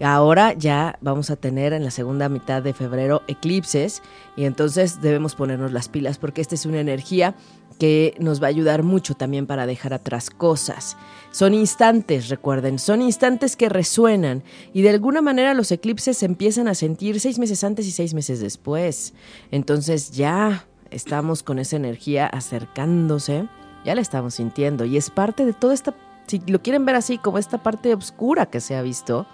Ahora 0.00 0.52
ya 0.54 0.98
vamos 1.00 1.30
a 1.30 1.36
tener 1.36 1.72
en 1.72 1.84
la 1.84 1.90
segunda 1.90 2.28
mitad 2.28 2.62
de 2.62 2.72
febrero 2.72 3.22
eclipses 3.26 4.02
y 4.36 4.44
entonces 4.44 5.00
debemos 5.00 5.34
ponernos 5.34 5.72
las 5.72 5.88
pilas 5.88 6.18
porque 6.18 6.40
esta 6.40 6.54
es 6.54 6.66
una 6.66 6.80
energía 6.80 7.34
que 7.78 8.14
nos 8.18 8.42
va 8.42 8.46
a 8.46 8.50
ayudar 8.50 8.82
mucho 8.82 9.14
también 9.14 9.46
para 9.46 9.66
dejar 9.66 9.94
atrás 9.94 10.30
cosas. 10.30 10.96
Son 11.30 11.54
instantes, 11.54 12.28
recuerden, 12.28 12.78
son 12.78 13.02
instantes 13.02 13.56
que 13.56 13.68
resuenan 13.68 14.42
y 14.72 14.82
de 14.82 14.90
alguna 14.90 15.22
manera 15.22 15.54
los 15.54 15.70
eclipses 15.70 16.18
se 16.18 16.26
empiezan 16.26 16.68
a 16.68 16.74
sentir 16.74 17.20
seis 17.20 17.38
meses 17.38 17.62
antes 17.64 17.86
y 17.86 17.92
seis 17.92 18.14
meses 18.14 18.40
después. 18.40 19.14
Entonces 19.50 20.10
ya 20.12 20.66
estamos 20.90 21.42
con 21.42 21.58
esa 21.58 21.76
energía 21.76 22.26
acercándose, 22.26 23.48
ya 23.84 23.94
la 23.94 24.00
estamos 24.00 24.34
sintiendo 24.34 24.84
y 24.84 24.96
es 24.96 25.10
parte 25.10 25.44
de 25.44 25.52
toda 25.52 25.74
esta, 25.74 25.94
si 26.28 26.40
lo 26.46 26.62
quieren 26.62 26.84
ver 26.84 26.94
así, 26.94 27.18
como 27.18 27.38
esta 27.38 27.62
parte 27.62 27.92
oscura 27.94 28.46
que 28.46 28.60
se 28.60 28.76
ha 28.76 28.82
visto 28.82 29.26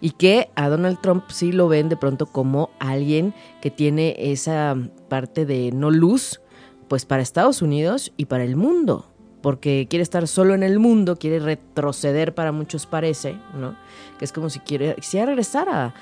y 0.00 0.10
que 0.10 0.50
a 0.54 0.68
Donald 0.68 1.00
Trump 1.00 1.24
sí 1.28 1.52
lo 1.52 1.68
ven 1.68 1.88
de 1.88 1.96
pronto 1.96 2.26
como 2.26 2.70
alguien 2.78 3.34
que 3.60 3.70
tiene 3.70 4.16
esa 4.18 4.76
parte 5.08 5.44
de 5.44 5.70
no 5.72 5.90
luz, 5.90 6.40
pues 6.88 7.04
para 7.04 7.22
Estados 7.22 7.62
Unidos 7.62 8.12
y 8.16 8.26
para 8.26 8.44
el 8.44 8.56
mundo, 8.56 9.06
porque 9.42 9.86
quiere 9.88 10.02
estar 10.02 10.26
solo 10.26 10.54
en 10.54 10.62
el 10.62 10.78
mundo, 10.78 11.16
quiere 11.16 11.38
retroceder 11.38 12.34
para 12.34 12.52
muchos 12.52 12.86
parece, 12.86 13.36
¿no? 13.56 13.76
Que 14.18 14.24
es 14.24 14.32
como 14.32 14.50
si 14.50 14.60
quiere, 14.60 14.94
quisiera 14.96 15.26
regresar 15.26 15.68
a, 15.68 15.94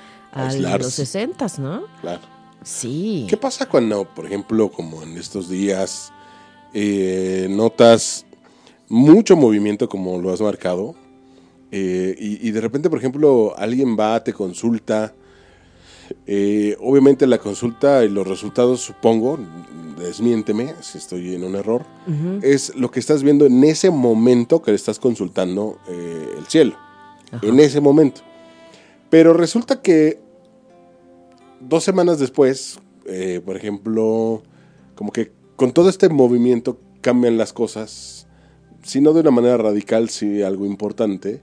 los 0.79 0.93
60, 0.93 1.45
¿no? 1.59 1.83
Claro. 2.01 2.21
Sí. 2.63 3.25
¿Qué 3.29 3.37
pasa 3.37 3.67
cuando, 3.67 4.05
por 4.05 4.25
ejemplo, 4.25 4.69
como 4.71 5.03
en 5.03 5.17
estos 5.17 5.49
días, 5.49 6.11
eh, 6.73 7.47
notas 7.49 8.25
mucho 8.91 9.35
movimiento 9.37 9.87
como 9.87 10.19
lo 10.21 10.31
has 10.31 10.41
marcado? 10.41 10.95
eh, 11.71 12.15
y, 12.19 12.45
y 12.45 12.51
de 12.51 12.59
repente, 12.59 12.89
por 12.89 12.99
ejemplo, 12.99 13.55
alguien 13.57 13.95
va, 13.97 14.21
te 14.23 14.33
consulta. 14.33 15.13
eh, 16.27 16.75
obviamente 16.81 17.25
la 17.25 17.37
consulta 17.37 18.03
y 18.03 18.09
los 18.09 18.27
resultados, 18.27 18.81
supongo, 18.81 19.39
desmiénteme 19.97 20.73
si 20.81 20.97
estoy 20.97 21.33
en 21.35 21.45
un 21.45 21.55
error, 21.55 21.85
es 22.41 22.75
lo 22.75 22.91
que 22.91 22.99
estás 22.99 23.23
viendo 23.23 23.45
en 23.45 23.63
ese 23.63 23.89
momento 23.89 24.61
que 24.61 24.71
le 24.71 24.75
estás 24.75 24.99
consultando 24.99 25.77
eh, 25.87 26.35
el 26.37 26.45
cielo. 26.47 26.75
Ajá. 27.31 27.47
En 27.47 27.61
ese 27.61 27.79
momento. 27.79 28.19
Pero 29.09 29.31
resulta 29.31 29.81
que 29.81 30.19
dos 31.61 31.85
semanas 31.85 32.19
después, 32.19 32.79
por 33.45 33.55
ejemplo, 33.55 34.43
como 34.95 35.11
que 35.13 35.31
con 35.55 35.71
todo 35.71 35.87
este 35.89 36.09
movimiento 36.09 36.77
cambian 36.99 37.37
las 37.37 37.53
cosas, 37.53 38.20
si 38.83 39.01
no 39.01 39.13
de 39.13 39.21
una 39.21 39.31
manera 39.31 39.57
radical, 39.57 40.09
sí 40.09 40.41
algo 40.41 40.65
importante, 40.65 41.41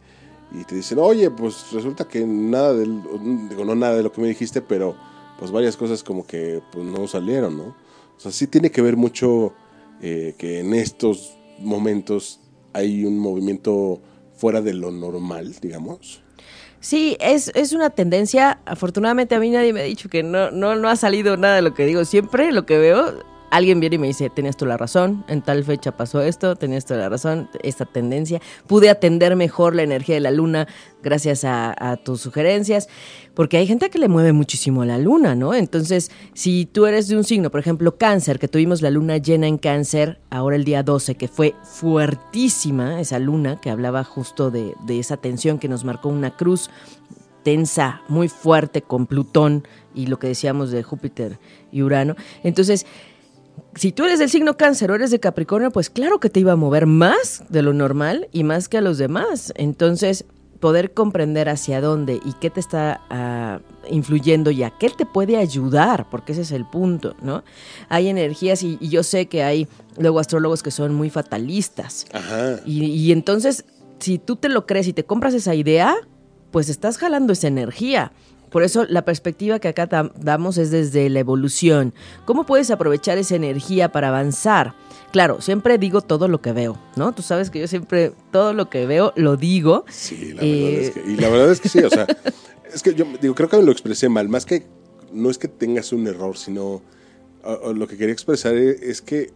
y 0.52 0.64
te 0.64 0.74
dicen, 0.74 0.98
oye, 0.98 1.30
pues 1.30 1.66
resulta 1.72 2.06
que 2.06 2.24
nada 2.24 2.72
del, 2.72 3.02
digo, 3.48 3.64
no 3.64 3.74
nada 3.74 3.96
de 3.96 4.02
lo 4.02 4.12
que 4.12 4.20
me 4.20 4.28
dijiste, 4.28 4.62
pero 4.62 4.96
pues 5.38 5.50
varias 5.50 5.76
cosas 5.76 6.02
como 6.02 6.26
que 6.26 6.62
pues 6.72 6.84
no 6.84 7.06
salieron, 7.06 7.56
¿no? 7.56 7.76
O 8.16 8.20
sea, 8.20 8.32
sí 8.32 8.46
tiene 8.46 8.70
que 8.70 8.82
ver 8.82 8.96
mucho 8.96 9.52
eh, 10.00 10.34
que 10.38 10.60
en 10.60 10.74
estos 10.74 11.36
momentos 11.60 12.40
hay 12.72 13.04
un 13.04 13.18
movimiento 13.18 14.00
fuera 14.36 14.60
de 14.60 14.74
lo 14.74 14.90
normal, 14.90 15.54
digamos. 15.60 16.22
Sí, 16.80 17.16
es, 17.20 17.50
es 17.54 17.72
una 17.72 17.90
tendencia. 17.90 18.60
Afortunadamente 18.64 19.34
a 19.34 19.40
mí 19.40 19.50
nadie 19.50 19.72
me 19.72 19.80
ha 19.80 19.84
dicho 19.84 20.08
que 20.08 20.22
no, 20.22 20.50
no, 20.50 20.76
no 20.76 20.88
ha 20.88 20.96
salido 20.96 21.36
nada 21.36 21.56
de 21.56 21.62
lo 21.62 21.74
que 21.74 21.86
digo. 21.86 22.04
Siempre 22.04 22.52
lo 22.52 22.66
que 22.66 22.78
veo 22.78 23.14
alguien 23.50 23.80
viene 23.80 23.96
y 23.96 23.98
me 23.98 24.06
dice, 24.06 24.30
tenías 24.30 24.56
tú 24.56 24.66
la 24.66 24.76
razón, 24.76 25.24
en 25.28 25.42
tal 25.42 25.64
fecha 25.64 25.96
pasó 25.96 26.20
esto, 26.22 26.56
tenías 26.56 26.84
tú 26.84 26.94
la 26.94 27.08
razón, 27.08 27.48
esta 27.62 27.86
tendencia, 27.86 28.40
pude 28.66 28.90
atender 28.90 29.36
mejor 29.36 29.74
la 29.74 29.82
energía 29.82 30.14
de 30.14 30.20
la 30.20 30.30
luna 30.30 30.68
gracias 31.02 31.44
a, 31.44 31.74
tus 32.04 32.20
sugerencias, 32.20 32.88
porque 33.34 33.56
hay 33.56 33.66
gente 33.66 33.90
que 33.90 33.98
le 33.98 34.08
mueve 34.08 34.32
muchísimo 34.32 34.82
a 34.82 34.86
la 34.86 34.98
luna, 34.98 35.34
¿no? 35.34 35.54
Entonces, 35.54 36.10
si 36.34 36.66
tú 36.66 36.86
eres 36.86 37.08
de 37.08 37.16
un 37.16 37.24
signo, 37.24 37.50
por 37.50 37.60
ejemplo, 37.60 37.96
cáncer, 37.96 38.38
que 38.38 38.48
tuvimos 38.48 38.82
la 38.82 38.90
luna 38.90 39.16
llena 39.16 39.46
en 39.46 39.58
cáncer, 39.58 40.20
ahora 40.30 40.56
el 40.56 40.64
día 40.64 40.82
12, 40.82 41.14
que 41.16 41.28
fue 41.28 41.54
fuertísima 41.62 43.00
esa 43.00 43.18
luna, 43.18 43.60
que 43.60 43.70
hablaba 43.70 44.04
justo 44.04 44.50
de, 44.50 44.74
de 44.86 44.98
esa 44.98 45.16
tensión 45.16 45.58
que 45.58 45.68
nos 45.68 45.84
marcó 45.84 46.08
una 46.08 46.36
cruz 46.36 46.70
tensa, 47.42 48.02
muy 48.08 48.28
fuerte 48.28 48.82
con 48.82 49.06
Plutón 49.06 49.66
y 49.94 50.06
lo 50.06 50.18
que 50.18 50.26
decíamos 50.26 50.70
de 50.70 50.82
Júpiter 50.82 51.38
y 51.72 51.82
Urano. 51.82 52.14
Entonces, 52.42 52.86
si 53.74 53.92
tú 53.92 54.04
eres 54.04 54.18
del 54.18 54.30
signo 54.30 54.56
cáncer 54.56 54.90
o 54.90 54.94
eres 54.94 55.10
de 55.10 55.20
Capricornio, 55.20 55.70
pues 55.70 55.90
claro 55.90 56.20
que 56.20 56.30
te 56.30 56.40
iba 56.40 56.52
a 56.52 56.56
mover 56.56 56.86
más 56.86 57.42
de 57.48 57.62
lo 57.62 57.72
normal 57.72 58.28
y 58.32 58.44
más 58.44 58.68
que 58.68 58.78
a 58.78 58.80
los 58.80 58.98
demás. 58.98 59.52
Entonces, 59.56 60.24
poder 60.60 60.92
comprender 60.92 61.48
hacia 61.48 61.80
dónde 61.80 62.20
y 62.24 62.32
qué 62.40 62.50
te 62.50 62.60
está 62.60 63.00
ah, 63.10 63.60
influyendo 63.90 64.50
y 64.50 64.62
a 64.62 64.70
qué 64.70 64.90
te 64.90 65.06
puede 65.06 65.36
ayudar, 65.36 66.08
porque 66.10 66.32
ese 66.32 66.42
es 66.42 66.52
el 66.52 66.64
punto, 66.66 67.14
¿no? 67.22 67.44
Hay 67.88 68.08
energías 68.08 68.62
y, 68.62 68.78
yo 68.80 69.02
sé 69.02 69.26
que 69.26 69.42
hay 69.42 69.68
luego 69.96 70.20
astrólogos 70.20 70.62
que 70.62 70.70
son 70.70 70.94
muy 70.94 71.10
fatalistas. 71.10 72.06
Ajá. 72.12 72.60
Y, 72.66 72.84
y 72.84 73.12
entonces, 73.12 73.64
si 73.98 74.18
tú 74.18 74.36
te 74.36 74.48
lo 74.48 74.66
crees 74.66 74.88
y 74.88 74.92
te 74.92 75.04
compras 75.04 75.34
esa 75.34 75.54
idea, 75.54 75.94
pues 76.50 76.68
estás 76.68 76.98
jalando 76.98 77.32
esa 77.32 77.48
energía. 77.48 78.12
Por 78.50 78.62
eso 78.62 78.84
la 78.88 79.04
perspectiva 79.04 79.58
que 79.58 79.68
acá 79.68 79.86
damos 80.16 80.58
es 80.58 80.70
desde 80.70 81.08
la 81.10 81.20
evolución. 81.20 81.92
¿Cómo 82.24 82.44
puedes 82.44 82.70
aprovechar 82.70 83.18
esa 83.18 83.36
energía 83.36 83.90
para 83.92 84.08
avanzar? 84.08 84.74
Claro, 85.12 85.40
siempre 85.40 85.78
digo 85.78 86.02
todo 86.02 86.28
lo 86.28 86.40
que 86.40 86.52
veo, 86.52 86.78
¿no? 86.96 87.12
Tú 87.12 87.22
sabes 87.22 87.50
que 87.50 87.60
yo 87.60 87.68
siempre 87.68 88.12
todo 88.30 88.52
lo 88.52 88.68
que 88.68 88.86
veo 88.86 89.12
lo 89.16 89.36
digo. 89.36 89.84
Sí, 89.88 90.34
la 90.34 90.42
verdad 90.42 90.80
es 90.80 90.90
que, 90.90 91.00
y 91.06 91.16
la 91.16 91.28
verdad 91.30 91.50
es 91.50 91.60
que 91.60 91.68
sí, 91.68 91.78
o 91.78 91.88
sea, 91.88 92.06
es 92.74 92.82
que 92.82 92.94
yo 92.94 93.06
digo, 93.20 93.34
creo 93.34 93.48
que 93.48 93.56
me 93.56 93.62
lo 93.62 93.72
expresé 93.72 94.08
mal, 94.08 94.28
más 94.28 94.44
que 94.44 94.66
no 95.12 95.30
es 95.30 95.38
que 95.38 95.48
tengas 95.48 95.92
un 95.92 96.06
error, 96.06 96.36
sino 96.36 96.82
lo 97.74 97.86
que 97.88 97.96
quería 97.96 98.12
expresar 98.12 98.54
e, 98.54 98.90
es 98.90 99.00
que 99.00 99.30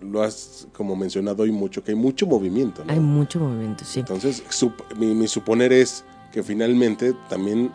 lo 0.00 0.22
has 0.22 0.68
como 0.72 0.94
mencionado 0.94 1.42
hoy 1.42 1.50
mucho, 1.50 1.82
que 1.82 1.92
hay 1.92 1.96
mucho 1.96 2.26
movimiento. 2.26 2.84
¿no? 2.84 2.92
Hay 2.92 3.00
mucho 3.00 3.40
movimiento, 3.40 3.84
sí. 3.84 4.00
Entonces, 4.00 4.42
mi, 4.96 5.14
mi 5.14 5.26
suponer 5.26 5.72
es 5.72 6.04
que 6.32 6.42
finalmente 6.42 7.14
también 7.28 7.70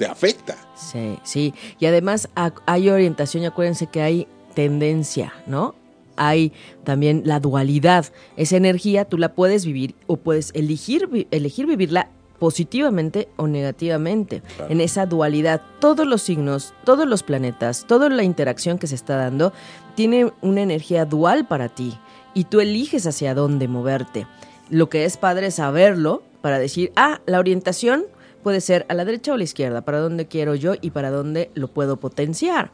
te 0.00 0.06
afecta. 0.06 0.56
Sí, 0.74 1.18
sí. 1.24 1.54
Y 1.78 1.84
además 1.84 2.30
hay 2.64 2.88
orientación 2.88 3.42
y 3.42 3.46
acuérdense 3.46 3.86
que 3.86 4.00
hay 4.00 4.26
tendencia, 4.54 5.34
¿no? 5.46 5.74
Hay 6.16 6.54
también 6.84 7.20
la 7.26 7.38
dualidad. 7.38 8.06
Esa 8.38 8.56
energía 8.56 9.04
tú 9.04 9.18
la 9.18 9.34
puedes 9.34 9.66
vivir 9.66 9.94
o 10.06 10.16
puedes 10.16 10.52
elegir, 10.54 11.26
elegir 11.30 11.66
vivirla 11.66 12.08
positivamente 12.38 13.28
o 13.36 13.46
negativamente. 13.46 14.42
En 14.70 14.80
esa 14.80 15.04
dualidad, 15.04 15.60
todos 15.80 16.06
los 16.06 16.22
signos, 16.22 16.72
todos 16.86 17.06
los 17.06 17.22
planetas, 17.22 17.84
toda 17.86 18.08
la 18.08 18.22
interacción 18.22 18.78
que 18.78 18.86
se 18.86 18.94
está 18.94 19.18
dando, 19.18 19.52
tiene 19.96 20.32
una 20.40 20.62
energía 20.62 21.04
dual 21.04 21.46
para 21.46 21.68
ti 21.68 21.92
y 22.32 22.44
tú 22.44 22.60
eliges 22.60 23.06
hacia 23.06 23.34
dónde 23.34 23.68
moverte. 23.68 24.26
Lo 24.70 24.88
que 24.88 25.04
es 25.04 25.18
padre 25.18 25.50
saberlo 25.50 26.22
para 26.40 26.58
decir, 26.58 26.90
ah, 26.96 27.20
la 27.26 27.38
orientación 27.38 28.06
puede 28.42 28.60
ser 28.60 28.86
a 28.88 28.94
la 28.94 29.04
derecha 29.04 29.32
o 29.32 29.34
a 29.34 29.38
la 29.38 29.44
izquierda, 29.44 29.82
para 29.82 30.00
dónde 30.00 30.26
quiero 30.26 30.54
yo 30.54 30.74
y 30.80 30.90
para 30.90 31.10
dónde 31.10 31.50
lo 31.54 31.68
puedo 31.68 31.98
potenciar. 31.98 32.72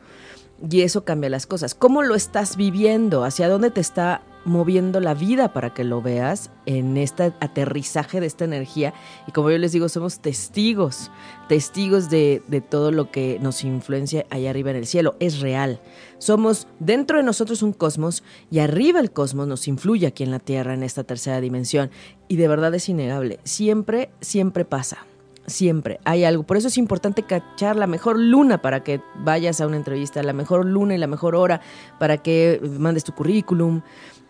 Y 0.70 0.80
eso 0.80 1.04
cambia 1.04 1.28
las 1.28 1.46
cosas. 1.46 1.74
¿Cómo 1.74 2.02
lo 2.02 2.14
estás 2.14 2.56
viviendo? 2.56 3.24
¿Hacia 3.24 3.48
dónde 3.48 3.70
te 3.70 3.80
está 3.82 4.22
moviendo 4.46 5.00
la 5.00 5.12
vida 5.12 5.52
para 5.52 5.74
que 5.74 5.84
lo 5.84 6.00
veas 6.00 6.50
en 6.64 6.96
este 6.96 7.34
aterrizaje 7.40 8.20
de 8.20 8.26
esta 8.26 8.46
energía? 8.46 8.94
Y 9.26 9.32
como 9.32 9.50
yo 9.50 9.58
les 9.58 9.72
digo, 9.72 9.90
somos 9.90 10.20
testigos, 10.20 11.10
testigos 11.48 12.08
de, 12.08 12.42
todo 12.70 12.90
lo 12.90 13.10
que 13.10 13.38
nos 13.38 13.64
influencia 13.64 14.24
allá 14.30 14.48
arriba 14.48 14.70
en 14.70 14.76
el 14.76 14.86
cielo. 14.86 15.14
Es 15.20 15.40
real. 15.40 15.82
Somos 16.16 16.68
dentro 16.78 17.18
de 17.18 17.24
nosotros 17.24 17.62
un 17.62 17.74
cosmos 17.74 18.22
y 18.50 18.60
arriba 18.60 19.00
el 19.00 19.10
cosmos 19.10 19.46
nos 19.46 19.68
influye 19.68 20.06
aquí 20.06 20.22
en 20.22 20.30
la 20.30 20.38
Tierra, 20.38 20.72
en 20.72 20.84
esta 20.84 21.04
tercera 21.04 21.42
dimensión. 21.42 21.90
Y 22.28 22.36
de 22.36 22.48
verdad 22.48 22.74
es 22.74 22.88
innegable. 22.88 23.40
Siempre, 23.44 24.08
siempre 24.22 24.64
pasa 24.64 25.06
siempre 25.46 26.00
hay 26.04 26.24
algo. 26.24 26.42
Por 26.42 26.56
eso 26.56 26.68
es 26.68 26.78
importante 26.78 27.22
cachar 27.22 27.76
la 27.76 27.86
mejor 27.86 28.18
luna 28.18 28.60
para 28.62 28.82
que 28.82 29.00
vayas 29.16 29.60
a 29.60 29.66
una 29.66 29.76
entrevista, 29.76 30.22
la 30.22 30.32
mejor 30.32 30.64
luna 30.64 30.94
y 30.94 30.98
la 30.98 31.06
mejor 31.06 31.34
hora 31.34 31.60
para 31.98 32.18
que 32.18 32.60
mandes 32.78 33.04
tu 33.04 33.12
currículum 33.12 33.82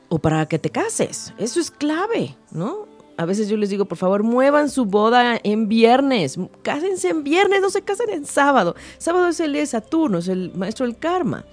o 0.08 0.18
para 0.18 0.46
que 0.46 0.58
te 0.58 0.70
cases. 0.70 1.32
Eso 1.38 1.60
es 1.60 1.70
clave, 1.70 2.36
¿no? 2.50 2.86
A 3.18 3.24
veces 3.24 3.48
yo 3.48 3.56
les 3.56 3.70
digo, 3.70 3.86
por 3.86 3.96
favor, 3.96 4.22
muevan 4.22 4.68
su 4.68 4.84
boda 4.84 5.40
en 5.42 5.68
viernes. 5.68 6.38
Cásense 6.62 7.08
en 7.08 7.24
viernes, 7.24 7.62
no 7.62 7.70
se 7.70 7.82
casen 7.82 8.10
en 8.10 8.26
sábado. 8.26 8.76
Sábado 8.98 9.28
es 9.28 9.40
el 9.40 9.54
de 9.54 9.64
Saturno, 9.64 10.18
es 10.18 10.28
el 10.28 10.52
maestro 10.54 10.84
del 10.84 10.98
karma, 10.98 11.44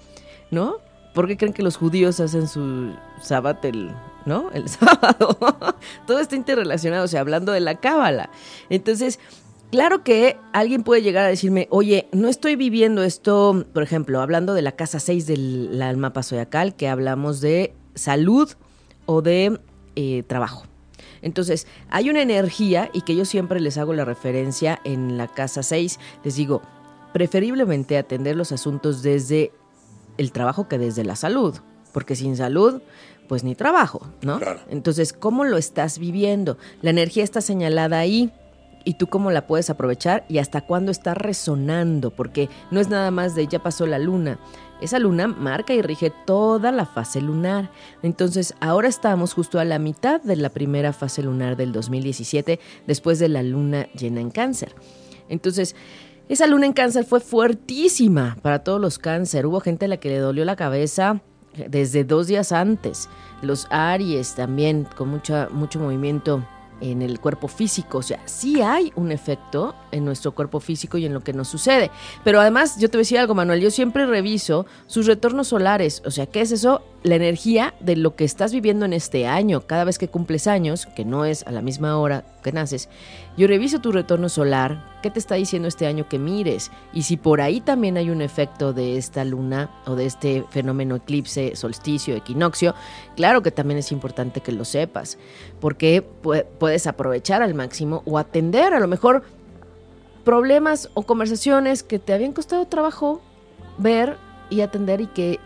¿no? 0.51 0.77
¿Por 1.13 1.27
qué 1.27 1.37
creen 1.37 1.53
que 1.53 1.63
los 1.63 1.77
judíos 1.77 2.19
hacen 2.19 2.47
su 2.47 2.93
sábado 3.21 3.59
el, 3.63 3.91
¿no? 4.25 4.49
El 4.51 4.67
sábado. 4.69 5.37
Todo 6.05 6.19
está 6.19 6.35
interrelacionado, 6.35 7.05
o 7.05 7.07
sea, 7.07 7.21
hablando 7.21 7.53
de 7.53 7.61
la 7.61 7.75
cábala. 7.75 8.29
Entonces, 8.69 9.19
Claro 9.73 10.03
que 10.03 10.37
alguien 10.51 10.83
puede 10.83 11.01
llegar 11.01 11.25
a 11.25 11.29
decirme, 11.29 11.67
oye, 11.71 12.07
no 12.11 12.27
estoy 12.27 12.55
viviendo 12.55 13.01
esto, 13.01 13.65
por 13.73 13.81
ejemplo, 13.81 14.21
hablando 14.21 14.53
de 14.53 14.61
la 14.61 14.73
casa 14.73 14.99
6 14.99 15.25
del 15.25 15.97
mapa 15.97 16.21
zodiacal, 16.21 16.75
que 16.75 16.87
hablamos 16.87 17.41
de 17.41 17.73
salud 17.95 18.51
o 19.07 19.23
de 19.23 19.59
eh, 19.95 20.21
trabajo. 20.27 20.65
Entonces, 21.23 21.65
hay 21.89 22.11
una 22.11 22.21
energía 22.21 22.91
y 22.93 23.01
que 23.01 23.15
yo 23.15 23.25
siempre 23.25 23.59
les 23.59 23.79
hago 23.79 23.93
la 23.93 24.05
referencia 24.05 24.79
en 24.83 25.17
la 25.17 25.27
casa 25.27 25.63
6, 25.63 25.99
les 26.23 26.35
digo, 26.35 26.61
preferiblemente 27.11 27.97
atender 27.97 28.35
los 28.35 28.51
asuntos 28.51 29.01
desde 29.01 29.53
el 30.19 30.31
trabajo 30.31 30.67
que 30.67 30.77
desde 30.77 31.03
la 31.03 31.15
salud, 31.15 31.55
porque 31.93 32.15
sin 32.15 32.37
salud, 32.37 32.83
pues 33.27 33.43
ni 33.43 33.55
trabajo, 33.55 34.07
¿no? 34.21 34.39
Entonces, 34.69 35.13
¿cómo 35.13 35.45
lo 35.45 35.57
estás 35.57 35.97
viviendo? 35.97 36.59
La 36.83 36.91
energía 36.91 37.23
está 37.23 37.41
señalada 37.41 37.97
ahí 37.97 38.31
y 38.85 38.95
tú 38.95 39.07
cómo 39.07 39.31
la 39.31 39.47
puedes 39.47 39.69
aprovechar 39.69 40.25
y 40.27 40.37
hasta 40.37 40.61
cuándo 40.61 40.91
está 40.91 41.13
resonando, 41.13 42.11
porque 42.11 42.49
no 42.71 42.79
es 42.79 42.89
nada 42.89 43.11
más 43.11 43.35
de 43.35 43.47
ya 43.47 43.59
pasó 43.59 43.85
la 43.85 43.99
luna. 43.99 44.39
Esa 44.81 44.99
luna 44.99 45.27
marca 45.27 45.73
y 45.73 45.81
rige 45.81 46.11
toda 46.25 46.71
la 46.71 46.85
fase 46.85 47.21
lunar. 47.21 47.71
Entonces, 48.01 48.53
ahora 48.59 48.89
estamos 48.89 49.33
justo 49.33 49.59
a 49.59 49.65
la 49.65 49.79
mitad 49.79 50.21
de 50.21 50.35
la 50.35 50.49
primera 50.49 50.91
fase 50.91 51.23
lunar 51.23 51.55
del 51.55 51.71
2017, 51.71 52.59
después 52.85 53.19
de 53.19 53.29
la 53.29 53.43
luna 53.43 53.87
llena 53.93 54.19
en 54.19 54.29
cáncer. 54.29 54.75
Entonces, 55.29 55.75
esa 56.27 56.47
luna 56.47 56.65
en 56.65 56.73
cáncer 56.73 57.05
fue 57.05 57.21
fuertísima 57.21 58.37
para 58.41 58.63
todos 58.63 58.81
los 58.81 58.99
cáncer. 58.99 59.45
Hubo 59.45 59.61
gente 59.61 59.85
a 59.85 59.87
la 59.87 59.97
que 59.97 60.09
le 60.09 60.17
dolió 60.17 60.43
la 60.43 60.55
cabeza 60.55 61.21
desde 61.69 62.03
dos 62.03 62.27
días 62.27 62.51
antes. 62.51 63.09
Los 63.41 63.67
Aries 63.69 64.35
también, 64.35 64.87
con 64.97 65.09
mucha, 65.09 65.47
mucho 65.51 65.79
movimiento 65.79 66.43
en 66.83 67.01
el 67.01 67.19
cuerpo 67.19 67.47
físico. 67.47 67.99
O 67.99 68.01
sea, 68.01 68.19
sí 68.25 68.61
hay 68.61 68.91
un 68.95 69.11
efecto 69.11 69.73
en 69.93 70.05
nuestro 70.05 70.33
cuerpo 70.33 70.59
físico 70.59 70.97
y 70.97 71.05
en 71.05 71.13
lo 71.13 71.21
que 71.21 71.33
nos 71.33 71.47
sucede. 71.47 71.91
Pero 72.23 72.41
además, 72.41 72.77
yo 72.77 72.89
te 72.89 72.97
decía 72.97 73.21
algo, 73.21 73.35
Manuel, 73.35 73.61
yo 73.61 73.71
siempre 73.71 74.05
reviso 74.05 74.65
sus 74.87 75.05
retornos 75.05 75.47
solares. 75.47 76.01
O 76.05 76.11
sea, 76.11 76.25
¿qué 76.25 76.41
es 76.41 76.51
eso? 76.51 76.81
La 77.03 77.15
energía 77.15 77.73
de 77.79 77.95
lo 77.95 78.15
que 78.15 78.23
estás 78.23 78.53
viviendo 78.53 78.85
en 78.85 78.93
este 78.93 79.27
año. 79.27 79.61
Cada 79.61 79.83
vez 79.83 79.97
que 79.97 80.07
cumples 80.07 80.47
años, 80.47 80.85
que 80.95 81.05
no 81.05 81.25
es 81.25 81.45
a 81.47 81.51
la 81.51 81.61
misma 81.61 81.97
hora 81.97 82.25
que 82.43 82.51
naces, 82.51 82.89
yo 83.37 83.47
reviso 83.47 83.79
tu 83.79 83.91
retorno 83.91 84.29
solar, 84.29 84.93
qué 85.01 85.09
te 85.09 85.17
está 85.17 85.35
diciendo 85.35 85.67
este 85.67 85.87
año 85.87 86.07
que 86.07 86.19
mires 86.19 86.71
y 86.93 87.03
si 87.03 87.17
por 87.17 87.41
ahí 87.41 87.61
también 87.61 87.97
hay 87.97 88.09
un 88.09 88.21
efecto 88.21 88.73
de 88.73 88.97
esta 88.97 89.25
luna 89.25 89.71
o 89.85 89.95
de 89.95 90.05
este 90.05 90.45
fenómeno 90.51 90.95
eclipse, 90.95 91.55
solsticio, 91.55 92.15
equinoccio, 92.15 92.75
claro 93.15 93.41
que 93.41 93.51
también 93.51 93.79
es 93.79 93.91
importante 93.91 94.41
que 94.41 94.51
lo 94.51 94.65
sepas, 94.65 95.17
porque 95.59 96.03
puedes 96.59 96.85
aprovechar 96.85 97.41
al 97.41 97.55
máximo 97.55 98.03
o 98.05 98.19
atender 98.19 98.73
a 98.73 98.79
lo 98.79 98.87
mejor 98.87 99.23
problemas 100.23 100.89
o 100.93 101.03
conversaciones 101.03 101.83
que 101.83 101.99
te 101.99 102.13
habían 102.13 102.33
costado 102.33 102.65
trabajo 102.65 103.21
ver 103.77 104.17
y 104.49 104.61
atender 104.61 105.01
y 105.01 105.07
que 105.07 105.39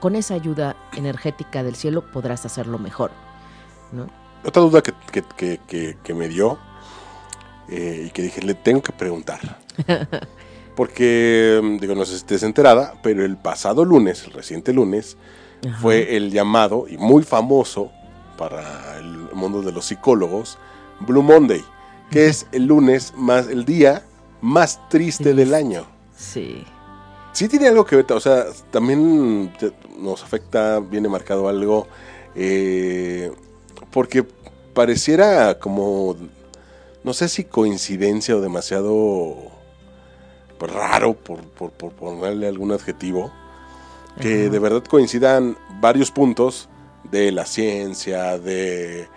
con 0.00 0.16
esa 0.16 0.34
ayuda 0.34 0.76
energética 0.96 1.62
del 1.62 1.76
cielo 1.76 2.10
podrás 2.12 2.44
hacerlo 2.44 2.78
mejor. 2.78 3.10
¿no? 3.92 4.06
Otra 4.44 4.62
duda 4.62 4.82
que, 4.82 6.14
me 6.14 6.28
dio 6.28 6.58
eh, 7.68 8.06
y 8.06 8.10
que 8.10 8.22
dije, 8.22 8.42
le 8.42 8.54
tengo 8.54 8.82
que 8.82 8.92
preguntar. 8.92 9.38
Porque, 10.76 11.60
mm, 11.62 11.76
digo, 11.78 11.94
no 11.94 12.04
sé 12.04 12.12
si 12.12 12.16
estés 12.18 12.42
enterada, 12.42 12.94
pero 13.02 13.24
el 13.24 13.36
pasado 13.36 13.84
lunes, 13.84 14.24
el 14.24 14.32
reciente 14.32 14.72
lunes, 14.72 15.16
fue 15.80 16.16
el 16.16 16.32
llamado 16.32 16.86
y 16.88 16.96
muy 16.96 17.22
famoso 17.22 17.92
para 18.36 18.98
el 18.98 19.06
mundo 19.32 19.62
de 19.62 19.70
los 19.70 19.84
psicólogos, 19.84 20.58
Blue 20.98 21.22
Monday, 21.22 21.64
que 22.10 22.26
es 22.26 22.48
el 22.50 22.66
lunes 22.66 23.12
más, 23.16 23.46
el 23.46 23.64
día 23.64 24.02
más 24.42 24.88
triste 24.90 25.32
del 25.32 25.54
año. 25.62 25.86
Sí. 26.16 26.66
Sí 27.32 27.48
tiene 27.48 27.68
algo 27.68 27.86
que 27.86 27.96
ver, 27.96 28.12
o 28.12 28.20
sea, 28.20 28.44
también 28.70 29.50
nos 29.98 30.22
afecta, 30.22 30.80
viene 30.80 31.08
marcado 31.08 31.48
algo, 31.48 31.88
eh, 32.34 33.32
porque 33.90 34.26
pareciera 34.74 35.58
como, 35.58 36.14
no 37.02 37.14
sé 37.14 37.30
si 37.30 37.44
coincidencia 37.44 38.36
o 38.36 38.42
demasiado 38.42 39.50
raro, 40.60 41.14
por, 41.14 41.40
ponerle 41.72 42.46
algún 42.46 42.72
adjetivo, 42.72 43.32
que 44.20 44.50
de 44.50 44.58
verdad 44.58 44.84
coincidan 44.84 45.56
varios 45.80 46.10
puntos 46.10 46.68
de 47.10 47.32
la 47.32 47.46
ciencia, 47.46 48.38
de 48.38 49.08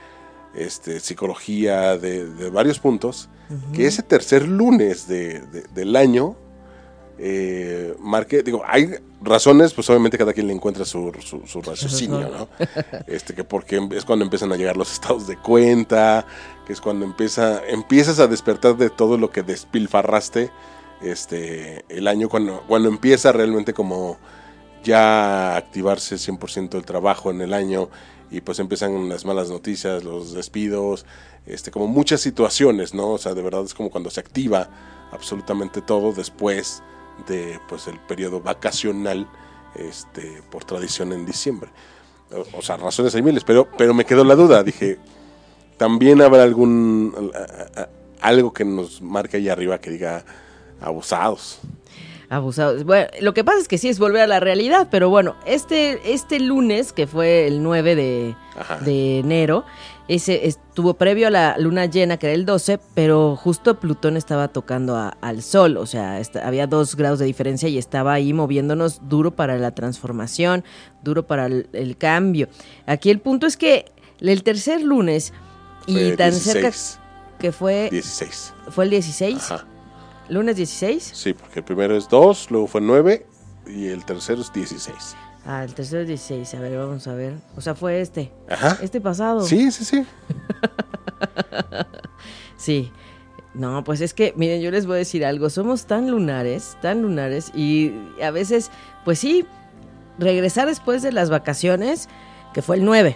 este, 0.55 0.99
psicología, 0.99 1.97
de, 1.97 2.49
varios 2.49 2.79
puntos, 2.79 3.29
que 3.73 3.85
ese 3.85 4.01
tercer 4.01 4.47
lunes 4.47 5.07
del 5.07 5.95
año 5.95 6.35
eh, 7.17 7.95
marque, 7.99 8.43
digo, 8.43 8.61
hay 8.65 8.89
razones, 9.21 9.73
pues 9.73 9.89
obviamente 9.89 10.17
cada 10.17 10.33
quien 10.33 10.47
le 10.47 10.53
encuentra 10.53 10.83
su, 10.83 11.13
su, 11.45 11.61
raciocinio, 11.61 12.29
¿no? 12.29 12.49
Este, 13.07 13.33
que 13.33 13.43
porque 13.43 13.87
es 13.91 14.03
cuando 14.03 14.25
empiezan 14.25 14.51
a 14.51 14.57
llegar 14.57 14.75
los 14.75 14.91
estados 14.91 15.25
de 15.25 15.37
cuenta, 15.37 16.25
que 16.67 16.73
es 16.73 16.81
cuando 16.81 17.05
empieza, 17.05 17.65
empiezas 17.67 18.19
a 18.19 18.27
despertar 18.27 18.75
de 18.75 18.89
todo 18.89 19.17
lo 19.17 19.29
que 19.29 19.43
despilfarraste 19.43 20.51
este, 21.01 21.85
el 21.87 22.07
año, 22.07 22.27
cuando, 22.27 22.63
cuando 22.67 22.89
empieza 22.89 23.31
realmente 23.31 23.73
como 23.73 24.17
ya 24.83 25.53
a 25.53 25.57
activarse 25.57 26.15
100% 26.15 26.75
el 26.75 26.85
trabajo 26.85 27.31
en 27.31 27.41
el 27.41 27.53
año 27.53 27.89
y 28.35 28.41
pues 28.41 28.59
empiezan 28.59 29.07
las 29.07 29.23
malas 29.23 29.49
noticias, 29.49 30.03
los 30.03 30.33
despidos, 30.33 31.05
este, 31.45 31.71
como 31.71 31.87
muchas 31.87 32.19
situaciones, 32.19 32.93
¿no? 32.93 33.11
O 33.11 33.17
sea, 33.17 33.33
de 33.33 33.41
verdad 33.41 33.63
es 33.63 33.73
como 33.73 33.89
cuando 33.89 34.09
se 34.09 34.19
activa 34.19 34.69
absolutamente 35.13 35.81
todo 35.81 36.11
después 36.11 36.83
de 37.27 37.59
pues 37.69 37.87
el 37.87 37.97
periodo 37.99 38.41
vacacional 38.41 39.25
este, 39.75 40.43
por 40.51 40.65
tradición 40.65 41.13
en 41.13 41.25
diciembre. 41.25 41.69
O, 42.57 42.61
sea, 42.61 42.75
razones 42.75 43.15
hay 43.15 43.21
miles, 43.21 43.45
pero, 43.45 43.69
pero 43.77 43.93
me 43.93 44.03
quedó 44.03 44.25
la 44.25 44.35
duda. 44.35 44.63
Dije, 44.63 44.99
también 45.77 46.21
habrá 46.21 46.43
algún 46.43 47.31
algo 48.19 48.51
que 48.51 48.65
nos 48.65 49.01
marque 49.01 49.37
ahí 49.37 49.47
arriba 49.47 49.79
que 49.79 49.91
diga 49.91 50.25
abusados. 50.81 51.59
Abusados. 52.29 52.83
Bueno, 52.83 53.07
lo 53.21 53.33
que 53.33 53.43
pasa 53.43 53.59
es 53.59 53.67
que 53.67 53.77
sí 53.77 53.89
es 53.89 53.99
volver 53.99 54.21
a 54.21 54.27
la 54.27 54.39
realidad, 54.39 54.87
pero 54.89 55.09
bueno, 55.09 55.35
este, 55.45 56.13
este 56.13 56.39
lunes, 56.39 56.93
que 56.93 57.07
fue 57.07 57.47
el 57.47 57.61
9 57.61 57.95
de, 57.95 58.35
de 58.81 59.19
enero, 59.19 59.65
ese 60.07 60.47
estuvo 60.47 60.93
previo 60.95 61.27
a 61.27 61.31
la 61.31 61.57
luna 61.57 61.85
llena, 61.85 62.17
que 62.17 62.27
era 62.27 62.35
el 62.35 62.45
12, 62.45 62.79
pero 62.93 63.35
justo 63.35 63.79
Plutón 63.79 64.17
estaba 64.17 64.47
tocando 64.49 65.11
al 65.19 65.41
Sol, 65.41 65.77
o 65.77 65.85
sea, 65.85 66.21
había 66.43 66.67
dos 66.67 66.95
grados 66.95 67.19
de 67.19 67.25
diferencia 67.25 67.69
y 67.69 67.77
estaba 67.77 68.13
ahí 68.13 68.33
moviéndonos 68.33 69.07
duro 69.07 69.35
para 69.35 69.57
la 69.57 69.73
transformación, 69.73 70.63
duro 71.03 71.25
para 71.25 71.47
el, 71.47 71.97
cambio. 71.97 72.49
Aquí 72.85 73.09
el 73.09 73.19
punto 73.19 73.47
es 73.47 73.57
que 73.57 73.85
el 74.19 74.43
tercer 74.43 74.81
lunes 74.81 75.33
y 75.87 76.11
tan 76.11 76.33
cerca 76.33 76.71
que 77.39 77.51
fue... 77.51 77.89
16. 77.91 78.53
¿Fue 78.69 78.85
el 78.85 78.91
16? 78.91 79.51
Ajá. 79.51 79.65
¿Lunes 80.29 80.55
16? 80.55 81.11
Sí, 81.13 81.33
porque 81.33 81.59
el 81.59 81.65
primero 81.65 81.95
es 81.95 82.09
2, 82.09 82.51
luego 82.51 82.67
fue 82.67 82.81
9 82.81 83.25
y 83.67 83.87
el 83.87 84.05
tercero 84.05 84.41
es 84.41 84.51
16. 84.51 85.15
Ah, 85.45 85.63
el 85.63 85.73
tercero 85.73 86.01
es 86.01 86.07
16. 86.07 86.55
A 86.55 86.59
ver, 86.59 86.77
vamos 86.77 87.07
a 87.07 87.13
ver. 87.13 87.35
O 87.55 87.61
sea, 87.61 87.75
fue 87.75 88.01
este. 88.01 88.31
Este 88.81 88.99
pasado. 88.99 89.41
Sí, 89.41 89.71
sí, 89.71 89.85
sí. 89.85 90.05
sí. 92.57 92.91
No, 93.53 93.83
pues 93.83 94.01
es 94.01 94.13
que, 94.13 94.33
miren, 94.35 94.61
yo 94.61 94.71
les 94.71 94.87
voy 94.87 94.95
a 94.95 94.97
decir 94.99 95.23
algo. 95.23 95.49
Somos 95.49 95.85
tan 95.85 96.09
lunares, 96.09 96.77
tan 96.81 97.03
lunares. 97.03 97.51
Y 97.55 97.93
a 98.21 98.31
veces, 98.31 98.71
pues 99.05 99.19
sí, 99.19 99.45
regresar 100.17 100.67
después 100.67 101.03
de 101.03 101.11
las 101.11 101.29
vacaciones, 101.29 102.09
que 102.53 102.63
fue 102.63 102.77
el 102.77 102.85
9. 102.85 103.15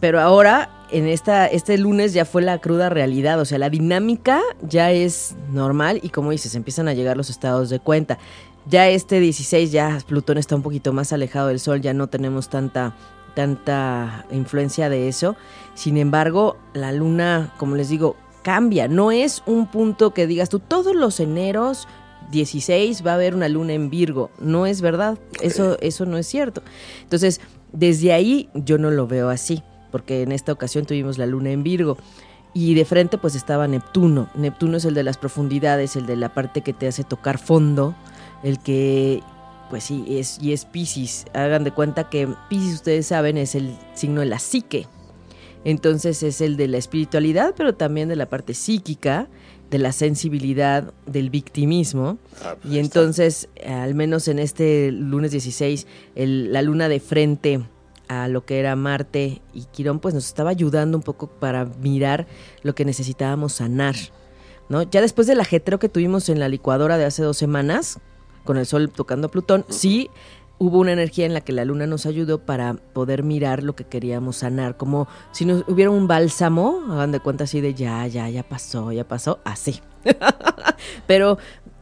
Pero 0.00 0.20
ahora, 0.20 0.81
en 0.92 1.06
esta, 1.08 1.46
este 1.46 1.78
lunes 1.78 2.12
ya 2.12 2.24
fue 2.24 2.42
la 2.42 2.58
cruda 2.58 2.88
realidad. 2.88 3.40
O 3.40 3.44
sea, 3.44 3.58
la 3.58 3.70
dinámica 3.70 4.40
ya 4.62 4.90
es 4.92 5.34
normal 5.50 6.00
y 6.02 6.10
como 6.10 6.30
dices, 6.30 6.54
empiezan 6.54 6.88
a 6.88 6.94
llegar 6.94 7.16
los 7.16 7.30
estados 7.30 7.70
de 7.70 7.80
cuenta. 7.80 8.18
Ya 8.66 8.88
este 8.88 9.18
16, 9.18 9.72
ya 9.72 9.98
Plutón 10.06 10.38
está 10.38 10.54
un 10.54 10.62
poquito 10.62 10.92
más 10.92 11.12
alejado 11.12 11.48
del 11.48 11.58
Sol, 11.58 11.80
ya 11.80 11.94
no 11.94 12.06
tenemos 12.06 12.48
tanta, 12.48 12.94
tanta 13.34 14.26
influencia 14.30 14.88
de 14.88 15.08
eso. 15.08 15.36
Sin 15.74 15.96
embargo, 15.96 16.56
la 16.74 16.92
luna, 16.92 17.52
como 17.58 17.74
les 17.74 17.88
digo, 17.88 18.16
cambia. 18.42 18.86
No 18.86 19.10
es 19.10 19.42
un 19.46 19.66
punto 19.66 20.14
que 20.14 20.26
digas 20.26 20.48
tú, 20.48 20.60
todos 20.60 20.94
los 20.94 21.18
eneros 21.18 21.88
16 22.30 23.04
va 23.04 23.12
a 23.12 23.14
haber 23.14 23.34
una 23.34 23.48
luna 23.48 23.72
en 23.72 23.90
Virgo. 23.90 24.30
No 24.38 24.66
es 24.66 24.80
verdad, 24.80 25.18
eso, 25.40 25.76
eso 25.80 26.06
no 26.06 26.18
es 26.18 26.26
cierto. 26.26 26.62
Entonces, 27.02 27.40
desde 27.72 28.12
ahí 28.12 28.48
yo 28.54 28.78
no 28.78 28.90
lo 28.90 29.06
veo 29.06 29.28
así, 29.28 29.62
porque 29.92 30.22
en 30.22 30.32
esta 30.32 30.50
ocasión 30.50 30.86
tuvimos 30.86 31.18
la 31.18 31.26
luna 31.26 31.50
en 31.50 31.62
Virgo. 31.62 31.96
Y 32.54 32.74
de 32.74 32.84
frente 32.84 33.16
pues 33.16 33.34
estaba 33.34 33.68
Neptuno. 33.68 34.28
Neptuno 34.34 34.78
es 34.78 34.84
el 34.84 34.94
de 34.94 35.04
las 35.04 35.18
profundidades, 35.18 35.94
el 35.94 36.06
de 36.06 36.16
la 36.16 36.34
parte 36.34 36.62
que 36.62 36.72
te 36.72 36.88
hace 36.88 37.04
tocar 37.04 37.38
fondo, 37.38 37.94
el 38.42 38.58
que 38.58 39.22
pues 39.70 39.84
sí, 39.84 40.04
es, 40.06 40.38
y 40.42 40.52
es 40.52 40.66
Pisces. 40.66 41.24
Hagan 41.32 41.64
de 41.64 41.70
cuenta 41.70 42.10
que 42.10 42.28
Pisces, 42.50 42.74
ustedes 42.74 43.06
saben, 43.06 43.38
es 43.38 43.54
el 43.54 43.74
signo 43.94 44.20
de 44.20 44.26
la 44.26 44.38
psique. 44.38 44.86
Entonces 45.64 46.22
es 46.22 46.42
el 46.42 46.58
de 46.58 46.68
la 46.68 46.76
espiritualidad, 46.76 47.54
pero 47.56 47.74
también 47.74 48.08
de 48.08 48.16
la 48.16 48.26
parte 48.26 48.52
psíquica, 48.52 49.28
de 49.70 49.78
la 49.78 49.92
sensibilidad, 49.92 50.92
del 51.06 51.30
victimismo. 51.30 52.18
Ah, 52.44 52.56
pues 52.60 52.74
y 52.74 52.78
entonces, 52.80 53.48
al 53.66 53.94
menos 53.94 54.28
en 54.28 54.38
este 54.38 54.92
lunes 54.92 55.30
16, 55.30 55.86
la 56.16 56.60
luna 56.60 56.90
de 56.90 57.00
frente 57.00 57.62
a 58.12 58.28
lo 58.28 58.44
que 58.44 58.58
era 58.58 58.76
Marte 58.76 59.42
y 59.52 59.64
Quirón, 59.64 59.98
pues 59.98 60.14
nos 60.14 60.26
estaba 60.26 60.50
ayudando 60.50 60.96
un 60.96 61.02
poco 61.02 61.28
para 61.28 61.64
mirar 61.64 62.26
lo 62.62 62.74
que 62.74 62.84
necesitábamos 62.84 63.54
sanar. 63.54 63.94
¿no? 64.68 64.82
Ya 64.82 65.00
después 65.00 65.26
del 65.26 65.40
ajetreo 65.40 65.78
que 65.78 65.88
tuvimos 65.88 66.28
en 66.28 66.40
la 66.40 66.48
licuadora 66.48 66.98
de 66.98 67.04
hace 67.04 67.22
dos 67.22 67.36
semanas, 67.36 67.98
con 68.44 68.56
el 68.56 68.66
Sol 68.66 68.90
tocando 68.90 69.28
a 69.28 69.30
Plutón, 69.30 69.64
sí 69.68 70.10
hubo 70.58 70.78
una 70.78 70.92
energía 70.92 71.26
en 71.26 71.34
la 71.34 71.40
que 71.40 71.52
la 71.52 71.64
luna 71.64 71.86
nos 71.86 72.06
ayudó 72.06 72.46
para 72.46 72.74
poder 72.74 73.24
mirar 73.24 73.64
lo 73.64 73.74
que 73.74 73.84
queríamos 73.84 74.36
sanar, 74.36 74.76
como 74.76 75.08
si 75.32 75.44
nos 75.44 75.64
hubiera 75.66 75.90
un 75.90 76.06
bálsamo, 76.06 76.84
hagan 76.88 77.10
de 77.10 77.18
cuenta 77.18 77.44
así 77.44 77.60
de 77.60 77.74
ya, 77.74 78.06
ya, 78.06 78.28
ya 78.28 78.44
pasó, 78.44 78.92
ya 78.92 79.02
pasó, 79.06 79.40
así. 79.44 79.80
Pero 81.08 81.38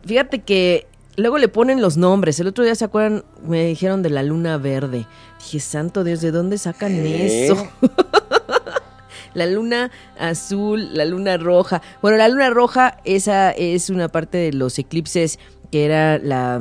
fíjate 0.06 0.40
que 0.40 0.86
luego 1.16 1.38
le 1.38 1.48
ponen 1.48 1.80
los 1.80 1.96
nombres. 1.96 2.40
El 2.40 2.46
otro 2.46 2.64
día 2.64 2.74
se 2.74 2.84
acuerdan, 2.84 3.24
me 3.46 3.66
dijeron 3.66 4.02
de 4.02 4.10
la 4.10 4.22
luna 4.22 4.56
verde. 4.58 5.06
Dije, 5.38 5.60
santo 5.60 6.04
Dios, 6.04 6.20
¿de 6.20 6.30
dónde 6.30 6.58
sacan 6.58 6.92
eso? 6.92 7.68
la 9.34 9.46
luna 9.46 9.90
azul, 10.18 10.94
la 10.94 11.04
luna 11.04 11.36
roja. 11.36 11.82
Bueno, 12.02 12.16
la 12.16 12.28
luna 12.28 12.50
roja, 12.50 12.98
esa 13.04 13.50
es 13.50 13.90
una 13.90 14.08
parte 14.08 14.38
de 14.38 14.52
los 14.52 14.78
eclipses 14.78 15.38
que 15.70 15.84
era 15.84 16.18
la... 16.18 16.60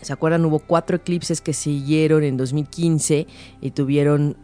¿Se 0.00 0.12
acuerdan? 0.12 0.44
Hubo 0.44 0.60
cuatro 0.60 0.96
eclipses 0.96 1.40
que 1.40 1.52
siguieron 1.52 2.22
en 2.22 2.36
2015 2.36 3.26
y 3.60 3.70
tuvieron 3.72 4.36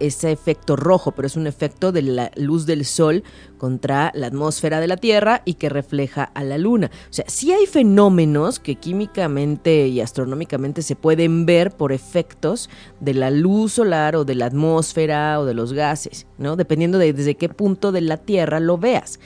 ese 0.00 0.32
efecto 0.32 0.76
rojo, 0.76 1.12
pero 1.12 1.26
es 1.26 1.36
un 1.36 1.46
efecto 1.46 1.92
de 1.92 2.02
la 2.02 2.30
luz 2.36 2.66
del 2.66 2.84
sol 2.84 3.22
contra 3.58 4.10
la 4.14 4.26
atmósfera 4.26 4.80
de 4.80 4.86
la 4.86 4.96
Tierra 4.96 5.42
y 5.44 5.54
que 5.54 5.68
refleja 5.68 6.24
a 6.24 6.42
la 6.42 6.58
Luna. 6.58 6.90
O 7.08 7.12
sea, 7.12 7.24
sí 7.28 7.52
hay 7.52 7.66
fenómenos 7.66 8.58
que 8.58 8.76
químicamente 8.76 9.86
y 9.86 10.00
astronómicamente 10.00 10.82
se 10.82 10.96
pueden 10.96 11.46
ver 11.46 11.70
por 11.70 11.92
efectos 11.92 12.68
de 13.00 13.14
la 13.14 13.30
luz 13.30 13.74
solar 13.74 14.16
o 14.16 14.24
de 14.24 14.34
la 14.34 14.46
atmósfera 14.46 15.38
o 15.38 15.44
de 15.44 15.54
los 15.54 15.72
gases, 15.72 16.26
¿no? 16.38 16.56
Dependiendo 16.56 16.98
de 16.98 17.12
desde 17.12 17.36
qué 17.36 17.48
punto 17.48 17.92
de 17.92 18.00
la 18.00 18.16
Tierra 18.16 18.60
lo 18.60 18.78
veas. 18.78 19.20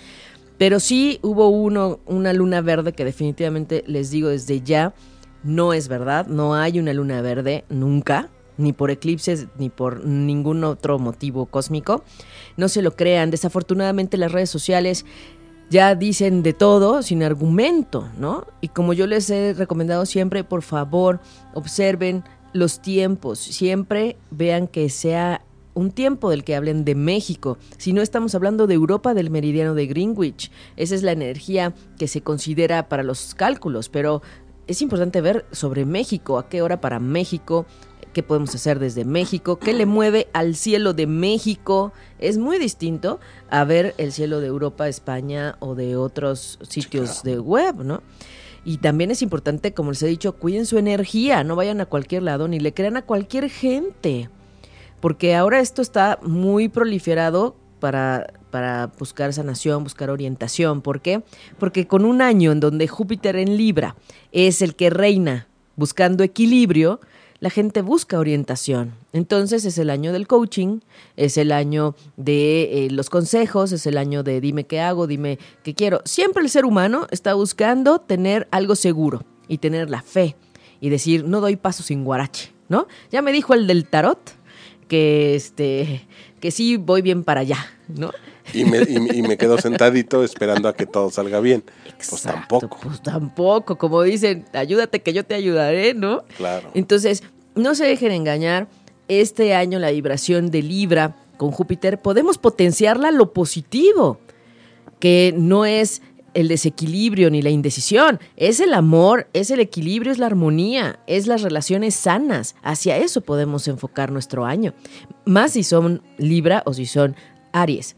Pero 0.59 0.81
sí 0.81 1.19
hubo 1.23 1.49
uno, 1.49 2.01
una 2.07 2.33
luna 2.33 2.61
verde 2.61 2.93
que 2.93 3.05
definitivamente 3.05 3.83
les 3.87 4.11
digo 4.11 4.29
desde 4.29 4.61
ya, 4.61 4.95
no 5.43 5.73
es 5.73 5.89
verdad, 5.89 6.27
no 6.27 6.55
hay 6.55 6.79
una 6.79 6.93
luna 6.93 7.21
verde 7.21 7.65
nunca, 7.69 8.31
ni 8.57 8.73
por 8.73 8.91
eclipses, 8.91 9.47
ni 9.59 9.71
por 9.71 10.05
ningún 10.05 10.65
otro 10.65 10.99
motivo 10.99 11.47
cósmico. 11.47 12.05
No 12.57 12.69
se 12.69 12.83
lo 12.83 12.97
crean, 12.97 13.31
desafortunadamente 13.31 14.17
las 14.17 14.33
redes 14.33 14.51
sociales 14.51 15.05
ya 15.71 15.95
dicen 15.95 16.43
de 16.43 16.53
todo 16.53 17.03
sin 17.03 17.23
argumento, 17.23 18.09
¿no? 18.19 18.47
Y 18.61 18.69
como 18.69 18.93
yo 18.93 19.07
les 19.07 19.29
he 19.31 19.55
recomendado 19.55 20.07
siempre, 20.07 20.45
por 20.45 20.63
favor, 20.63 21.21
observen 21.55 22.23
los 22.53 22.81
tiempos, 22.81 23.39
siempre 23.39 24.17
vean 24.31 24.69
que 24.69 24.89
sea 24.89 25.43
un 25.75 25.91
tiempo 25.91 26.31
del 26.31 26.45
que 26.45 26.55
hablen 26.55 26.85
de 26.85 26.95
México, 26.95 27.59
si 27.79 27.93
no 27.93 28.01
estamos 28.01 28.35
hablando 28.37 28.69
de 28.69 28.75
Europa 28.75 29.13
del 29.13 29.31
meridiano 29.31 29.75
de 29.75 29.87
Greenwich. 29.87 30.53
Esa 30.77 30.95
es 30.95 31.03
la 31.03 31.13
energía 31.13 31.75
que 31.99 32.07
se 32.07 32.21
considera 32.21 32.89
para 32.89 33.03
los 33.03 33.35
cálculos, 33.35 33.89
pero 33.89 34.23
es 34.67 34.81
importante 34.83 35.21
ver 35.21 35.45
sobre 35.51 35.85
México, 35.85 36.39
a 36.39 36.49
qué 36.49 36.63
hora 36.63 36.81
para 36.81 37.01
México, 37.01 37.67
qué 38.15 38.23
podemos 38.23 38.55
hacer 38.55 38.79
desde 38.79 39.05
México, 39.05 39.59
qué 39.59 39.75
le 39.75 39.85
mueve 39.85 40.29
al 40.33 40.55
cielo 40.55 40.95
de 40.95 41.07
México. 41.07 41.93
Es 42.19 42.39
muy 42.39 42.59
distinto 42.59 43.21
a 43.51 43.65
ver 43.65 43.95
el 43.99 44.13
cielo 44.13 44.41
de 44.41 44.47
Europa, 44.47 44.89
España 44.89 45.57
o 45.59 45.75
de 45.75 45.97
otros 45.97 46.59
sitios 46.67 47.23
de 47.23 47.39
web, 47.39 47.85
¿no? 47.85 48.03
Y 48.65 48.79
también 48.79 49.11
es 49.11 49.21
importante, 49.21 49.75
como 49.75 49.91
les 49.91 50.03
he 50.03 50.07
dicho, 50.07 50.33
cuiden 50.37 50.65
su 50.65 50.79
energía, 50.79 51.45
no 51.45 51.55
vayan 51.55 51.83
a 51.83 51.87
cualquier 51.87 52.23
lado 52.23 52.49
ni 52.49 52.59
le 52.59 52.73
crean 52.73 52.97
a 52.97 53.03
cualquier 53.03 53.51
gente. 53.51 54.31
Porque 55.01 55.35
ahora 55.35 55.61
esto 55.61 55.83
está 55.83 56.19
muy 56.23 56.71
proliferado 56.71 57.57
para, 57.79 58.33
para 58.51 58.87
buscar 58.99 59.35
sanación, 59.35 59.83
buscar 59.83 60.09
orientación. 60.09 60.81
¿Por 60.81 61.03
qué? 61.03 61.23
Porque 61.59 61.87
con 61.87 62.07
un 62.07 62.23
año 62.23 62.53
en 62.53 62.61
donde 62.61 62.89
Júpiter 62.89 63.37
en 63.37 63.59
Libra 63.59 63.97
es 64.33 64.63
el 64.63 64.75
que 64.75 64.89
reina 64.89 65.49
buscando 65.77 66.25
equilibrio, 66.25 67.01
la 67.45 67.51
gente 67.51 67.83
busca 67.83 68.19
orientación. 68.19 68.95
Entonces 69.13 69.67
es 69.67 69.77
el 69.77 69.91
año 69.91 70.15
del 70.15 70.27
coaching, 70.27 70.81
es 71.19 71.37
el 71.37 71.53
año 71.53 71.95
de 72.17 72.87
eh, 72.87 72.91
los 72.91 73.11
consejos, 73.11 73.71
es 73.73 73.87
el 73.87 73.99
año 73.99 74.23
de 74.23 74.41
dime 74.41 74.65
qué 74.65 74.81
hago, 74.81 75.07
dime 75.07 75.39
qué 75.63 75.75
quiero. 75.75 76.01
Siempre 76.07 76.43
el 76.43 76.49
ser 76.49 76.65
humano 76.65 77.07
está 77.11 77.35
buscando 77.35 77.99
tener 77.99 78.49
algo 78.51 78.77
seguro 78.77 79.25
y 79.47 79.59
tener 79.59 79.91
la 79.91 80.01
fe 80.01 80.37
y 80.81 80.89
decir, 80.89 81.27
no 81.27 81.43
doy 81.43 81.57
paso 81.57 81.83
sin 81.83 82.03
guarache, 82.03 82.51
¿no? 82.71 82.89
Ya 83.11 83.21
me 83.21 83.31
dijo 83.31 83.53
el 83.53 83.67
del 83.67 83.91
tarot 83.91 84.21
que, 84.89 85.35
este, 85.35 86.07
que 86.41 86.51
sí 86.51 86.79
voy 86.79 87.03
bien 87.03 87.25
para 87.25 87.43
allá, 87.43 87.59
¿no? 87.89 88.11
Y 88.53 88.65
me, 88.65 88.79
y, 88.83 89.23
me 89.23 89.37
quedo 89.39 89.59
sentadito 89.59 90.23
esperando 90.23 90.69
a 90.69 90.75
que 90.75 90.87
todo 90.87 91.11
salga 91.11 91.41
bien. 91.41 91.65
pues 92.09 92.23
tampoco. 92.23 92.79
Pues 92.83 93.03
tampoco, 93.03 93.79
como 93.79 94.03
dicen, 94.03 94.45
ayúdate 94.53 95.01
que 95.01 95.13
yo 95.13 95.25
te 95.25 95.35
ayudaré, 95.35 95.95
¿no? 95.95 96.25
Claro. 96.37 96.71
Entonces, 96.75 97.23
no 97.55 97.75
se 97.75 97.85
dejen 97.85 98.13
engañar. 98.13 98.69
Este 99.09 99.55
año 99.55 99.79
la 99.79 99.91
vibración 99.91 100.51
de 100.51 100.63
Libra 100.63 101.17
con 101.37 101.51
Júpiter 101.51 102.01
podemos 102.01 102.39
potenciarla 102.39 103.09
a 103.09 103.13
lo 103.13 103.33
positivo, 103.33 104.19
que 104.99 105.35
no 105.37 105.65
es 105.67 106.01
el 106.33 106.49
desequilibrio 106.49 107.31
ni 107.31 107.43
la 107.43 107.51
indecisión, 107.51 108.19
es 108.37 108.61
el 108.61 108.75
amor, 108.75 109.29
es 109.33 109.51
el 109.51 109.61
equilibrio, 109.61 110.11
es 110.11 110.19
la 110.19 110.27
armonía, 110.27 110.99
es 111.07 111.27
las 111.27 111.43
relaciones 111.43 111.95
sanas. 111.95 112.57
Hacia 112.63 112.97
eso 112.97 113.21
podemos 113.21 113.69
enfocar 113.69 114.11
nuestro 114.11 114.45
año, 114.45 114.75
más 115.25 115.53
si 115.53 115.63
son 115.63 116.03
Libra 116.19 116.63
o 116.67 116.75
si 116.75 116.87
son 116.87 117.15
Aries. 117.53 117.97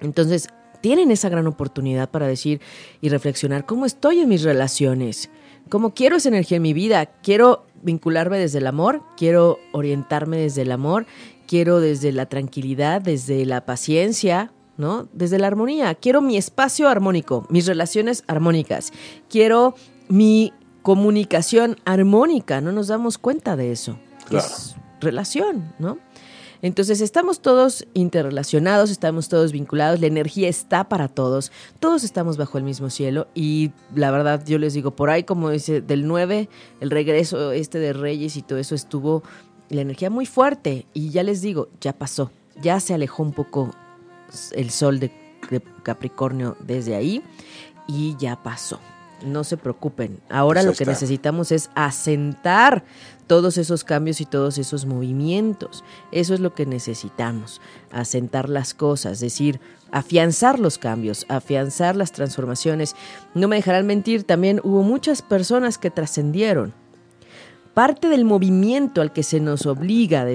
Entonces, 0.00 0.48
tienen 0.80 1.10
esa 1.10 1.28
gran 1.28 1.46
oportunidad 1.46 2.08
para 2.10 2.28
decir 2.28 2.60
y 3.00 3.08
reflexionar 3.08 3.66
cómo 3.66 3.84
estoy 3.84 4.20
en 4.20 4.28
mis 4.28 4.42
relaciones, 4.42 5.28
cómo 5.68 5.94
quiero 5.94 6.16
esa 6.16 6.28
energía 6.28 6.56
en 6.56 6.62
mi 6.62 6.72
vida, 6.72 7.06
quiero 7.06 7.66
vincularme 7.82 8.38
desde 8.38 8.58
el 8.58 8.66
amor, 8.66 9.02
quiero 9.16 9.58
orientarme 9.72 10.38
desde 10.38 10.62
el 10.62 10.72
amor, 10.72 11.06
quiero 11.46 11.80
desde 11.80 12.12
la 12.12 12.26
tranquilidad, 12.26 13.00
desde 13.00 13.44
la 13.46 13.64
paciencia, 13.64 14.52
¿no? 14.76 15.08
Desde 15.12 15.38
la 15.38 15.48
armonía. 15.48 15.94
Quiero 15.94 16.20
mi 16.20 16.36
espacio 16.36 16.88
armónico, 16.88 17.46
mis 17.50 17.66
relaciones 17.66 18.24
armónicas. 18.26 18.92
Quiero 19.28 19.74
mi 20.08 20.52
comunicación 20.82 21.76
armónica. 21.84 22.60
No 22.60 22.72
nos 22.72 22.88
damos 22.88 23.18
cuenta 23.18 23.56
de 23.56 23.72
eso. 23.72 23.98
Es 24.30 24.76
relación, 25.00 25.74
¿no? 25.78 25.98
Entonces 26.62 27.00
estamos 27.00 27.40
todos 27.40 27.86
interrelacionados, 27.94 28.90
estamos 28.90 29.28
todos 29.28 29.52
vinculados, 29.52 30.00
la 30.00 30.06
energía 30.06 30.48
está 30.48 30.88
para 30.88 31.08
todos, 31.08 31.52
todos 31.78 32.02
estamos 32.04 32.36
bajo 32.36 32.58
el 32.58 32.64
mismo 32.64 32.90
cielo 32.90 33.28
y 33.34 33.70
la 33.94 34.10
verdad 34.10 34.44
yo 34.44 34.58
les 34.58 34.74
digo, 34.74 34.90
por 34.90 35.10
ahí 35.10 35.22
como 35.22 35.50
dice, 35.50 35.80
del 35.80 36.06
9, 36.06 36.48
el 36.80 36.90
regreso 36.90 37.52
este 37.52 37.78
de 37.78 37.92
Reyes 37.92 38.36
y 38.36 38.42
todo 38.42 38.58
eso 38.58 38.74
estuvo 38.74 39.22
la 39.68 39.82
energía 39.82 40.10
muy 40.10 40.26
fuerte 40.26 40.86
y 40.94 41.10
ya 41.10 41.22
les 41.22 41.42
digo, 41.42 41.68
ya 41.80 41.92
pasó, 41.92 42.32
ya 42.60 42.80
se 42.80 42.94
alejó 42.94 43.22
un 43.22 43.32
poco 43.32 43.70
el 44.52 44.70
sol 44.70 44.98
de, 44.98 45.12
Capricornio 45.82 46.56
desde 46.60 46.94
ahí 46.94 47.22
y 47.86 48.16
ya 48.18 48.42
pasó. 48.42 48.78
No 49.24 49.44
se 49.44 49.56
preocupen. 49.56 50.20
Ahora 50.28 50.60
pues 50.60 50.66
lo 50.66 50.72
que 50.74 50.84
necesitamos 50.84 51.52
es 51.52 51.70
asentar 51.74 52.84
todos 53.28 53.58
esos 53.58 53.84
cambios 53.84 54.20
y 54.20 54.24
todos 54.24 54.58
esos 54.58 54.86
movimientos. 54.86 55.84
Eso 56.10 56.34
es 56.34 56.40
lo 56.40 56.54
que 56.54 56.66
necesitamos, 56.66 57.60
asentar 57.92 58.48
las 58.48 58.74
cosas, 58.74 59.20
decir, 59.20 59.60
afianzar 59.92 60.58
los 60.58 60.78
cambios, 60.78 61.26
afianzar 61.28 61.94
las 61.94 62.10
transformaciones. 62.10 62.96
No 63.34 63.46
me 63.46 63.56
dejarán 63.56 63.86
mentir, 63.86 64.24
también 64.24 64.60
hubo 64.64 64.82
muchas 64.82 65.22
personas 65.22 65.78
que 65.78 65.90
trascendieron. 65.90 66.74
Parte 67.74 68.08
del 68.08 68.24
movimiento 68.24 69.00
al 69.00 69.12
que 69.12 69.22
se 69.22 69.38
nos 69.38 69.66
obliga 69.66 70.26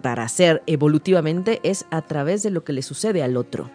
para 0.00 0.22
hacer 0.22 0.62
evolutivamente 0.66 1.60
es 1.62 1.84
a 1.90 2.00
través 2.00 2.42
de 2.42 2.50
lo 2.50 2.64
que 2.64 2.72
le 2.72 2.80
sucede 2.80 3.22
al 3.22 3.36
otro. 3.36 3.70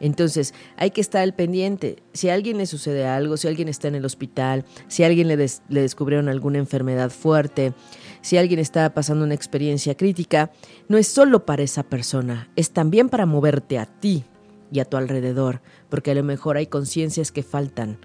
Entonces, 0.00 0.54
hay 0.76 0.90
que 0.90 1.00
estar 1.00 1.22
al 1.22 1.34
pendiente. 1.34 2.02
Si 2.12 2.28
a 2.28 2.34
alguien 2.34 2.58
le 2.58 2.66
sucede 2.66 3.06
algo, 3.06 3.36
si 3.36 3.48
alguien 3.48 3.68
está 3.68 3.88
en 3.88 3.94
el 3.94 4.04
hospital, 4.04 4.64
si 4.88 5.02
a 5.02 5.06
alguien 5.06 5.28
le, 5.28 5.36
descubrieron 5.68 6.28
alguna 6.28 6.58
enfermedad 6.58 7.10
fuerte, 7.10 7.72
si 8.20 8.36
alguien 8.36 8.60
está 8.60 8.92
pasando 8.92 9.24
una 9.24 9.34
experiencia 9.34 9.96
crítica, 9.96 10.50
no 10.88 10.98
es 10.98 11.08
solo 11.08 11.46
para 11.46 11.62
esa 11.62 11.82
persona, 11.82 12.50
es 12.56 12.70
también 12.70 13.08
para 13.08 13.26
moverte 13.26 13.78
a 13.78 13.86
ti 13.86 14.24
y 14.70 14.80
a 14.80 14.84
tu 14.84 14.96
alrededor, 14.96 15.62
porque 15.88 16.10
a 16.10 16.14
lo 16.14 16.22
mejor 16.22 16.56
hay 16.56 16.66
conciencias 16.66 17.32
que 17.32 17.42
faltan. 17.42 17.98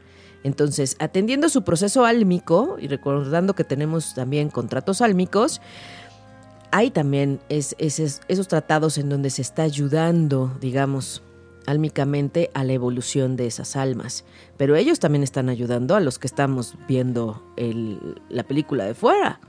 Entonces, 0.44 0.96
atendiendo 1.00 1.50
su 1.50 1.64
proceso 1.64 2.06
álmico 2.06 2.78
y 2.80 2.88
recordando 2.88 3.54
que 3.54 3.64
tenemos 3.64 4.16
también 4.16 4.50
contratos 4.50 5.02
álmicos, 5.02 5.62
hay 6.72 6.90
también 6.90 7.40
esos 7.50 8.48
tratados 8.48 8.98
en 8.98 9.10
donde 9.10 9.30
se 9.30 9.42
está 9.42 9.64
ayudando, 9.64 10.58
digamos, 10.62 11.22
álmicamente 11.66 12.50
a 12.54 12.64
la 12.64 12.74
evolución 12.74 13.36
de 13.36 13.48
esas 13.48 13.76
almas. 13.76 14.26
Pero 14.58 14.76
ellos 14.76 15.00
también 15.00 15.24
están 15.24 15.50
ayudando 15.50 15.96
a 15.96 16.00
los 16.00 16.20
que 16.20 16.28
estamos 16.28 16.76
viendo 16.88 17.44
la 18.30 18.44
película 18.44 18.86
de 18.86 18.94
fuera. 18.94 19.40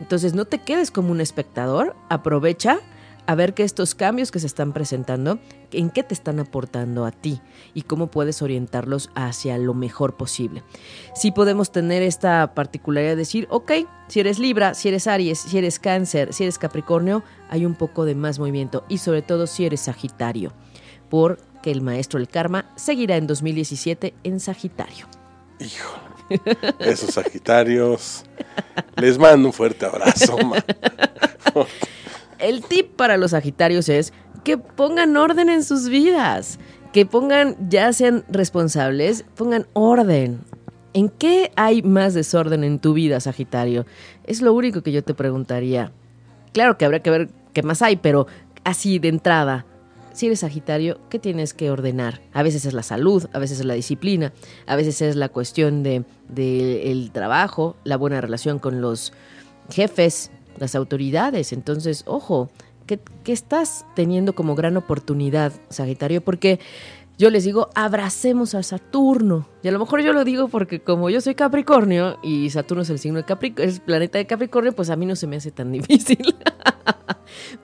Entonces 0.00 0.34
no 0.34 0.44
te 0.44 0.58
quedes 0.58 0.90
como 0.90 1.12
un 1.12 1.20
espectador, 1.20 1.94
aprovecha 2.08 2.80
a 3.26 3.34
ver 3.34 3.54
que 3.54 3.62
estos 3.62 3.94
cambios 3.94 4.32
que 4.32 4.40
se 4.40 4.46
están 4.46 4.72
presentando, 4.72 5.38
en 5.70 5.90
qué 5.90 6.02
te 6.02 6.14
están 6.14 6.40
aportando 6.40 7.04
a 7.04 7.12
ti 7.12 7.40
y 7.74 7.82
cómo 7.82 8.10
puedes 8.10 8.42
orientarlos 8.42 9.10
hacia 9.14 9.56
lo 9.58 9.72
mejor 9.72 10.16
posible. 10.16 10.64
Si 11.14 11.30
podemos 11.30 11.70
tener 11.70 12.02
esta 12.02 12.54
particularidad 12.54 13.12
de 13.12 13.16
decir, 13.16 13.46
ok, 13.50 13.72
si 14.08 14.20
eres 14.20 14.40
Libra, 14.40 14.74
si 14.74 14.88
eres 14.88 15.06
Aries, 15.06 15.38
si 15.38 15.58
eres 15.58 15.78
Cáncer, 15.78 16.32
si 16.32 16.42
eres 16.42 16.58
Capricornio, 16.58 17.22
hay 17.50 17.66
un 17.66 17.74
poco 17.74 18.04
de 18.04 18.16
más 18.16 18.40
movimiento 18.40 18.84
y 18.88 18.98
sobre 18.98 19.22
todo 19.22 19.46
si 19.46 19.64
eres 19.64 19.82
Sagitario, 19.82 20.52
por 21.08 21.38
que 21.62 21.70
el 21.70 21.82
maestro 21.82 22.18
del 22.18 22.28
karma 22.28 22.70
seguirá 22.76 23.16
en 23.16 23.26
2017 23.26 24.14
en 24.24 24.40
Sagitario. 24.40 25.06
Hijo, 25.58 26.00
esos 26.78 27.14
Sagitarios. 27.14 28.24
Les 28.96 29.18
mando 29.18 29.48
un 29.48 29.52
fuerte 29.52 29.86
abrazo. 29.86 30.36
el 32.38 32.62
tip 32.64 32.96
para 32.96 33.16
los 33.16 33.32
Sagitarios 33.32 33.88
es 33.88 34.12
que 34.44 34.58
pongan 34.58 35.16
orden 35.16 35.48
en 35.48 35.64
sus 35.64 35.88
vidas. 35.88 36.58
Que 36.92 37.06
pongan, 37.06 37.56
ya 37.68 37.92
sean 37.92 38.24
responsables, 38.28 39.24
pongan 39.36 39.66
orden. 39.74 40.40
¿En 40.92 41.08
qué 41.08 41.52
hay 41.54 41.82
más 41.82 42.14
desorden 42.14 42.64
en 42.64 42.80
tu 42.80 42.94
vida, 42.94 43.20
Sagitario? 43.20 43.86
Es 44.24 44.42
lo 44.42 44.52
único 44.52 44.82
que 44.82 44.90
yo 44.90 45.04
te 45.04 45.14
preguntaría. 45.14 45.92
Claro 46.52 46.76
que 46.76 46.84
habría 46.84 47.00
que 47.00 47.10
ver 47.10 47.28
qué 47.52 47.62
más 47.62 47.80
hay, 47.82 47.96
pero 47.96 48.26
así 48.64 48.98
de 48.98 49.08
entrada, 49.08 49.66
si 50.20 50.26
eres 50.26 50.40
Sagitario, 50.40 51.00
¿qué 51.08 51.18
tienes 51.18 51.54
que 51.54 51.70
ordenar? 51.70 52.20
A 52.34 52.42
veces 52.42 52.66
es 52.66 52.74
la 52.74 52.82
salud, 52.82 53.26
a 53.32 53.38
veces 53.38 53.60
es 53.60 53.64
la 53.64 53.72
disciplina, 53.72 54.34
a 54.66 54.76
veces 54.76 55.00
es 55.00 55.16
la 55.16 55.30
cuestión 55.30 55.82
de, 55.82 56.04
el 56.36 57.10
trabajo, 57.10 57.74
la 57.84 57.96
buena 57.96 58.20
relación 58.20 58.58
con 58.58 58.82
los 58.82 59.14
jefes, 59.70 60.30
las 60.58 60.74
autoridades. 60.74 61.54
Entonces, 61.54 62.04
ojo, 62.06 62.50
¿qué, 62.86 63.00
estás 63.24 63.86
teniendo 63.96 64.34
como 64.34 64.54
gran 64.54 64.76
oportunidad, 64.76 65.54
Sagitario? 65.70 66.20
Porque 66.20 66.60
yo 67.16 67.30
les 67.30 67.44
digo, 67.44 67.70
abracemos 67.74 68.54
a 68.54 68.62
Saturno. 68.62 69.48
Y 69.62 69.68
a 69.68 69.72
lo 69.72 69.78
mejor 69.78 70.02
yo 70.02 70.12
lo 70.12 70.24
digo 70.24 70.48
porque 70.48 70.80
como 70.80 71.08
yo 71.08 71.22
soy 71.22 71.34
Capricornio 71.34 72.18
y 72.22 72.50
Saturno 72.50 72.82
es 72.82 72.90
el 72.90 72.98
signo 72.98 73.16
de 73.16 73.24
Capricornio, 73.24 73.70
es 73.70 73.76
el 73.76 73.82
planeta 73.84 74.18
de 74.18 74.26
Capricornio, 74.26 74.74
pues 74.74 74.90
a 74.90 74.96
mí 74.96 75.06
no 75.06 75.16
se 75.16 75.26
me 75.26 75.36
hace 75.36 75.50
tan 75.50 75.72
difícil. 75.72 76.36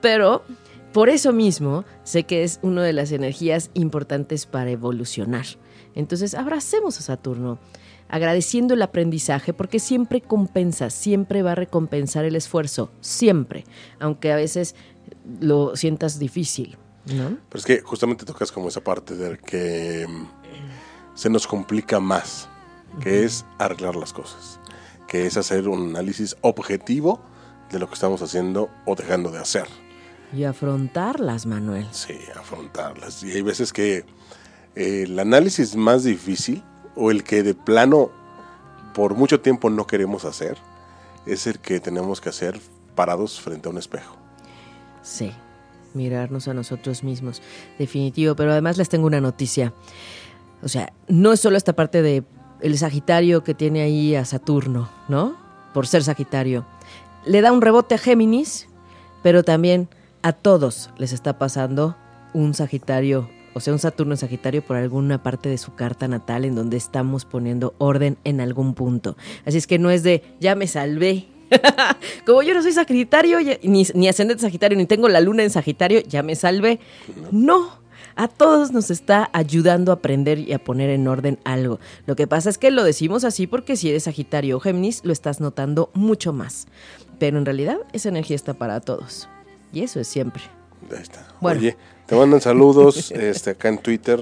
Pero 0.01 0.41
por 0.97 1.09
eso 1.09 1.31
mismo 1.31 1.85
sé 2.03 2.23
que 2.23 2.43
es 2.43 2.57
una 2.63 2.81
de 2.81 2.91
las 2.91 3.11
energías 3.11 3.69
importantes 3.75 4.47
para 4.47 4.71
evolucionar. 4.71 5.45
Entonces, 5.93 6.33
abracemos 6.33 6.97
a 6.97 7.03
Saturno. 7.03 7.59
agradeciendo 8.09 8.73
el 8.73 8.81
aprendizaje, 8.81 9.53
porque 9.53 9.77
siempre 9.77 10.21
compensa, 10.21 10.89
siempre 10.89 11.43
va 11.43 11.51
a 11.51 11.55
recompensar 11.55 12.25
el 12.25 12.35
esfuerzo, 12.35 12.89
siempre, 12.99 13.63
aunque 13.99 14.31
a 14.31 14.37
veces 14.37 14.73
lo 15.39 15.75
sientas 15.75 16.17
difícil, 16.17 16.77
¿no? 17.13 17.37
Pero 17.47 17.59
es 17.59 17.65
que 17.65 17.81
justamente 17.81 18.25
tocas 18.25 18.51
como 18.51 18.69
esa 18.69 18.81
parte 18.81 19.15
de 19.15 19.37
que 19.37 20.03
mm, 20.07 20.25
se 21.13 21.29
nos 21.29 21.45
complica 21.45 21.99
más, 21.99 22.49
que 23.01 23.23
es 23.23 23.45
arreglar 23.59 23.95
las 23.95 24.13
cosas, 24.13 24.59
que 25.07 25.27
es 25.27 25.37
hacer 25.37 25.67
un 25.67 25.89
análisis 25.89 26.35
objetivo 26.41 27.21
de 27.69 27.77
lo 27.77 27.87
que 27.87 27.93
estamos 27.93 28.23
haciendo 28.23 28.71
o 28.87 28.95
dejando 28.95 29.29
de 29.29 29.37
hacer. 29.37 29.67
Y 30.33 30.43
afrontarlas, 30.43 31.45
Manuel. 31.45 31.87
Sí, 31.91 32.17
afrontarlas. 32.35 33.23
Y 33.23 33.31
hay 33.31 33.41
veces 33.41 33.71
que 33.71 34.05
eh, 34.75 35.03
el 35.03 35.17
análisis 35.17 35.75
más 35.75 36.03
difícil 36.03 36.63
o 36.95 37.11
el 37.11 37.23
que 37.23 37.43
de 37.43 37.53
plano 37.53 38.11
por 38.93 39.15
mucho 39.15 39.39
tiempo 39.39 39.69
no 39.69 39.87
queremos 39.87 40.25
hacer 40.25 40.57
es 41.25 41.47
el 41.47 41.59
que 41.59 41.79
tenemos 41.79 42.19
que 42.19 42.29
hacer 42.29 42.59
parados 42.95 43.39
frente 43.39 43.67
a 43.67 43.71
un 43.71 43.77
espejo. 43.77 44.15
Sí, 45.03 45.31
mirarnos 45.93 46.47
a 46.47 46.53
nosotros 46.53 47.03
mismos, 47.03 47.41
definitivo. 47.77 48.35
Pero 48.35 48.51
además 48.51 48.77
les 48.77 48.89
tengo 48.89 49.07
una 49.07 49.21
noticia. 49.21 49.73
O 50.63 50.67
sea, 50.67 50.91
no 51.07 51.31
es 51.31 51.39
solo 51.39 51.57
esta 51.57 51.73
parte 51.73 52.01
de 52.01 52.23
el 52.61 52.77
Sagitario 52.77 53.43
que 53.43 53.53
tiene 53.53 53.81
ahí 53.81 54.15
a 54.15 54.25
Saturno, 54.25 54.89
¿no? 55.07 55.37
Por 55.73 55.87
ser 55.87 56.03
Sagitario. 56.03 56.65
Le 57.25 57.41
da 57.41 57.51
un 57.51 57.61
rebote 57.61 57.95
a 57.95 57.97
Géminis, 57.97 58.67
pero 59.21 59.43
también 59.43 59.89
a 60.27 60.33
todos 60.33 60.89
les 60.97 61.13
está 61.13 61.37
pasando 61.37 61.95
un 62.33 62.53
Sagitario, 62.53 63.29
o 63.53 63.61
sea, 63.61 63.71
un 63.71 63.79
Saturno 63.79 64.13
en 64.13 64.17
Sagitario 64.17 64.61
por 64.61 64.75
alguna 64.75 65.23
parte 65.23 65.47
de 65.47 65.57
su 65.57 65.73
carta 65.73 66.09
natal 66.09 66.43
en 66.43 66.53
donde 66.53 66.75
estamos 66.75 67.23
poniendo 67.23 67.75
orden 67.77 68.17
en 68.25 68.41
algún 68.41 68.73
punto. 68.73 69.15
Así 69.45 69.57
es 69.57 69.67
que 69.67 69.79
no 69.79 69.89
es 69.89 70.03
de 70.03 70.23
ya 70.41 70.55
me 70.55 70.67
salvé. 70.67 71.27
Como 72.25 72.43
yo 72.43 72.53
no 72.53 72.61
soy 72.61 72.73
Sagitario, 72.73 73.37
ni, 73.63 74.09
ascendente 74.09 74.41
Sagitario, 74.41 74.77
ni 74.77 74.85
tengo 74.85 75.07
la 75.07 75.21
luna 75.21 75.43
en 75.43 75.49
Sagitario, 75.49 76.01
ya 76.01 76.23
me 76.23 76.35
salvé. 76.35 76.81
No, 77.31 77.79
a 78.17 78.27
todos 78.27 78.73
nos 78.73 78.91
está 78.91 79.29
ayudando 79.31 79.93
a 79.93 79.95
aprender 79.95 80.39
y 80.39 80.51
a 80.51 80.59
poner 80.61 80.89
en 80.89 81.07
orden 81.07 81.39
algo. 81.45 81.79
Lo 82.05 82.17
que 82.17 82.27
pasa 82.27 82.49
es 82.49 82.57
que 82.57 82.69
lo 82.69 82.83
decimos 82.83 83.23
así 83.23 83.47
porque 83.47 83.77
si 83.77 83.89
eres 83.89 84.03
Sagitario 84.03 84.57
o 84.57 84.59
Géminis, 84.59 85.05
lo 85.05 85.13
estás 85.13 85.39
notando 85.39 85.89
mucho 85.93 86.33
más. 86.33 86.67
Pero 87.17 87.37
en 87.37 87.45
realidad 87.45 87.77
esa 87.93 88.09
energía 88.09 88.35
está 88.35 88.55
para 88.55 88.81
todos. 88.81 89.29
Y 89.73 89.83
eso 89.83 89.99
es 89.99 90.07
siempre. 90.07 90.43
Ahí 90.91 91.01
está. 91.01 91.27
Oye, 91.41 91.75
te 92.05 92.15
mandan 92.15 92.41
saludos 92.41 93.11
este, 93.15 93.51
acá 93.51 93.69
en 93.69 93.77
Twitter. 93.77 94.21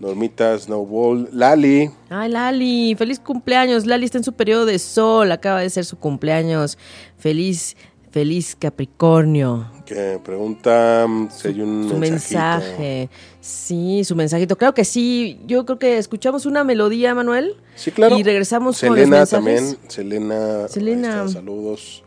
Normita, 0.00 0.58
Snowball, 0.58 1.28
Lali. 1.30 1.90
Ay, 2.08 2.30
Lali, 2.30 2.94
feliz 2.96 3.20
cumpleaños. 3.20 3.84
Lali 3.84 4.06
está 4.06 4.16
en 4.16 4.24
su 4.24 4.32
periodo 4.32 4.64
de 4.64 4.78
sol, 4.78 5.30
acaba 5.30 5.60
de 5.60 5.68
ser 5.68 5.84
su 5.84 5.98
cumpleaños. 5.98 6.78
Feliz, 7.18 7.76
feliz 8.10 8.56
Capricornio. 8.58 9.70
Que 9.84 10.18
pregunta 10.24 11.06
si 11.30 11.48
hay 11.48 11.60
un 11.60 11.86
su 11.90 11.98
mensaje. 11.98 13.10
Sí, 13.42 14.02
su 14.04 14.16
mensajito. 14.16 14.56
Claro 14.56 14.72
que 14.72 14.86
sí. 14.86 15.38
Yo 15.46 15.66
creo 15.66 15.78
que 15.78 15.98
escuchamos 15.98 16.46
una 16.46 16.64
melodía, 16.64 17.14
Manuel. 17.14 17.56
Sí, 17.74 17.90
claro. 17.90 18.16
Y 18.16 18.22
regresamos 18.22 18.78
Selena 18.78 18.94
con 18.94 19.00
los 19.00 19.10
mensajes. 19.10 19.30
también. 19.30 19.78
Selena. 19.88 20.68
Selena. 20.68 21.08
está, 21.08 21.28
saludos. 21.28 22.02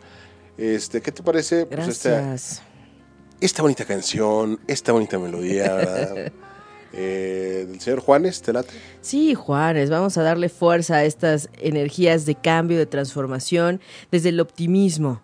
Este, 0.58 1.02
¿qué 1.02 1.12
te 1.12 1.24
parece? 1.24 1.66
Pues 1.66 1.88
esta, 1.88 2.36
esta 3.42 3.62
bonita 3.62 3.86
canción, 3.86 4.60
esta 4.68 4.92
bonita 4.92 5.20
melodía. 5.20 6.32
Eh, 6.96 7.66
del 7.68 7.82
señor 7.82 8.02
Juanes, 8.02 8.40
¿te 8.44 8.54
late? 8.54 8.72
Sí, 9.02 9.34
Juanes, 9.34 9.90
vamos 9.90 10.16
a 10.20 10.22
darle 10.22 10.48
fuerza 10.48 10.98
a 10.98 11.06
estas 11.06 11.50
energías 11.58 12.28
de 12.28 12.36
cambio, 12.36 12.78
de 12.78 12.86
transformación, 12.86 13.82
desde 14.12 14.30
el 14.30 14.40
optimismo. 14.40 15.20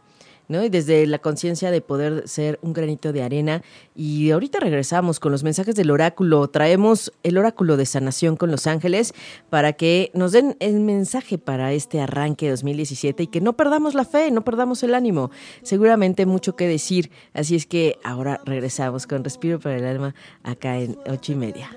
¿No? 0.50 0.64
Y 0.64 0.70
desde 0.70 1.08
la 1.08 1.20
conciencia 1.20 1.72
de 1.72 1.80
poder 1.80 2.28
ser 2.28 2.60
un 2.62 2.74
granito 2.74 3.14
de 3.14 3.24
arena. 3.24 3.62
Y 3.96 4.32
ahorita 4.32 4.60
regresamos 4.60 5.22
con 5.22 5.32
los 5.32 5.44
mensajes 5.44 5.76
del 5.76 5.92
oráculo. 5.92 6.50
Traemos 6.50 7.14
el 7.24 7.38
oráculo 7.38 7.78
de 7.78 7.86
sanación 7.86 8.36
con 8.36 8.52
los 8.52 8.68
ángeles 8.68 9.14
para 9.50 9.74
que 9.74 10.12
nos 10.14 10.34
den 10.34 10.58
el 10.60 10.82
mensaje 10.82 11.38
para 11.38 11.72
este 11.72 12.02
arranque 12.02 12.50
2017 12.50 13.24
y 13.24 13.28
que 13.28 13.40
no 13.40 13.54
perdamos 13.54 13.94
la 13.94 14.04
fe, 14.04 14.32
no 14.32 14.44
perdamos 14.44 14.84
el 14.84 14.96
ánimo. 14.96 15.32
Seguramente 15.62 16.26
mucho 16.26 16.56
que 16.56 16.68
decir. 16.68 17.12
Así 17.34 17.56
es 17.56 17.66
que 17.66 17.98
ahora 18.04 18.42
regresamos 18.44 19.08
con 19.08 19.24
Respiro 19.24 19.60
para 19.60 19.78
el 19.78 19.86
Alma 19.86 20.16
acá 20.44 20.80
en 20.80 20.98
ocho 21.08 21.32
y 21.32 21.36
media. 21.36 21.70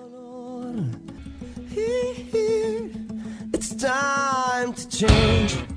It's 3.52 3.76
time 3.76 4.72
to 4.74 4.88
change. 4.88 5.72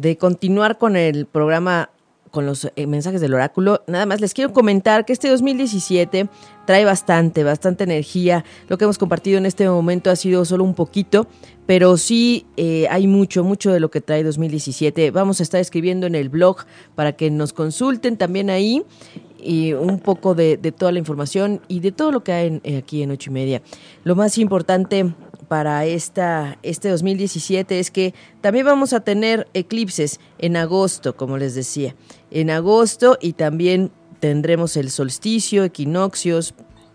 De 0.00 0.16
continuar 0.16 0.78
con 0.78 0.96
el 0.96 1.26
programa 1.26 1.90
con 2.30 2.46
los 2.46 2.70
eh, 2.76 2.86
mensajes 2.86 3.20
del 3.20 3.34
oráculo, 3.34 3.82
nada 3.88 4.06
más 4.06 4.20
les 4.20 4.34
quiero 4.34 4.52
comentar 4.52 5.04
que 5.04 5.12
este 5.12 5.28
2017 5.28 6.28
trae 6.64 6.84
bastante, 6.84 7.42
bastante 7.42 7.82
energía. 7.82 8.44
Lo 8.68 8.78
que 8.78 8.84
hemos 8.84 8.98
compartido 8.98 9.36
en 9.36 9.46
este 9.46 9.68
momento 9.68 10.10
ha 10.10 10.16
sido 10.16 10.44
solo 10.44 10.62
un 10.62 10.74
poquito, 10.74 11.26
pero 11.66 11.96
sí 11.96 12.46
eh, 12.56 12.86
hay 12.88 13.08
mucho, 13.08 13.42
mucho 13.42 13.72
de 13.72 13.80
lo 13.80 13.90
que 13.90 14.00
trae 14.00 14.22
2017. 14.22 15.10
Vamos 15.10 15.40
a 15.40 15.42
estar 15.42 15.60
escribiendo 15.60 16.06
en 16.06 16.14
el 16.14 16.28
blog 16.28 16.58
para 16.94 17.12
que 17.16 17.30
nos 17.32 17.52
consulten 17.52 18.16
también 18.16 18.48
ahí 18.48 18.84
y 19.42 19.72
un 19.72 19.98
poco 19.98 20.36
de, 20.36 20.56
toda 20.58 20.92
la 20.92 21.00
información 21.00 21.60
y 21.66 21.80
de 21.80 21.90
todo 21.90 22.12
lo 22.12 22.22
que 22.22 22.32
hay 22.32 22.46
en- 22.46 22.60
eh, 22.62 22.76
aquí 22.76 23.02
en 23.02 23.10
ocho 23.10 23.30
y 23.30 23.32
media. 23.32 23.60
Lo 24.04 24.14
más 24.14 24.38
importante 24.38 25.14
para 25.50 25.84
esta, 25.84 26.58
este 26.62 26.90
2017 26.90 27.80
es 27.80 27.90
que 27.90 28.14
también 28.40 28.64
vamos 28.64 28.92
a 28.92 29.00
tener 29.00 29.48
eclipses 29.52 30.20
en 30.38 30.56
agosto, 30.56 31.16
como 31.16 31.38
les 31.38 31.56
decía. 31.56 31.96
En 32.30 32.50
agosto 32.50 33.18
y 33.20 33.32
también 33.32 33.90
tendremos 34.20 34.76
el 34.76 34.92
solsticio, 34.92 35.64
equinoccios, 35.64 36.54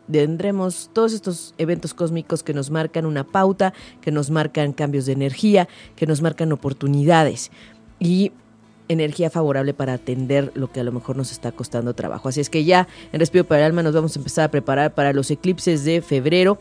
tendremos 0.09 0.89
todos 0.93 1.11
estos 1.11 1.53
eventos 1.57 1.93
cósmicos 1.93 2.43
que 2.43 2.53
nos 2.53 2.71
marcan 2.71 3.05
una 3.05 3.25
pauta, 3.25 3.73
que 3.99 4.13
nos 4.13 4.29
marcan 4.29 4.71
cambios 4.71 5.05
de 5.05 5.11
energía, 5.11 5.67
que 5.97 6.07
nos 6.07 6.21
marcan 6.21 6.53
oportunidades. 6.53 7.51
Y 7.99 8.31
energía 8.87 9.29
favorable 9.29 9.73
para 9.73 9.91
atender 9.91 10.53
lo 10.55 10.71
que 10.71 10.79
a 10.79 10.85
lo 10.85 10.93
mejor 10.93 11.17
nos 11.17 11.33
está 11.33 11.51
costando 11.51 11.93
trabajo. 11.93 12.29
Así 12.29 12.39
es 12.39 12.49
que 12.49 12.63
ya 12.63 12.87
en 13.11 13.19
Respiro 13.19 13.43
para 13.43 13.59
el 13.59 13.65
Alma 13.65 13.83
nos 13.83 13.93
vamos 13.93 14.15
a 14.15 14.19
empezar 14.19 14.45
a 14.45 14.51
preparar 14.51 14.93
para 14.93 15.11
los 15.11 15.29
eclipses 15.29 15.83
de 15.83 16.01
febrero, 16.01 16.57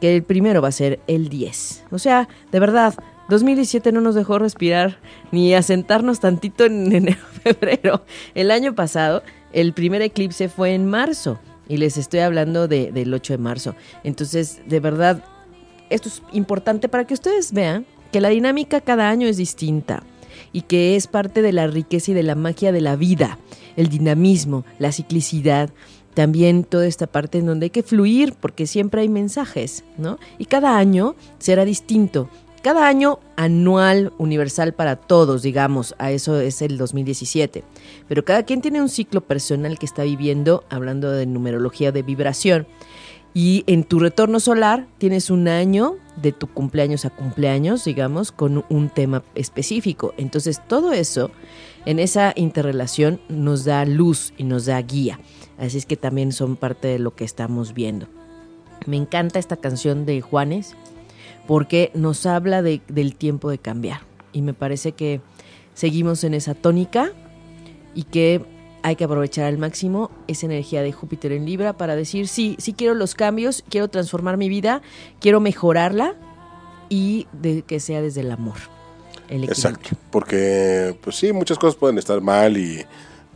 que 0.00 0.14
el 0.16 0.22
primero 0.22 0.60
va 0.62 0.68
a 0.68 0.72
ser 0.72 1.00
el 1.06 1.28
10. 1.28 1.84
O 1.90 1.98
sea, 1.98 2.28
de 2.52 2.60
verdad, 2.60 2.94
2017 3.28 3.92
no 3.92 4.00
nos 4.00 4.14
dejó 4.14 4.38
respirar 4.38 4.98
ni 5.32 5.54
asentarnos 5.54 6.20
tantito 6.20 6.64
en 6.64 6.92
enero, 6.94 7.18
febrero. 7.42 8.04
El 8.34 8.50
año 8.50 8.74
pasado, 8.74 9.22
el 9.52 9.72
primer 9.72 10.02
eclipse 10.02 10.48
fue 10.48 10.74
en 10.74 10.86
marzo. 10.86 11.38
Y 11.68 11.78
les 11.78 11.96
estoy 11.96 12.20
hablando 12.20 12.68
de- 12.68 12.92
del 12.92 13.12
8 13.12 13.32
de 13.32 13.38
marzo. 13.38 13.74
Entonces, 14.04 14.60
de 14.66 14.78
verdad, 14.78 15.24
esto 15.90 16.08
es 16.08 16.22
importante 16.32 16.88
para 16.88 17.04
que 17.06 17.14
ustedes 17.14 17.52
vean 17.52 17.86
que 18.12 18.20
la 18.20 18.28
dinámica 18.28 18.80
cada 18.80 19.08
año 19.10 19.26
es 19.26 19.36
distinta 19.36 20.04
y 20.52 20.60
que 20.62 20.94
es 20.94 21.08
parte 21.08 21.42
de 21.42 21.52
la 21.52 21.66
riqueza 21.66 22.12
y 22.12 22.14
de 22.14 22.22
la 22.22 22.36
magia 22.36 22.70
de 22.70 22.80
la 22.80 22.94
vida, 22.94 23.38
el 23.76 23.88
dinamismo, 23.88 24.64
la 24.78 24.92
ciclicidad, 24.92 25.70
también 26.16 26.64
toda 26.64 26.86
esta 26.86 27.06
parte 27.06 27.36
en 27.36 27.44
donde 27.44 27.66
hay 27.66 27.70
que 27.70 27.82
fluir 27.82 28.32
porque 28.40 28.66
siempre 28.66 29.02
hay 29.02 29.08
mensajes, 29.10 29.84
¿no? 29.98 30.18
Y 30.38 30.46
cada 30.46 30.78
año 30.78 31.14
será 31.38 31.66
distinto. 31.66 32.30
Cada 32.62 32.88
año 32.88 33.20
anual, 33.36 34.14
universal 34.16 34.72
para 34.72 34.96
todos, 34.96 35.42
digamos, 35.42 35.94
a 35.98 36.10
eso 36.12 36.40
es 36.40 36.62
el 36.62 36.78
2017. 36.78 37.64
Pero 38.08 38.24
cada 38.24 38.44
quien 38.44 38.62
tiene 38.62 38.80
un 38.80 38.88
ciclo 38.88 39.20
personal 39.20 39.78
que 39.78 39.84
está 39.84 40.04
viviendo, 40.04 40.64
hablando 40.70 41.10
de 41.10 41.26
numerología 41.26 41.92
de 41.92 42.00
vibración. 42.00 42.66
Y 43.34 43.64
en 43.66 43.84
tu 43.84 43.98
retorno 43.98 44.40
solar 44.40 44.86
tienes 44.96 45.28
un 45.28 45.48
año 45.48 45.96
de 46.16 46.32
tu 46.32 46.46
cumpleaños 46.46 47.04
a 47.04 47.10
cumpleaños, 47.10 47.84
digamos, 47.84 48.32
con 48.32 48.64
un 48.70 48.88
tema 48.88 49.22
específico. 49.34 50.14
Entonces 50.16 50.62
todo 50.66 50.94
eso, 50.94 51.30
en 51.84 51.98
esa 51.98 52.32
interrelación, 52.36 53.20
nos 53.28 53.66
da 53.66 53.84
luz 53.84 54.32
y 54.38 54.44
nos 54.44 54.64
da 54.64 54.80
guía. 54.80 55.20
Así 55.58 55.78
es 55.78 55.86
que 55.86 55.96
también 55.96 56.32
son 56.32 56.56
parte 56.56 56.88
de 56.88 56.98
lo 56.98 57.14
que 57.14 57.24
estamos 57.24 57.72
viendo. 57.74 58.06
Me 58.86 58.96
encanta 58.96 59.38
esta 59.38 59.56
canción 59.56 60.04
de 60.06 60.20
Juanes 60.20 60.74
porque 61.46 61.90
nos 61.94 62.26
habla 62.26 62.62
de- 62.62 62.82
del 62.88 63.14
tiempo 63.14 63.50
de 63.50 63.58
cambiar. 63.58 64.00
Y 64.32 64.42
me 64.42 64.52
parece 64.54 64.92
que 64.92 65.20
seguimos 65.74 66.24
en 66.24 66.34
esa 66.34 66.54
tónica 66.54 67.10
y 67.94 68.02
que 68.04 68.42
hay 68.82 68.96
que 68.96 69.04
aprovechar 69.04 69.46
al 69.46 69.58
máximo 69.58 70.10
esa 70.28 70.46
energía 70.46 70.82
de 70.82 70.92
Júpiter 70.92 71.32
en 71.32 71.46
Libra 71.46 71.72
para 71.72 71.96
decir, 71.96 72.28
sí, 72.28 72.54
sí 72.58 72.72
quiero 72.72 72.94
los 72.94 73.14
cambios, 73.14 73.64
quiero 73.68 73.88
transformar 73.88 74.36
mi 74.36 74.48
vida, 74.48 74.82
quiero 75.20 75.40
mejorarla 75.40 76.14
y 76.88 77.26
de 77.32 77.62
que 77.62 77.80
sea 77.80 78.00
desde 78.02 78.20
el 78.20 78.30
amor. 78.30 78.56
Exacto, 79.28 79.90
porque 80.12 80.96
pues 81.02 81.16
sí, 81.16 81.32
muchas 81.32 81.58
cosas 81.58 81.74
pueden 81.74 81.98
estar 81.98 82.20
mal 82.20 82.56
y 82.56 82.84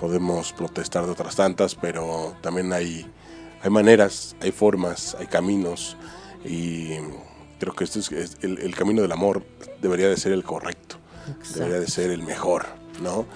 podemos 0.01 0.55
protestar 0.55 1.05
de 1.05 1.13
otras 1.13 1.37
tantas, 1.37 1.75
pero 1.75 2.35
también 2.41 2.73
hay, 2.73 3.07
hay 3.63 3.69
maneras, 3.69 4.35
hay 4.41 4.51
formas, 4.51 5.15
hay 5.21 5.27
caminos 5.27 5.99
y 6.43 6.93
creo 7.59 7.75
que 7.75 7.85
este 7.85 7.99
es, 7.99 8.11
es 8.11 8.39
el, 8.41 8.59
el 8.61 8.75
camino 8.75 9.03
del 9.03 9.13
amor 9.13 9.45
debería 9.83 10.09
de 10.09 10.17
ser 10.17 10.33
el 10.33 10.43
correcto, 10.43 10.97
debería 11.55 11.81
de 11.81 11.87
ser 11.87 12.11
el 12.11 12.23
mejor, 12.23 12.65
¿no? 13.03 13.27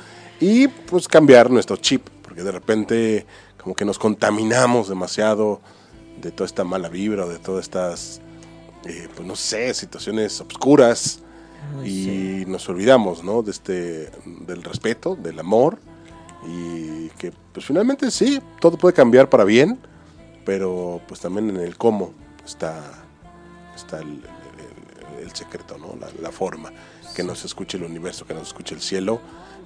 Y 0.40 0.68
pues 0.68 1.06
cambiar 1.06 1.50
nuestro 1.50 1.76
chip, 1.76 2.08
porque 2.22 2.42
de 2.42 2.50
repente 2.50 3.26
como 3.62 3.74
que 3.74 3.84
nos 3.84 3.98
contaminamos 3.98 4.88
demasiado 4.88 5.60
de 6.18 6.30
toda 6.30 6.46
esta 6.46 6.64
mala 6.64 6.88
vibra, 6.88 7.26
de 7.26 7.38
todas 7.38 7.64
estas, 7.64 8.22
eh, 8.86 9.08
pues 9.14 9.28
no 9.28 9.36
sé, 9.36 9.74
situaciones 9.74 10.40
oscuras 10.40 11.20
y 11.84 12.44
nos 12.46 12.66
olvidamos, 12.70 13.22
¿no? 13.22 13.42
De 13.42 13.50
este, 13.50 14.10
del 14.46 14.62
respeto, 14.62 15.14
del 15.14 15.38
amor 15.38 15.78
y 16.46 17.08
que 17.10 17.32
pues 17.52 17.66
finalmente 17.66 18.10
sí, 18.10 18.40
todo 18.60 18.76
puede 18.76 18.94
cambiar 18.94 19.28
para 19.28 19.44
bien, 19.44 19.78
pero 20.44 21.00
pues 21.08 21.20
también 21.20 21.50
en 21.50 21.56
el 21.56 21.76
cómo 21.76 22.12
está, 22.44 22.82
está 23.74 24.00
el, 24.00 24.22
secreto, 25.32 25.76
¿no? 25.78 25.96
La, 25.98 26.06
la 26.22 26.30
forma, 26.30 26.70
que 27.16 27.24
nos 27.24 27.44
escuche 27.44 27.76
el 27.76 27.82
universo, 27.82 28.24
que 28.24 28.34
nos 28.34 28.48
escuche 28.48 28.72
el 28.74 28.80
cielo, 28.80 29.20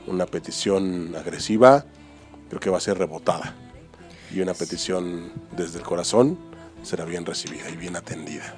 una 0.07 0.25
petición 0.25 1.15
agresiva 1.15 1.85
creo 2.49 2.61
que 2.61 2.71
va 2.71 2.79
a 2.79 2.81
ser 2.81 2.99
rebotada 2.99 3.55
y 4.35 4.41
una 4.41 4.55
petición 4.55 5.33
desde 5.57 5.79
el 5.79 5.85
corazón 5.85 6.39
será 6.83 7.05
bien 7.05 7.25
recibida 7.27 7.69
y 7.71 7.77
bien 7.77 7.97
atendida. 7.97 8.55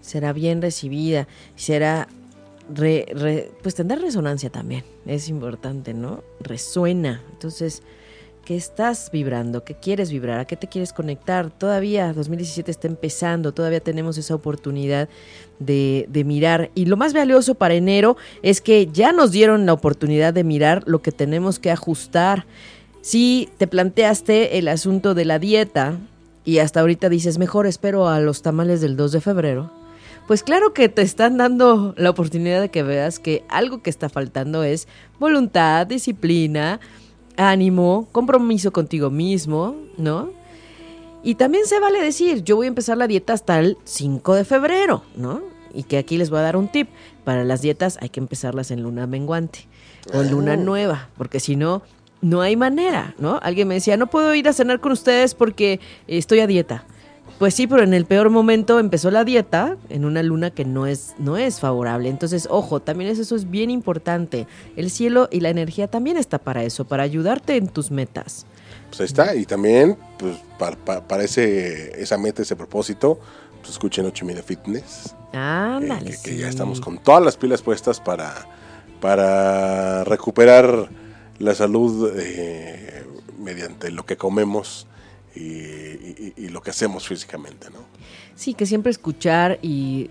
será 0.00 0.32
bien 0.32 0.62
recibida, 0.62 1.28
será, 1.56 2.08
re- 2.74 3.06
re- 3.14 3.50
pues 3.62 3.74
tendrá 3.74 3.96
resonancia 3.96 4.50
también, 4.50 4.84
es 5.06 5.28
importante, 5.28 5.94
¿no? 5.94 6.22
Resuena. 6.40 7.22
Entonces, 7.32 7.82
¿qué 8.44 8.56
estás 8.56 9.10
vibrando? 9.12 9.64
¿Qué 9.64 9.74
quieres 9.74 10.10
vibrar? 10.10 10.40
¿A 10.40 10.44
qué 10.46 10.56
te 10.56 10.66
quieres 10.68 10.92
conectar? 10.92 11.50
Todavía 11.50 12.12
2017 12.12 12.70
está 12.70 12.88
empezando, 12.88 13.52
todavía 13.52 13.80
tenemos 13.80 14.18
esa 14.18 14.34
oportunidad 14.34 15.08
de, 15.58 16.06
de 16.08 16.24
mirar. 16.24 16.70
Y 16.74 16.86
lo 16.86 16.96
más 16.96 17.12
valioso 17.12 17.54
para 17.54 17.74
enero 17.74 18.16
es 18.42 18.60
que 18.60 18.86
ya 18.92 19.12
nos 19.12 19.30
dieron 19.30 19.64
la 19.66 19.72
oportunidad 19.72 20.34
de 20.34 20.44
mirar 20.44 20.82
lo 20.86 21.02
que 21.02 21.12
tenemos 21.12 21.58
que 21.58 21.70
ajustar. 21.70 22.46
Si 23.00 23.48
te 23.58 23.66
planteaste 23.66 24.58
el 24.58 24.68
asunto 24.68 25.14
de 25.14 25.24
la 25.24 25.38
dieta 25.38 25.98
y 26.44 26.58
hasta 26.58 26.80
ahorita 26.80 27.08
dices, 27.08 27.38
mejor 27.38 27.66
espero 27.66 28.08
a 28.08 28.18
los 28.20 28.42
tamales 28.42 28.80
del 28.80 28.96
2 28.96 29.12
de 29.12 29.20
febrero, 29.20 29.70
pues 30.32 30.42
claro 30.42 30.72
que 30.72 30.88
te 30.88 31.02
están 31.02 31.36
dando 31.36 31.92
la 31.98 32.08
oportunidad 32.08 32.62
de 32.62 32.70
que 32.70 32.82
veas 32.82 33.18
que 33.18 33.44
algo 33.50 33.82
que 33.82 33.90
está 33.90 34.08
faltando 34.08 34.64
es 34.64 34.88
voluntad, 35.18 35.86
disciplina, 35.86 36.80
ánimo, 37.36 38.08
compromiso 38.12 38.72
contigo 38.72 39.10
mismo, 39.10 39.76
¿no? 39.98 40.30
Y 41.22 41.34
también 41.34 41.66
se 41.66 41.78
vale 41.80 42.02
decir, 42.02 42.42
yo 42.44 42.56
voy 42.56 42.64
a 42.64 42.68
empezar 42.68 42.96
la 42.96 43.08
dieta 43.08 43.34
hasta 43.34 43.58
el 43.58 43.76
5 43.84 44.34
de 44.34 44.46
febrero, 44.46 45.02
¿no? 45.16 45.42
Y 45.74 45.82
que 45.82 45.98
aquí 45.98 46.16
les 46.16 46.30
voy 46.30 46.38
a 46.38 46.42
dar 46.44 46.56
un 46.56 46.68
tip. 46.68 46.88
Para 47.24 47.44
las 47.44 47.60
dietas 47.60 47.98
hay 48.00 48.08
que 48.08 48.20
empezarlas 48.20 48.70
en 48.70 48.82
luna 48.82 49.06
menguante 49.06 49.68
o 50.14 50.22
luna 50.22 50.56
nueva, 50.56 51.10
porque 51.18 51.40
si 51.40 51.56
no, 51.56 51.82
no 52.22 52.40
hay 52.40 52.56
manera, 52.56 53.14
¿no? 53.18 53.38
Alguien 53.42 53.68
me 53.68 53.74
decía, 53.74 53.98
no 53.98 54.06
puedo 54.06 54.34
ir 54.34 54.48
a 54.48 54.54
cenar 54.54 54.80
con 54.80 54.92
ustedes 54.92 55.34
porque 55.34 55.78
estoy 56.06 56.40
a 56.40 56.46
dieta. 56.46 56.86
Pues 57.42 57.54
sí, 57.54 57.66
pero 57.66 57.82
en 57.82 57.92
el 57.92 58.04
peor 58.06 58.30
momento 58.30 58.78
empezó 58.78 59.10
la 59.10 59.24
dieta 59.24 59.76
en 59.88 60.04
una 60.04 60.22
luna 60.22 60.52
que 60.52 60.64
no 60.64 60.86
es, 60.86 61.16
no 61.18 61.36
es 61.36 61.58
favorable. 61.58 62.08
Entonces, 62.08 62.46
ojo, 62.48 62.78
también 62.78 63.10
es- 63.10 63.18
eso 63.18 63.34
es 63.34 63.50
bien 63.50 63.68
importante. 63.68 64.46
El 64.76 64.92
cielo 64.92 65.28
y 65.28 65.40
la 65.40 65.48
energía 65.50 65.88
también 65.88 66.16
está 66.18 66.38
para 66.38 66.62
eso, 66.62 66.84
para 66.84 67.02
ayudarte 67.02 67.56
en 67.56 67.66
tus 67.66 67.90
metas. 67.90 68.46
Pues 68.90 69.00
ahí 69.00 69.06
está, 69.06 69.34
y 69.34 69.44
también 69.44 69.98
pues 70.18 70.36
para, 70.56 70.76
para, 70.76 71.08
para 71.08 71.24
ese, 71.24 72.00
esa 72.00 72.16
meta, 72.16 72.42
ese 72.42 72.54
propósito, 72.54 73.18
pues 73.58 73.72
escuchen 73.72 74.06
8 74.06 74.24
Media 74.24 74.44
Fitness. 74.44 75.16
eh, 75.32 75.36
Ándale. 75.36 76.16
que, 76.22 76.36
ya 76.36 76.46
estamos 76.48 76.80
con 76.80 76.98
todas 76.98 77.24
las 77.24 77.36
pilas 77.36 77.60
puestas 77.60 77.98
para, 77.98 78.46
para 79.00 80.04
recuperar 80.04 80.90
la 81.40 81.56
salud 81.56 82.12
eh, 82.16 83.04
mediante 83.36 83.90
lo 83.90 84.06
que 84.06 84.16
comemos 84.16 84.86
y, 85.34 86.48
lo 86.48 86.60
que 86.60 86.70
hacemos 86.70 87.08
físicamente, 87.08 87.70
¿no? 87.70 87.80
Sí, 88.34 88.54
que 88.54 88.66
siempre 88.66 88.90
escuchar 88.90 89.58
y 89.62 90.10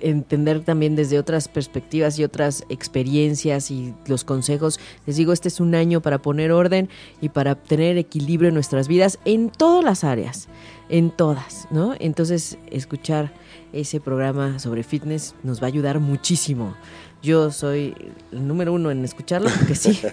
entender 0.00 0.60
también 0.60 0.96
desde 0.96 1.18
otras 1.18 1.48
perspectivas 1.48 2.18
y 2.18 2.24
otras 2.24 2.64
experiencias 2.68 3.70
y 3.70 3.94
los 4.06 4.24
consejos. 4.24 4.78
Les 5.06 5.16
digo, 5.16 5.32
este 5.32 5.48
es 5.48 5.60
un 5.60 5.74
año 5.74 6.00
para 6.00 6.20
poner 6.20 6.52
orden 6.52 6.88
y 7.20 7.30
para 7.30 7.54
tener 7.54 7.96
equilibrio 7.96 8.48
en 8.48 8.54
nuestras 8.54 8.86
vidas 8.86 9.18
en 9.24 9.50
todas 9.50 9.84
las 9.84 10.04
áreas, 10.04 10.48
en 10.88 11.10
todas, 11.10 11.66
¿no? 11.70 11.94
Entonces, 11.98 12.58
escuchar 12.70 13.32
ese 13.72 14.00
programa 14.00 14.58
sobre 14.58 14.82
fitness 14.82 15.34
nos 15.42 15.60
va 15.60 15.66
a 15.66 15.68
ayudar 15.68 15.98
muchísimo. 16.00 16.76
Yo 17.24 17.50
soy 17.50 17.94
el 18.32 18.46
número 18.46 18.72
uno 18.72 18.90
en 18.90 19.04
escucharlo 19.04 19.50
porque 19.58 19.74
sí. 19.74 20.00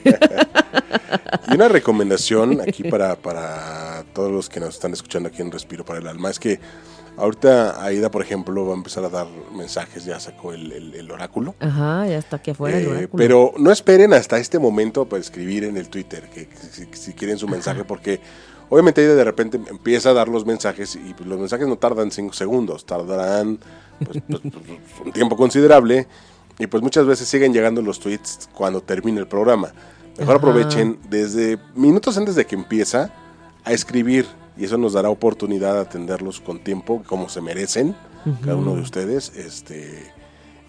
Y 1.52 1.56
una 1.56 1.68
recomendación 1.68 2.62
aquí 2.62 2.84
para, 2.90 3.16
para 3.18 4.06
todos 4.14 4.32
los 4.32 4.48
que 4.48 4.60
nos 4.62 4.70
están 4.76 4.94
escuchando 4.94 5.28
aquí 5.28 5.42
en 5.42 5.52
Respiro 5.52 5.84
para 5.84 6.00
el 6.00 6.08
Alma 6.08 6.30
es 6.30 6.40
que 6.40 6.60
ahorita 7.18 7.84
Aida, 7.84 8.10
por 8.10 8.22
ejemplo, 8.22 8.66
va 8.66 8.74
a 8.74 8.78
empezar 8.78 9.04
a 9.04 9.10
dar 9.10 9.28
mensajes, 9.54 10.06
ya 10.06 10.18
sacó 10.22 10.54
el, 10.54 10.72
el- 10.72 10.96
el 10.96 11.12
oráculo. 11.12 11.54
Ajá, 11.60 12.08
ya 12.08 12.18
está 12.18 12.38
aquí 12.38 12.52
afuera 12.52 12.78
el 12.78 12.86
Eh, 12.86 12.88
oráculo. 12.88 13.10
pero 13.18 13.54
no 13.58 13.72
esperen 13.72 14.14
hasta 14.14 14.38
este 14.38 14.60
momento 14.60 15.06
para 15.06 15.20
escribir 15.20 15.66
en 15.66 15.76
el 15.76 15.90
Twitter, 15.90 16.30
que, 16.34 16.48
que 16.48 16.56
si, 16.56 16.86
si 16.94 17.14
quieren 17.14 17.38
su 17.38 17.48
mensaje, 17.50 17.84
porque 17.84 18.22
obviamente 18.70 19.02
Aida 19.02 19.16
de 19.16 19.24
repente 19.26 19.60
empieza 19.70 20.12
a 20.12 20.14
dar 20.14 20.30
los 20.30 20.46
mensajes 20.46 20.96
y 20.96 21.14
pues, 21.14 21.28
los 21.28 21.38
mensajes 21.40 21.68
no 21.68 21.76
tardan 21.78 22.12
5 22.12 22.32
segundos, 22.34 22.86
tardarán 22.86 23.60
pues, 24.06 24.24
pues, 24.30 24.42
pues, 24.42 24.80
un 25.06 25.12
tiempo 25.12 25.36
considerable 25.36 26.08
y 26.62 26.68
pues 26.68 26.84
muchas 26.84 27.08
veces 27.08 27.28
siguen 27.28 27.54
llegando 27.54 27.82
los 27.82 28.00
tweets 28.00 28.48
cuando 28.54 28.82
termina 28.82 29.20
el 29.20 29.28
programa. 29.28 29.74
Mejor 30.20 30.36
Ajá. 30.36 30.48
aprovechen 30.48 31.00
desde 31.10 31.58
minutos 31.74 32.18
antes 32.18 32.36
de 32.36 32.46
que 32.46 32.54
empieza 32.54 33.12
a 33.64 33.74
escribir 33.74 34.28
y 34.56 34.66
eso 34.66 34.78
nos 34.78 34.94
dará 34.94 35.10
oportunidad 35.10 35.74
de 35.74 35.80
atenderlos 35.80 36.40
con 36.40 36.64
tiempo 36.64 37.02
como 37.08 37.30
se 37.30 37.42
merecen 37.42 37.96
cada 38.42 38.56
uno 38.56 38.76
de 38.76 38.82
ustedes 38.82 39.32
este 39.36 40.12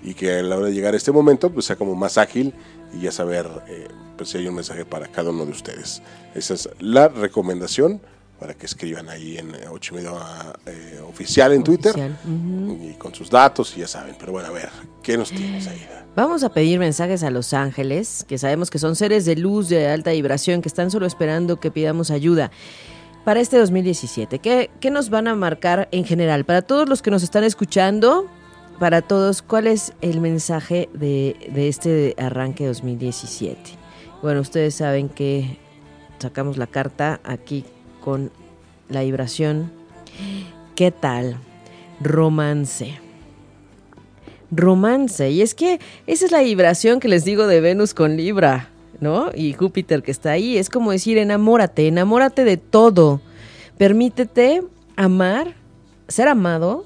y 0.02 0.14
que 0.14 0.38
a 0.38 0.42
la 0.42 0.56
hora 0.56 0.66
de 0.66 0.72
llegar 0.72 0.94
a 0.94 0.96
este 0.96 1.12
momento 1.12 1.50
pues 1.50 1.66
sea 1.66 1.76
como 1.76 1.94
más 1.94 2.16
ágil 2.16 2.54
y 2.94 3.00
ya 3.00 3.12
saber 3.12 3.46
eh, 3.68 3.88
pues 4.16 4.30
si 4.30 4.38
hay 4.38 4.46
un 4.46 4.54
mensaje 4.54 4.86
para 4.86 5.08
cada 5.08 5.30
uno 5.30 5.44
de 5.44 5.50
ustedes 5.50 6.02
esa 6.34 6.54
es 6.54 6.68
la 6.78 7.08
recomendación 7.08 8.00
para 8.42 8.54
que 8.54 8.66
escriban 8.66 9.08
ahí 9.08 9.38
en 9.38 9.52
8 9.70 9.94
y 9.94 9.96
medio 9.96 10.18
eh, 10.66 11.00
oficial 11.08 11.52
en 11.52 11.62
Twitter 11.62 11.92
Oficial, 11.92 12.18
y 12.82 12.94
con 12.94 13.14
sus 13.14 13.30
datos 13.30 13.72
y 13.76 13.80
ya 13.80 13.86
saben 13.86 14.16
pero 14.18 14.32
bueno 14.32 14.48
a 14.48 14.50
ver 14.50 14.68
¿qué 15.00 15.16
nos 15.16 15.30
tienes 15.30 15.68
ahí? 15.68 15.86
Vamos 16.16 16.42
a 16.42 16.48
pedir 16.52 16.80
mensajes 16.80 17.22
a 17.22 17.30
los 17.30 17.54
ángeles, 17.54 18.26
que 18.28 18.38
sabemos 18.38 18.68
que 18.68 18.80
son 18.80 18.96
seres 18.96 19.26
de 19.26 19.36
luz 19.36 19.68
de 19.68 19.86
alta 19.88 20.10
vibración, 20.10 20.60
que 20.60 20.68
están 20.68 20.90
solo 20.90 21.06
esperando 21.06 21.60
que 21.60 21.70
pidamos 21.70 22.10
ayuda. 22.10 22.50
Para 23.24 23.40
este 23.40 23.56
2017, 23.58 24.40
¿qué, 24.40 24.70
qué 24.80 24.90
nos 24.90 25.08
van 25.08 25.28
a 25.28 25.36
marcar 25.36 25.88
en 25.92 26.04
general? 26.04 26.44
Para 26.44 26.62
todos 26.62 26.88
los 26.88 27.00
que 27.00 27.10
nos 27.12 27.22
están 27.22 27.44
escuchando, 27.44 28.28
para 28.80 29.02
todos, 29.02 29.40
¿cuál 29.40 29.68
es 29.68 29.94
el 30.02 30.20
mensaje 30.20 30.90
de, 30.92 31.36
de 31.54 31.68
este 31.68 32.14
arranque 32.18 32.66
2017? 32.66 33.58
Bueno, 34.20 34.40
ustedes 34.40 34.74
saben 34.74 35.08
que 35.08 35.58
sacamos 36.18 36.58
la 36.58 36.66
carta 36.66 37.20
aquí 37.24 37.64
con 38.02 38.30
la 38.90 39.02
vibración. 39.02 39.72
¿Qué 40.74 40.90
tal? 40.90 41.36
Romance 42.00 43.00
romance. 44.52 45.30
Y 45.30 45.42
es 45.42 45.54
que 45.54 45.80
esa 46.06 46.26
es 46.26 46.30
la 46.30 46.42
vibración 46.42 47.00
que 47.00 47.08
les 47.08 47.24
digo 47.24 47.46
de 47.46 47.60
Venus 47.60 47.94
con 47.94 48.16
Libra, 48.16 48.68
¿no? 49.00 49.30
Y 49.34 49.54
Júpiter 49.54 50.02
que 50.02 50.12
está 50.12 50.32
ahí. 50.32 50.58
Es 50.58 50.68
como 50.68 50.92
decir, 50.92 51.18
enamórate, 51.18 51.88
enamórate 51.88 52.44
de 52.44 52.58
todo. 52.58 53.20
Permítete 53.78 54.62
amar, 54.94 55.54
ser 56.06 56.28
amado 56.28 56.84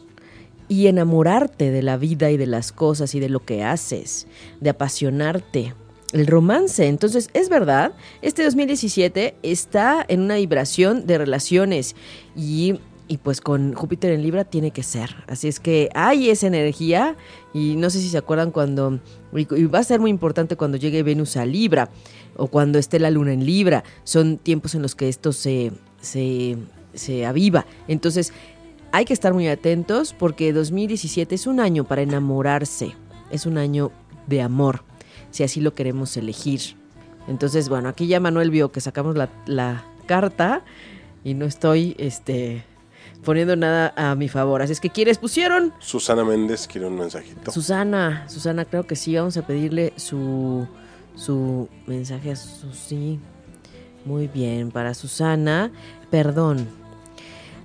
y 0.68 0.86
enamorarte 0.86 1.70
de 1.70 1.82
la 1.82 1.96
vida 1.96 2.30
y 2.30 2.36
de 2.36 2.46
las 2.46 2.72
cosas 2.72 3.14
y 3.14 3.20
de 3.20 3.28
lo 3.28 3.44
que 3.44 3.62
haces, 3.62 4.26
de 4.60 4.70
apasionarte. 4.70 5.74
El 6.12 6.26
romance, 6.28 6.86
entonces 6.86 7.30
es 7.34 7.48
verdad, 7.48 7.92
este 8.22 8.44
2017 8.44 9.34
está 9.42 10.04
en 10.06 10.20
una 10.20 10.36
vibración 10.36 11.04
de 11.04 11.18
relaciones 11.18 11.96
y, 12.36 12.78
y 13.08 13.16
pues 13.18 13.40
con 13.40 13.74
Júpiter 13.74 14.12
en 14.12 14.22
Libra 14.22 14.44
tiene 14.44 14.70
que 14.70 14.84
ser. 14.84 15.16
Así 15.26 15.48
es 15.48 15.58
que 15.58 15.90
hay 15.94 16.30
esa 16.30 16.46
energía 16.46 17.16
y 17.52 17.74
no 17.74 17.90
sé 17.90 18.00
si 18.00 18.08
se 18.08 18.18
acuerdan 18.18 18.52
cuando, 18.52 19.00
y 19.34 19.64
va 19.64 19.80
a 19.80 19.84
ser 19.84 19.98
muy 19.98 20.10
importante 20.10 20.56
cuando 20.56 20.76
llegue 20.76 21.02
Venus 21.02 21.36
a 21.36 21.44
Libra 21.44 21.90
o 22.36 22.46
cuando 22.46 22.78
esté 22.78 23.00
la 23.00 23.10
luna 23.10 23.32
en 23.32 23.44
Libra. 23.44 23.82
Son 24.04 24.38
tiempos 24.38 24.76
en 24.76 24.82
los 24.82 24.94
que 24.94 25.08
esto 25.08 25.32
se, 25.32 25.72
se, 26.00 26.56
se 26.94 27.26
aviva. 27.26 27.66
Entonces 27.88 28.32
hay 28.92 29.04
que 29.04 29.12
estar 29.12 29.34
muy 29.34 29.48
atentos 29.48 30.14
porque 30.16 30.52
2017 30.52 31.34
es 31.34 31.48
un 31.48 31.58
año 31.58 31.84
para 31.84 32.02
enamorarse, 32.02 32.94
es 33.32 33.44
un 33.44 33.58
año 33.58 33.90
de 34.26 34.40
amor, 34.40 34.84
si 35.36 35.44
así 35.44 35.60
lo 35.60 35.74
queremos 35.74 36.16
elegir. 36.16 36.60
Entonces, 37.28 37.68
bueno, 37.68 37.90
aquí 37.90 38.06
ya 38.06 38.20
Manuel 38.20 38.50
vio 38.50 38.72
que 38.72 38.80
sacamos 38.80 39.16
la, 39.16 39.28
la 39.46 39.84
carta 40.06 40.64
y 41.24 41.34
no 41.34 41.44
estoy 41.44 41.94
este, 41.98 42.64
poniendo 43.22 43.54
nada 43.54 43.92
a 43.96 44.14
mi 44.14 44.28
favor. 44.28 44.62
Así 44.62 44.72
es 44.72 44.80
que, 44.80 44.88
¿quiénes 44.88 45.18
pusieron? 45.18 45.74
Susana 45.78 46.24
Méndez 46.24 46.66
quiere 46.66 46.86
un 46.86 46.96
mensajito. 46.96 47.50
Susana, 47.50 48.24
Susana, 48.28 48.64
creo 48.64 48.86
que 48.86 48.96
sí, 48.96 49.14
vamos 49.14 49.36
a 49.36 49.46
pedirle 49.46 49.92
su, 49.96 50.66
su 51.14 51.68
mensaje 51.86 52.30
a 52.30 52.36
Susi. 52.36 53.20
Muy 54.06 54.28
bien, 54.28 54.70
para 54.70 54.94
Susana, 54.94 55.70
perdón. 56.10 56.66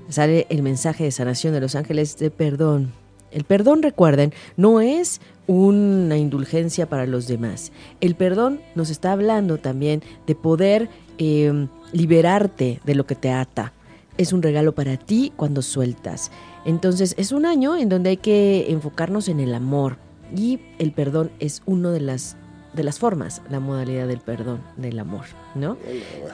Sale 0.10 0.46
el 0.50 0.62
mensaje 0.62 1.06
de 1.06 1.12
sanación 1.12 1.54
de 1.54 1.62
los 1.62 1.76
ángeles 1.76 2.18
de 2.18 2.32
perdón. 2.32 2.92
El 3.32 3.44
perdón, 3.44 3.82
recuerden, 3.82 4.34
no 4.58 4.82
es 4.82 5.22
una 5.48 6.18
indulgencia 6.18 6.88
para 6.88 7.06
los 7.06 7.28
demás. 7.28 7.72
El 8.00 8.16
perdón 8.16 8.62
nos 8.76 8.90
está 8.90 9.12
hablando 9.12 9.58
también 9.58 10.02
de 10.28 10.36
poder 10.36 10.90
eh, 11.18 11.68
liberarte 11.92 12.80
de 12.84 12.96
lo 12.96 13.06
que 13.06 13.16
te 13.16 13.32
ata. 13.32 13.74
Es 14.18 14.34
un 14.34 14.42
regalo 14.42 14.74
para 14.74 14.98
ti 14.98 15.32
cuando 15.36 15.62
sueltas. 15.62 16.32
Entonces 16.66 17.16
es 17.18 17.32
un 17.32 17.46
año 17.46 17.76
en 17.76 17.90
donde 17.90 18.12
hay 18.12 18.18
que 18.18 18.68
enfocarnos 18.70 19.28
en 19.30 19.40
el 19.40 19.54
amor 19.54 19.98
y 20.36 20.60
el 20.80 20.92
perdón 20.92 21.32
es 21.40 21.62
una 21.66 21.92
de 21.92 22.02
las 22.02 22.38
de 22.74 22.84
las 22.84 23.00
formas, 23.00 23.42
la 23.50 23.60
modalidad 23.60 24.08
del 24.08 24.20
perdón, 24.20 24.62
del 24.78 24.98
amor, 25.00 25.26
¿no? 25.56 25.78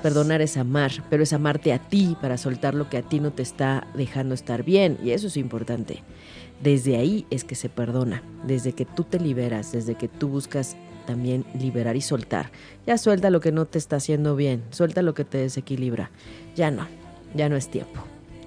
Perdonar 0.04 0.41
es 0.41 0.56
amar, 0.56 0.91
pero 1.10 1.24
es 1.24 1.34
amarte 1.34 1.74
a 1.74 1.80
ti 1.80 2.16
para 2.22 2.38
soltar 2.38 2.76
lo 2.76 2.89
que 2.89 2.98
a 2.98 3.02
ti 3.02 3.20
no 3.20 3.32
te 3.32 3.41
está 3.41 3.88
dejando 3.95 4.36
estar 4.36 4.64
bien 4.64 5.00
y 5.04 5.12
eso 5.12 5.28
es 5.28 5.38
importante. 5.38 6.04
Desde 6.62 6.97
ahí 6.97 7.26
es 7.30 7.43
que 7.43 7.55
se 7.55 7.70
perdona, 7.70 8.24
desde 8.45 8.74
que 8.74 8.86
tú 8.86 9.03
te 9.03 9.20
liberas, 9.20 9.72
desde 9.72 9.95
que 9.95 10.08
tú 10.08 10.28
buscas 10.28 10.76
también 11.05 11.45
liberar 11.58 11.95
y 11.95 12.01
soltar. 12.01 12.51
Ya 12.86 12.97
suelta 12.97 13.30
lo 13.30 13.39
que 13.39 13.51
no 13.51 13.66
te 13.66 13.78
está 13.78 13.97
haciendo 13.97 14.36
bien, 14.36 14.64
suelta 14.72 15.01
lo 15.01 15.14
que 15.14 15.24
te 15.24 15.38
desequilibra. 15.38 16.12
Ya 16.55 16.72
no, 16.72 16.88
ya 17.36 17.47
no 17.49 17.55
es 17.55 17.70
tiempo. 17.70 18.03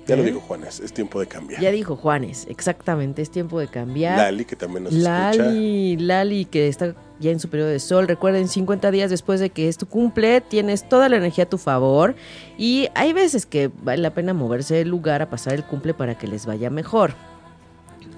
Ya 0.07 0.17
lo 0.17 0.23
¿Eh? 0.23 0.27
dijo 0.27 0.41
Juanes, 0.41 0.81
es 0.81 0.93
tiempo 0.93 1.21
de 1.21 1.27
cambiar. 1.27 1.61
Ya 1.61 1.71
dijo 1.71 1.95
Juanes, 1.95 2.47
exactamente, 2.49 3.23
es 3.23 3.31
tiempo 3.31 3.61
de 3.61 3.69
cambiar. 3.69 4.19
Lali, 4.19 4.45
que 4.45 4.57
también 4.57 4.85
nos 4.85 4.93
escucha. 4.93 5.33
Lali, 5.33 5.97
Lali, 5.97 6.45
que 6.47 6.67
está 6.67 6.95
ya 7.21 7.31
en 7.31 7.39
su 7.39 7.49
periodo 7.49 7.71
de 7.71 7.79
sol. 7.79 8.09
Recuerden, 8.09 8.49
50 8.49 8.91
días 8.91 9.11
después 9.11 9.39
de 9.39 9.51
que 9.51 9.69
es 9.69 9.79
tu 9.79 9.87
cumple, 9.87 10.41
tienes 10.41 10.89
toda 10.89 11.09
la 11.09 11.17
energía 11.17 11.45
a 11.45 11.49
tu 11.49 11.59
favor. 11.59 12.17
Y 12.59 12.89
hay 12.95 13.13
veces 13.13 13.47
que 13.47 13.71
vale 13.83 14.03
la 14.03 14.13
pena 14.13 14.35
moverse 14.35 14.75
del 14.75 14.89
lugar 14.89 15.23
a 15.23 15.31
pasar 15.31 15.55
el 15.55 15.65
cumple 15.65 15.95
para 15.95 16.19
que 16.19 16.27
les 16.27 16.45
vaya 16.45 16.71
mejor. 16.71 17.15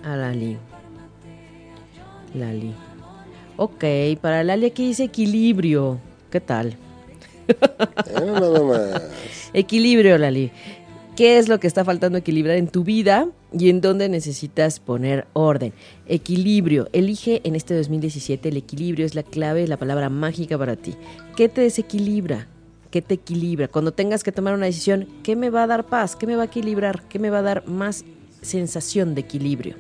A 0.05 0.17
Lali. 0.17 0.57
Lali. 2.35 2.75
Ok, 3.57 3.85
para 4.21 4.43
Lali 4.43 4.67
aquí 4.67 4.87
dice 4.87 5.05
equilibrio. 5.05 6.01
¿Qué 6.31 6.41
tal? 6.41 6.77
Eh. 7.49 8.95
Equilibrio, 9.53 10.19
Lali. 10.19 10.51
¿Qué 11.17 11.37
es 11.37 11.49
lo 11.49 11.61
que 11.61 11.67
está 11.67 11.85
faltando 11.85 12.17
equilibrar 12.17 12.57
en 12.57 12.69
tu 12.69 12.85
vida 12.85 13.29
y 13.53 13.69
en 13.69 13.83
dónde 13.83 14.09
necesitas 14.09 14.81
poner 14.81 15.27
orden? 15.35 15.75
Equilibrio. 16.07 16.89
Elige 16.93 17.43
en 17.45 17.55
este 17.55 17.77
2017 17.77 18.49
el 18.49 18.57
equilibrio 18.57 19.05
es 19.05 19.15
la 19.15 19.23
clave, 19.23 19.69
la 19.69 19.77
palabra 19.77 20.09
mágica 20.09 20.57
para 20.57 20.77
ti. 20.77 20.95
¿Qué 21.37 21.51
te 21.51 21.61
desequilibra? 21.61 22.47
¿Qué 22.91 23.03
te 23.03 23.15
equilibra? 23.15 23.69
Cuando 23.69 23.93
tengas 23.93 24.25
que 24.25 24.33
tomar 24.33 24.55
una 24.55 24.67
decisión, 24.67 25.07
¿qué 25.23 25.37
me 25.37 25.51
va 25.51 25.65
a 25.65 25.67
dar 25.67 25.85
paz? 25.85 26.17
¿Qué 26.17 26.27
me 26.27 26.37
va 26.37 26.43
a 26.43 26.47
equilibrar? 26.47 27.03
¿Qué 27.09 27.19
me 27.19 27.29
va 27.29 27.39
a 27.39 27.43
dar 27.43 27.69
más 27.69 28.07
sensación 28.41 29.15
de 29.15 29.21
equilibrio? 29.21 29.77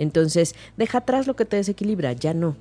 Entonces, 0.00 0.54
deja 0.78 0.98
atrás 0.98 1.26
lo 1.26 1.36
que 1.36 1.44
te 1.44 1.56
desequilibra, 1.56 2.14
ya 2.14 2.32
no. 2.32 2.56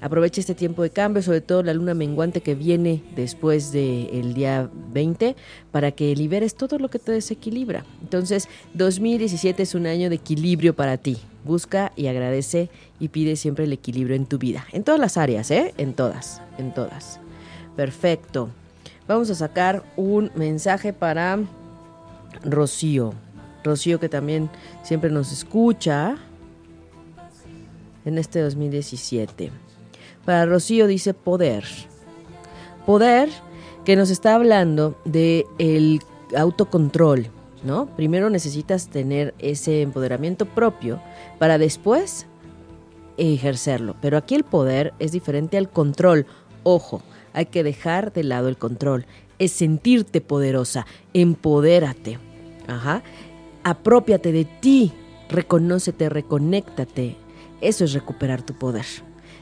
Aprovecha 0.00 0.40
este 0.40 0.54
tiempo 0.54 0.82
de 0.82 0.88
cambio, 0.88 1.22
sobre 1.22 1.42
todo 1.42 1.62
la 1.62 1.74
luna 1.74 1.92
menguante 1.92 2.40
que 2.40 2.54
viene 2.54 3.02
después 3.14 3.70
del 3.70 4.32
día 4.32 4.70
20, 4.94 5.36
para 5.72 5.92
que 5.92 6.16
liberes 6.16 6.54
todo 6.54 6.78
lo 6.78 6.88
que 6.88 6.98
te 6.98 7.12
desequilibra. 7.12 7.84
Entonces, 8.00 8.48
2017 8.72 9.62
es 9.62 9.74
un 9.74 9.86
año 9.86 10.08
de 10.08 10.14
equilibrio 10.14 10.74
para 10.74 10.96
ti. 10.96 11.18
Busca 11.44 11.92
y 11.96 12.06
agradece 12.06 12.70
y 12.98 13.08
pide 13.08 13.36
siempre 13.36 13.66
el 13.66 13.74
equilibrio 13.74 14.16
en 14.16 14.24
tu 14.24 14.38
vida. 14.38 14.66
En 14.72 14.82
todas 14.82 15.00
las 15.00 15.18
áreas, 15.18 15.50
¿eh? 15.50 15.74
En 15.76 15.92
todas, 15.92 16.40
en 16.56 16.72
todas. 16.72 17.20
Perfecto. 17.76 18.48
Vamos 19.06 19.28
a 19.28 19.34
sacar 19.34 19.84
un 19.98 20.30
mensaje 20.34 20.94
para 20.94 21.40
Rocío. 22.42 23.12
Rocío 23.62 24.00
que 24.00 24.08
también 24.08 24.48
siempre 24.82 25.10
nos 25.10 25.30
escucha 25.30 26.16
en 28.04 28.18
este 28.18 28.40
2017. 28.40 29.50
Para 30.24 30.46
Rocío 30.46 30.86
dice 30.86 31.14
poder. 31.14 31.64
Poder 32.86 33.28
que 33.84 33.96
nos 33.96 34.10
está 34.10 34.34
hablando 34.34 34.98
de 35.04 35.46
el 35.58 36.00
autocontrol, 36.36 37.28
¿no? 37.64 37.86
Primero 37.96 38.30
necesitas 38.30 38.88
tener 38.88 39.34
ese 39.38 39.82
empoderamiento 39.82 40.46
propio 40.46 41.00
para 41.38 41.58
después 41.58 42.26
ejercerlo. 43.16 43.96
Pero 44.00 44.16
aquí 44.16 44.34
el 44.34 44.44
poder 44.44 44.94
es 44.98 45.12
diferente 45.12 45.58
al 45.58 45.70
control. 45.70 46.26
Ojo, 46.62 47.02
hay 47.32 47.46
que 47.46 47.62
dejar 47.62 48.12
de 48.12 48.24
lado 48.24 48.48
el 48.48 48.56
control. 48.56 49.06
Es 49.38 49.52
sentirte 49.52 50.20
poderosa. 50.20 50.86
Empodérate. 51.14 52.18
Ajá. 52.66 53.02
Apropiate 53.62 54.32
de 54.32 54.44
ti. 54.44 54.92
Reconócete, 55.28 56.08
reconéctate. 56.08 57.16
Eso 57.60 57.84
es 57.84 57.92
recuperar 57.92 58.42
tu 58.42 58.54
poder. 58.54 58.86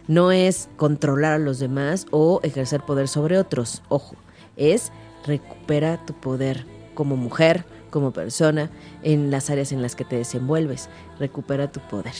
No 0.06 0.32
es 0.32 0.68
controlar 0.76 1.34
a 1.34 1.38
los 1.38 1.58
demás 1.58 2.06
o 2.10 2.40
ejercer 2.42 2.82
poder 2.82 3.08
sobre 3.08 3.38
otros. 3.38 3.82
Ojo, 3.88 4.16
es 4.56 4.90
recupera 5.26 6.04
tu 6.04 6.14
poder 6.14 6.64
como 6.94 7.16
mujer, 7.16 7.64
como 7.90 8.12
persona, 8.12 8.70
en 9.02 9.30
las 9.30 9.50
áreas 9.50 9.72
en 9.72 9.82
las 9.82 9.94
que 9.94 10.04
te 10.04 10.16
desenvuelves. 10.16 10.88
Recupera 11.18 11.70
tu 11.70 11.80
poder. 11.80 12.14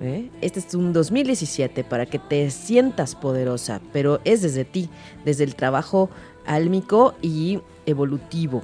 ¿eh? 0.00 0.30
Este 0.40 0.60
es 0.60 0.74
un 0.74 0.92
2017 0.92 1.84
para 1.84 2.06
que 2.06 2.18
te 2.18 2.50
sientas 2.50 3.14
poderosa, 3.14 3.80
pero 3.92 4.20
es 4.24 4.42
desde 4.42 4.64
ti, 4.64 4.90
desde 5.24 5.44
el 5.44 5.54
trabajo 5.54 6.10
álmico 6.46 7.14
y 7.22 7.60
evolutivo, 7.86 8.62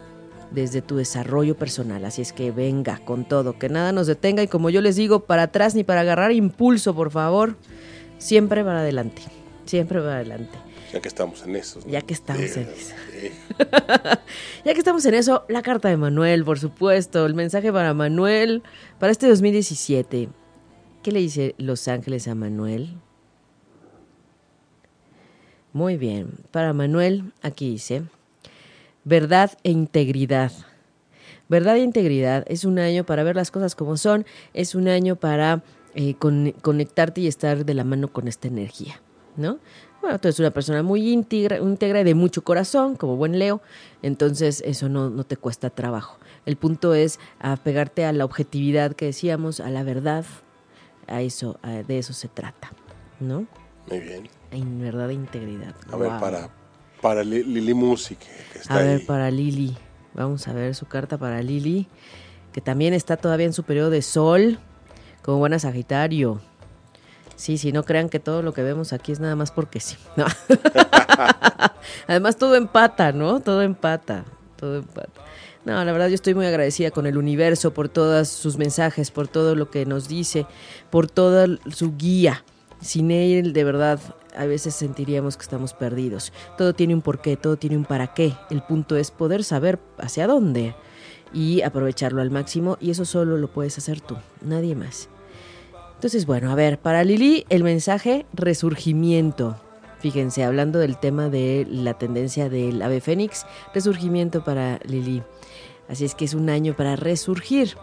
desde 0.54 0.80
tu 0.82 0.96
desarrollo 0.96 1.56
personal. 1.56 2.04
Así 2.04 2.22
es 2.22 2.32
que 2.32 2.50
venga 2.50 2.98
con 3.04 3.24
todo, 3.24 3.58
que 3.58 3.68
nada 3.68 3.92
nos 3.92 4.06
detenga 4.06 4.42
y 4.42 4.48
como 4.48 4.70
yo 4.70 4.80
les 4.80 4.96
digo, 4.96 5.20
para 5.20 5.44
atrás 5.44 5.74
ni 5.74 5.84
para 5.84 6.00
agarrar 6.00 6.32
impulso, 6.32 6.94
por 6.94 7.10
favor. 7.10 7.56
Siempre 8.18 8.64
para 8.64 8.80
adelante, 8.80 9.22
siempre 9.66 10.00
para 10.00 10.16
adelante. 10.16 10.58
Ya 10.92 11.00
que 11.00 11.08
estamos 11.08 11.42
en 11.42 11.56
eso. 11.56 11.80
¿no? 11.84 11.90
Ya 11.90 12.00
que 12.00 12.14
estamos 12.14 12.56
en 12.56 12.68
Eh, 12.68 12.74
eso. 12.76 12.94
Ya 14.64 14.72
que 14.72 14.78
estamos 14.78 15.04
en 15.04 15.14
eso, 15.14 15.44
la 15.48 15.60
carta 15.62 15.88
de 15.88 15.96
Manuel, 15.96 16.44
por 16.44 16.58
supuesto, 16.58 17.26
el 17.26 17.34
mensaje 17.34 17.72
para 17.72 17.92
Manuel 17.92 18.62
para 18.98 19.12
este 19.12 19.26
2017. 19.28 20.28
¿Qué 21.02 21.12
le 21.12 21.20
dice 21.20 21.54
Los 21.58 21.88
Ángeles 21.88 22.28
a 22.28 22.34
Manuel? 22.34 22.94
Muy 25.72 25.96
bien, 25.96 26.30
para 26.52 26.72
Manuel 26.72 27.32
aquí 27.42 27.70
dice, 27.72 28.04
verdad 29.04 29.52
e 29.62 29.70
integridad. 29.70 30.52
Verdad 31.48 31.76
e 31.76 31.80
integridad 31.80 32.44
es 32.48 32.64
un 32.64 32.78
año 32.78 33.04
para 33.04 33.22
ver 33.22 33.36
las 33.36 33.50
cosas 33.50 33.74
como 33.74 33.96
son, 33.96 34.24
es 34.54 34.74
un 34.74 34.88
año 34.88 35.16
para 35.16 35.62
eh, 35.94 36.14
con- 36.14 36.52
conectarte 36.62 37.20
y 37.20 37.26
estar 37.26 37.64
de 37.64 37.74
la 37.74 37.84
mano 37.84 38.08
con 38.12 38.28
esta 38.28 38.48
energía, 38.48 39.00
¿no? 39.36 39.58
Bueno, 40.00 40.18
tú 40.18 40.28
eres 40.28 40.38
una 40.40 40.50
persona 40.50 40.82
muy 40.82 41.10
íntegra, 41.10 41.58
íntegra 41.58 42.00
y 42.00 42.04
de 42.04 42.14
mucho 42.14 42.42
corazón, 42.44 42.96
como 42.96 43.16
buen 43.16 43.38
Leo, 43.38 43.62
entonces 44.02 44.62
eso 44.66 44.88
no, 44.88 45.08
no 45.10 45.24
te 45.24 45.36
cuesta 45.36 45.70
trabajo. 45.70 46.18
El 46.46 46.56
punto 46.56 46.94
es 46.94 47.18
apegarte 47.38 48.04
a 48.04 48.12
la 48.12 48.24
objetividad 48.24 48.92
que 48.94 49.06
decíamos, 49.06 49.60
a 49.60 49.70
la 49.70 49.82
verdad, 49.82 50.24
a 51.06 51.22
eso, 51.22 51.58
a- 51.62 51.70
de 51.82 51.98
eso 51.98 52.12
se 52.12 52.28
trata, 52.28 52.72
¿no? 53.20 53.46
muy 53.86 54.00
bien. 54.00 54.28
En 54.50 54.80
verdad 54.80 55.10
e 55.10 55.14
integridad. 55.14 55.74
A 55.92 55.96
ver, 55.96 56.10
para, 56.20 56.48
para 57.04 57.22
Li- 57.22 57.44
Lili 57.44 57.74
Music, 57.74 58.18
que 58.50 58.58
está 58.60 58.76
A 58.76 58.78
ahí. 58.78 58.86
ver, 58.86 59.04
para 59.04 59.30
Lili. 59.30 59.76
Vamos 60.14 60.48
a 60.48 60.54
ver 60.54 60.74
su 60.74 60.86
carta 60.86 61.18
para 61.18 61.42
Lili, 61.42 61.86
que 62.50 62.62
también 62.62 62.94
está 62.94 63.18
todavía 63.18 63.44
en 63.44 63.52
su 63.52 63.62
periodo 63.62 63.90
de 63.90 64.00
sol, 64.00 64.58
como 65.20 65.36
buena 65.36 65.58
Sagitario. 65.58 66.40
Sí, 67.36 67.58
sí, 67.58 67.72
no 67.72 67.82
crean 67.82 68.08
que 68.08 68.20
todo 68.20 68.40
lo 68.40 68.54
que 68.54 68.62
vemos 68.62 68.94
aquí 68.94 69.12
es 69.12 69.20
nada 69.20 69.36
más 69.36 69.50
porque 69.50 69.80
sí. 69.80 69.96
No. 70.16 70.24
Además, 72.08 72.36
todo 72.38 72.54
empata, 72.56 73.12
¿no? 73.12 73.40
Todo 73.40 73.60
empata. 73.60 74.24
Todo 74.56 74.76
empata. 74.76 75.20
No, 75.66 75.84
la 75.84 75.92
verdad 75.92 76.08
yo 76.08 76.14
estoy 76.14 76.32
muy 76.34 76.46
agradecida 76.46 76.90
con 76.90 77.06
el 77.06 77.18
universo 77.18 77.74
por 77.74 77.90
todos 77.90 78.28
sus 78.28 78.56
mensajes, 78.56 79.10
por 79.10 79.28
todo 79.28 79.54
lo 79.54 79.70
que 79.70 79.84
nos 79.84 80.08
dice, 80.08 80.46
por 80.90 81.10
toda 81.10 81.46
su 81.70 81.96
guía. 81.98 82.44
Sin 82.80 83.10
él, 83.10 83.52
de 83.52 83.64
verdad, 83.64 83.98
a 84.36 84.46
veces 84.46 84.74
sentiríamos 84.74 85.36
que 85.36 85.42
estamos 85.42 85.74
perdidos. 85.74 86.32
Todo 86.58 86.74
tiene 86.74 86.94
un 86.94 87.02
porqué, 87.02 87.36
todo 87.36 87.56
tiene 87.56 87.76
un 87.76 87.84
para 87.84 88.14
qué. 88.14 88.34
El 88.50 88.62
punto 88.62 88.96
es 88.96 89.10
poder 89.10 89.44
saber 89.44 89.78
hacia 89.98 90.26
dónde 90.26 90.74
y 91.32 91.62
aprovecharlo 91.62 92.22
al 92.22 92.30
máximo 92.30 92.78
y 92.80 92.90
eso 92.90 93.04
solo 93.04 93.36
lo 93.36 93.48
puedes 93.48 93.76
hacer 93.78 94.00
tú, 94.00 94.16
nadie 94.40 94.74
más. 94.74 95.08
Entonces, 95.94 96.26
bueno, 96.26 96.50
a 96.50 96.54
ver, 96.54 96.78
para 96.78 97.04
Lili 97.04 97.46
el 97.48 97.64
mensaje 97.64 98.26
resurgimiento. 98.32 99.56
Fíjense, 99.98 100.44
hablando 100.44 100.78
del 100.78 100.98
tema 100.98 101.30
de 101.30 101.66
la 101.68 101.94
tendencia 101.94 102.50
del 102.50 102.82
ave 102.82 103.00
fénix, 103.00 103.46
resurgimiento 103.72 104.44
para 104.44 104.78
Lili. 104.84 105.22
Así 105.88 106.04
es 106.04 106.14
que 106.14 106.26
es 106.26 106.34
un 106.34 106.50
año 106.50 106.74
para 106.76 106.96
resurgir. 106.96 107.76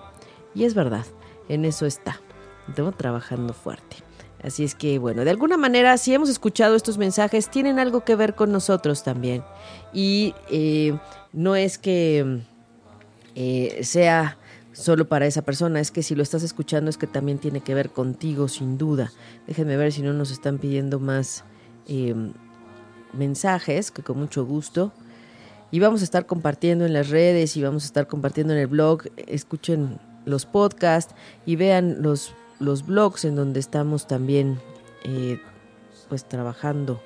Y 0.53 0.65
es 0.65 0.75
verdad, 0.75 1.05
en 1.49 1.65
eso 1.65 1.85
está. 1.85 2.21
Estamos 2.67 2.95
trabajando 2.95 3.53
fuerte. 3.53 3.97
Así 4.43 4.63
es 4.63 4.73
que, 4.73 4.97
bueno, 4.97 5.23
de 5.23 5.29
alguna 5.29 5.57
manera, 5.57 5.97
si 5.97 6.13
hemos 6.13 6.29
escuchado 6.29 6.75
estos 6.75 6.97
mensajes, 6.97 7.49
tienen 7.49 7.77
algo 7.77 8.03
que 8.03 8.15
ver 8.15 8.33
con 8.33 8.51
nosotros 8.51 9.03
también. 9.03 9.43
Y 9.93 10.33
eh, 10.49 10.97
no 11.31 11.55
es 11.55 11.77
que 11.77 12.41
eh, 13.35 13.79
sea 13.83 14.37
solo 14.73 15.07
para 15.07 15.27
esa 15.27 15.43
persona, 15.43 15.79
es 15.79 15.91
que 15.91 16.01
si 16.01 16.15
lo 16.15 16.23
estás 16.23 16.43
escuchando 16.43 16.89
es 16.89 16.97
que 16.97 17.07
también 17.07 17.37
tiene 17.37 17.61
que 17.61 17.75
ver 17.75 17.91
contigo, 17.91 18.47
sin 18.47 18.77
duda. 18.77 19.11
Déjenme 19.47 19.77
ver 19.77 19.91
si 19.91 20.01
no 20.01 20.13
nos 20.13 20.31
están 20.31 20.57
pidiendo 20.57 20.99
más 20.99 21.43
eh, 21.87 22.15
mensajes, 23.13 23.91
que 23.91 24.01
con 24.01 24.17
mucho 24.17 24.45
gusto. 24.45 24.91
Y 25.69 25.79
vamos 25.79 26.01
a 26.01 26.03
estar 26.03 26.25
compartiendo 26.25 26.85
en 26.85 26.93
las 26.93 27.09
redes 27.09 27.55
y 27.55 27.63
vamos 27.63 27.83
a 27.83 27.85
estar 27.85 28.07
compartiendo 28.07 28.53
en 28.53 28.59
el 28.59 28.67
blog. 28.67 29.03
Escuchen 29.27 29.99
los 30.25 30.45
podcasts 30.45 31.15
y 31.45 31.55
vean 31.55 32.01
los, 32.01 32.33
los 32.61 32.85
blogs 32.85 33.25
en 33.25 33.35
donde 33.35 33.59
estamos 33.59 34.07
también 34.07 34.59
eh, 35.03 35.39
pues 36.09 36.25
trabajando 36.25 37.01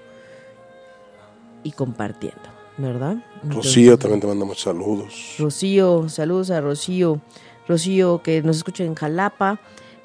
y 1.63 1.71
compartiendo, 1.71 2.41
¿verdad? 2.77 3.17
Rocío 3.43 3.97
también 3.97 4.21
te 4.21 4.27
manda 4.27 4.45
muchos 4.45 4.63
saludos. 4.63 5.35
Rocío, 5.39 6.09
saludos 6.09 6.51
a 6.51 6.61
Rocío. 6.61 7.21
Rocío 7.67 8.21
que 8.21 8.41
nos 8.43 8.57
escucha 8.57 8.83
en 8.83 8.95
Jalapa. 8.95 9.59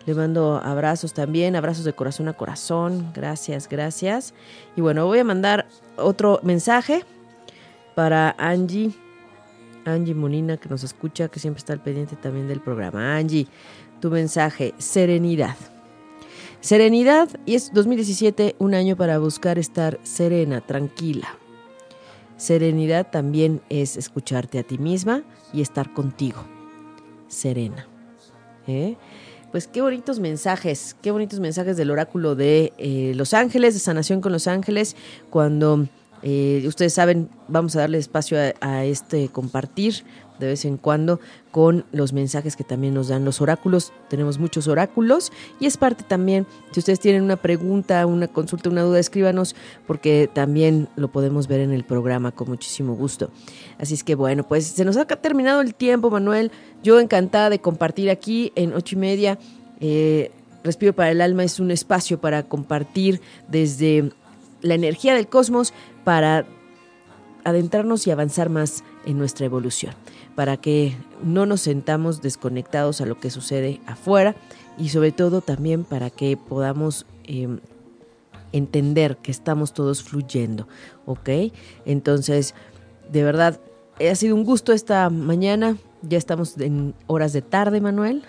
Le 0.06 0.14
mando 0.14 0.56
abrazos 0.62 1.12
también, 1.12 1.56
abrazos 1.56 1.84
de 1.84 1.92
corazón 1.92 2.28
a 2.28 2.32
corazón. 2.32 3.12
Gracias, 3.14 3.68
gracias. 3.68 4.32
Y 4.76 4.80
bueno, 4.80 5.06
voy 5.06 5.18
a 5.18 5.24
mandar 5.24 5.66
otro 5.96 6.40
mensaje 6.42 7.04
para 7.94 8.34
Angie. 8.38 8.92
Angie 9.84 10.14
Monina 10.14 10.56
que 10.56 10.68
nos 10.68 10.84
escucha, 10.84 11.28
que 11.28 11.40
siempre 11.40 11.58
está 11.58 11.72
al 11.72 11.82
pendiente 11.82 12.16
también 12.16 12.48
del 12.48 12.60
programa. 12.60 13.16
Angie, 13.16 13.46
tu 14.00 14.10
mensaje, 14.10 14.74
serenidad. 14.78 15.56
Serenidad, 16.60 17.28
y 17.46 17.54
es 17.54 17.72
2017 17.72 18.56
un 18.58 18.74
año 18.74 18.96
para 18.96 19.18
buscar 19.18 19.58
estar 19.58 19.98
serena, 20.02 20.60
tranquila. 20.60 21.38
Serenidad 22.36 23.10
también 23.10 23.60
es 23.68 23.96
escucharte 23.96 24.58
a 24.58 24.62
ti 24.62 24.78
misma 24.78 25.22
y 25.52 25.62
estar 25.62 25.92
contigo, 25.92 26.44
serena. 27.28 27.86
¿Eh? 28.66 28.96
Pues 29.50 29.66
qué 29.66 29.82
bonitos 29.82 30.20
mensajes, 30.20 30.96
qué 31.02 31.10
bonitos 31.10 31.40
mensajes 31.40 31.76
del 31.76 31.90
oráculo 31.90 32.34
de 32.34 32.72
eh, 32.78 33.12
Los 33.16 33.34
Ángeles, 33.34 33.74
de 33.74 33.80
sanación 33.80 34.20
con 34.20 34.32
Los 34.32 34.46
Ángeles, 34.46 34.96
cuando 35.28 35.86
eh, 36.22 36.62
ustedes 36.66 36.92
saben, 36.92 37.28
vamos 37.48 37.74
a 37.74 37.80
darle 37.80 37.98
espacio 37.98 38.38
a, 38.38 38.52
a, 38.60 38.84
este 38.84 39.28
compartir 39.28 40.04
de 40.40 40.48
vez 40.48 40.64
en 40.64 40.76
cuando 40.76 41.20
con 41.52 41.84
los 41.92 42.12
mensajes 42.12 42.56
que 42.56 42.64
también 42.64 42.94
nos 42.94 43.08
dan 43.08 43.24
los 43.24 43.40
oráculos. 43.40 43.92
Tenemos 44.08 44.38
muchos 44.38 44.66
oráculos 44.66 45.30
y 45.60 45.66
es 45.66 45.76
parte 45.76 46.02
también, 46.02 46.46
si 46.72 46.80
ustedes 46.80 46.98
tienen 46.98 47.22
una 47.22 47.36
pregunta, 47.36 48.04
una 48.06 48.26
consulta, 48.26 48.68
una 48.68 48.82
duda, 48.82 48.98
escríbanos 48.98 49.54
porque 49.86 50.28
también 50.32 50.88
lo 50.96 51.08
podemos 51.08 51.46
ver 51.46 51.60
en 51.60 51.72
el 51.72 51.84
programa 51.84 52.32
con 52.32 52.48
muchísimo 52.48 52.94
gusto. 52.94 53.30
Así 53.78 53.94
es 53.94 54.02
que 54.02 54.16
bueno, 54.16 54.46
pues 54.48 54.66
se 54.66 54.84
nos 54.84 54.96
ha 54.96 55.04
terminado 55.04 55.60
el 55.60 55.74
tiempo, 55.74 56.10
Manuel. 56.10 56.50
Yo 56.82 56.98
encantada 56.98 57.50
de 57.50 57.60
compartir 57.60 58.10
aquí 58.10 58.52
en 58.56 58.72
ocho 58.72 58.96
y 58.96 58.98
media. 58.98 59.38
Eh, 59.80 60.32
Respiro 60.62 60.92
para 60.92 61.10
el 61.10 61.20
alma 61.20 61.44
es 61.44 61.58
un 61.58 61.70
espacio 61.70 62.20
para 62.20 62.42
compartir 62.42 63.20
desde 63.48 64.12
la 64.60 64.74
energía 64.74 65.14
del 65.14 65.26
cosmos 65.26 65.72
para 66.04 66.44
adentrarnos 67.44 68.06
y 68.06 68.10
avanzar 68.10 68.50
más 68.50 68.84
en 69.06 69.16
nuestra 69.16 69.46
evolución, 69.46 69.94
para 70.40 70.56
que 70.56 70.96
no 71.22 71.44
nos 71.44 71.60
sentamos 71.60 72.22
desconectados 72.22 73.02
a 73.02 73.04
lo 73.04 73.20
que 73.20 73.28
sucede 73.28 73.78
afuera 73.84 74.34
y 74.78 74.88
sobre 74.88 75.12
todo 75.12 75.42
también 75.42 75.84
para 75.84 76.08
que 76.08 76.34
podamos 76.38 77.04
eh, 77.24 77.58
entender 78.50 79.18
que 79.18 79.32
estamos 79.32 79.74
todos 79.74 80.02
fluyendo, 80.02 80.66
¿ok? 81.04 81.28
Entonces, 81.84 82.54
de 83.12 83.22
verdad, 83.22 83.60
ha 84.00 84.14
sido 84.14 84.34
un 84.34 84.44
gusto 84.44 84.72
esta 84.72 85.10
mañana. 85.10 85.76
Ya 86.00 86.16
estamos 86.16 86.56
en 86.56 86.94
horas 87.06 87.34
de 87.34 87.42
tarde, 87.42 87.82
Manuel. 87.82 88.24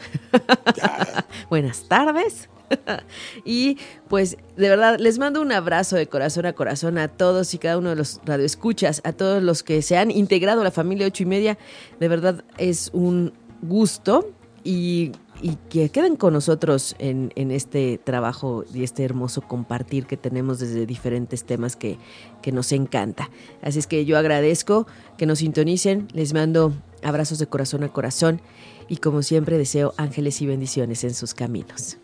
Buenas 1.49 1.83
tardes. 1.87 2.49
y 3.45 3.77
pues 4.07 4.37
de 4.55 4.69
verdad 4.69 4.97
les 4.99 5.19
mando 5.19 5.41
un 5.41 5.51
abrazo 5.51 5.95
de 5.95 6.07
corazón 6.07 6.45
a 6.45 6.53
corazón 6.53 6.97
a 6.97 7.07
todos 7.07 7.53
y 7.53 7.57
cada 7.57 7.77
uno 7.77 7.89
de 7.89 7.95
los 7.95 8.21
radioescuchas, 8.25 9.01
a 9.03 9.13
todos 9.13 9.41
los 9.41 9.63
que 9.63 9.81
se 9.81 9.97
han 9.97 10.11
integrado 10.11 10.61
a 10.61 10.63
la 10.63 10.71
familia 10.71 11.07
ocho 11.07 11.23
y 11.23 11.25
media. 11.25 11.57
De 11.99 12.07
verdad 12.07 12.43
es 12.57 12.89
un 12.93 13.33
gusto 13.61 14.31
y, 14.63 15.11
y 15.41 15.57
que 15.69 15.89
queden 15.89 16.15
con 16.15 16.33
nosotros 16.33 16.95
en, 16.99 17.31
en, 17.35 17.51
este 17.51 17.97
trabajo 17.97 18.63
y 18.73 18.83
este 18.83 19.03
hermoso 19.03 19.41
compartir 19.41 20.05
que 20.05 20.17
tenemos 20.17 20.59
desde 20.59 20.85
diferentes 20.85 21.43
temas 21.43 21.75
que, 21.75 21.97
que 22.41 22.51
nos 22.51 22.71
encanta. 22.71 23.29
Así 23.61 23.79
es 23.79 23.87
que 23.87 24.05
yo 24.05 24.17
agradezco 24.17 24.87
que 25.17 25.25
nos 25.25 25.39
sintonicen, 25.39 26.07
les 26.13 26.33
mando 26.33 26.73
abrazos 27.03 27.39
de 27.39 27.47
corazón 27.47 27.83
a 27.83 27.89
corazón 27.89 28.41
y 28.87 28.97
como 28.97 29.23
siempre 29.23 29.57
deseo 29.57 29.93
ángeles 29.97 30.41
y 30.41 30.47
bendiciones 30.47 31.03
en 31.03 31.13
sus 31.13 31.33
caminos. 31.33 31.97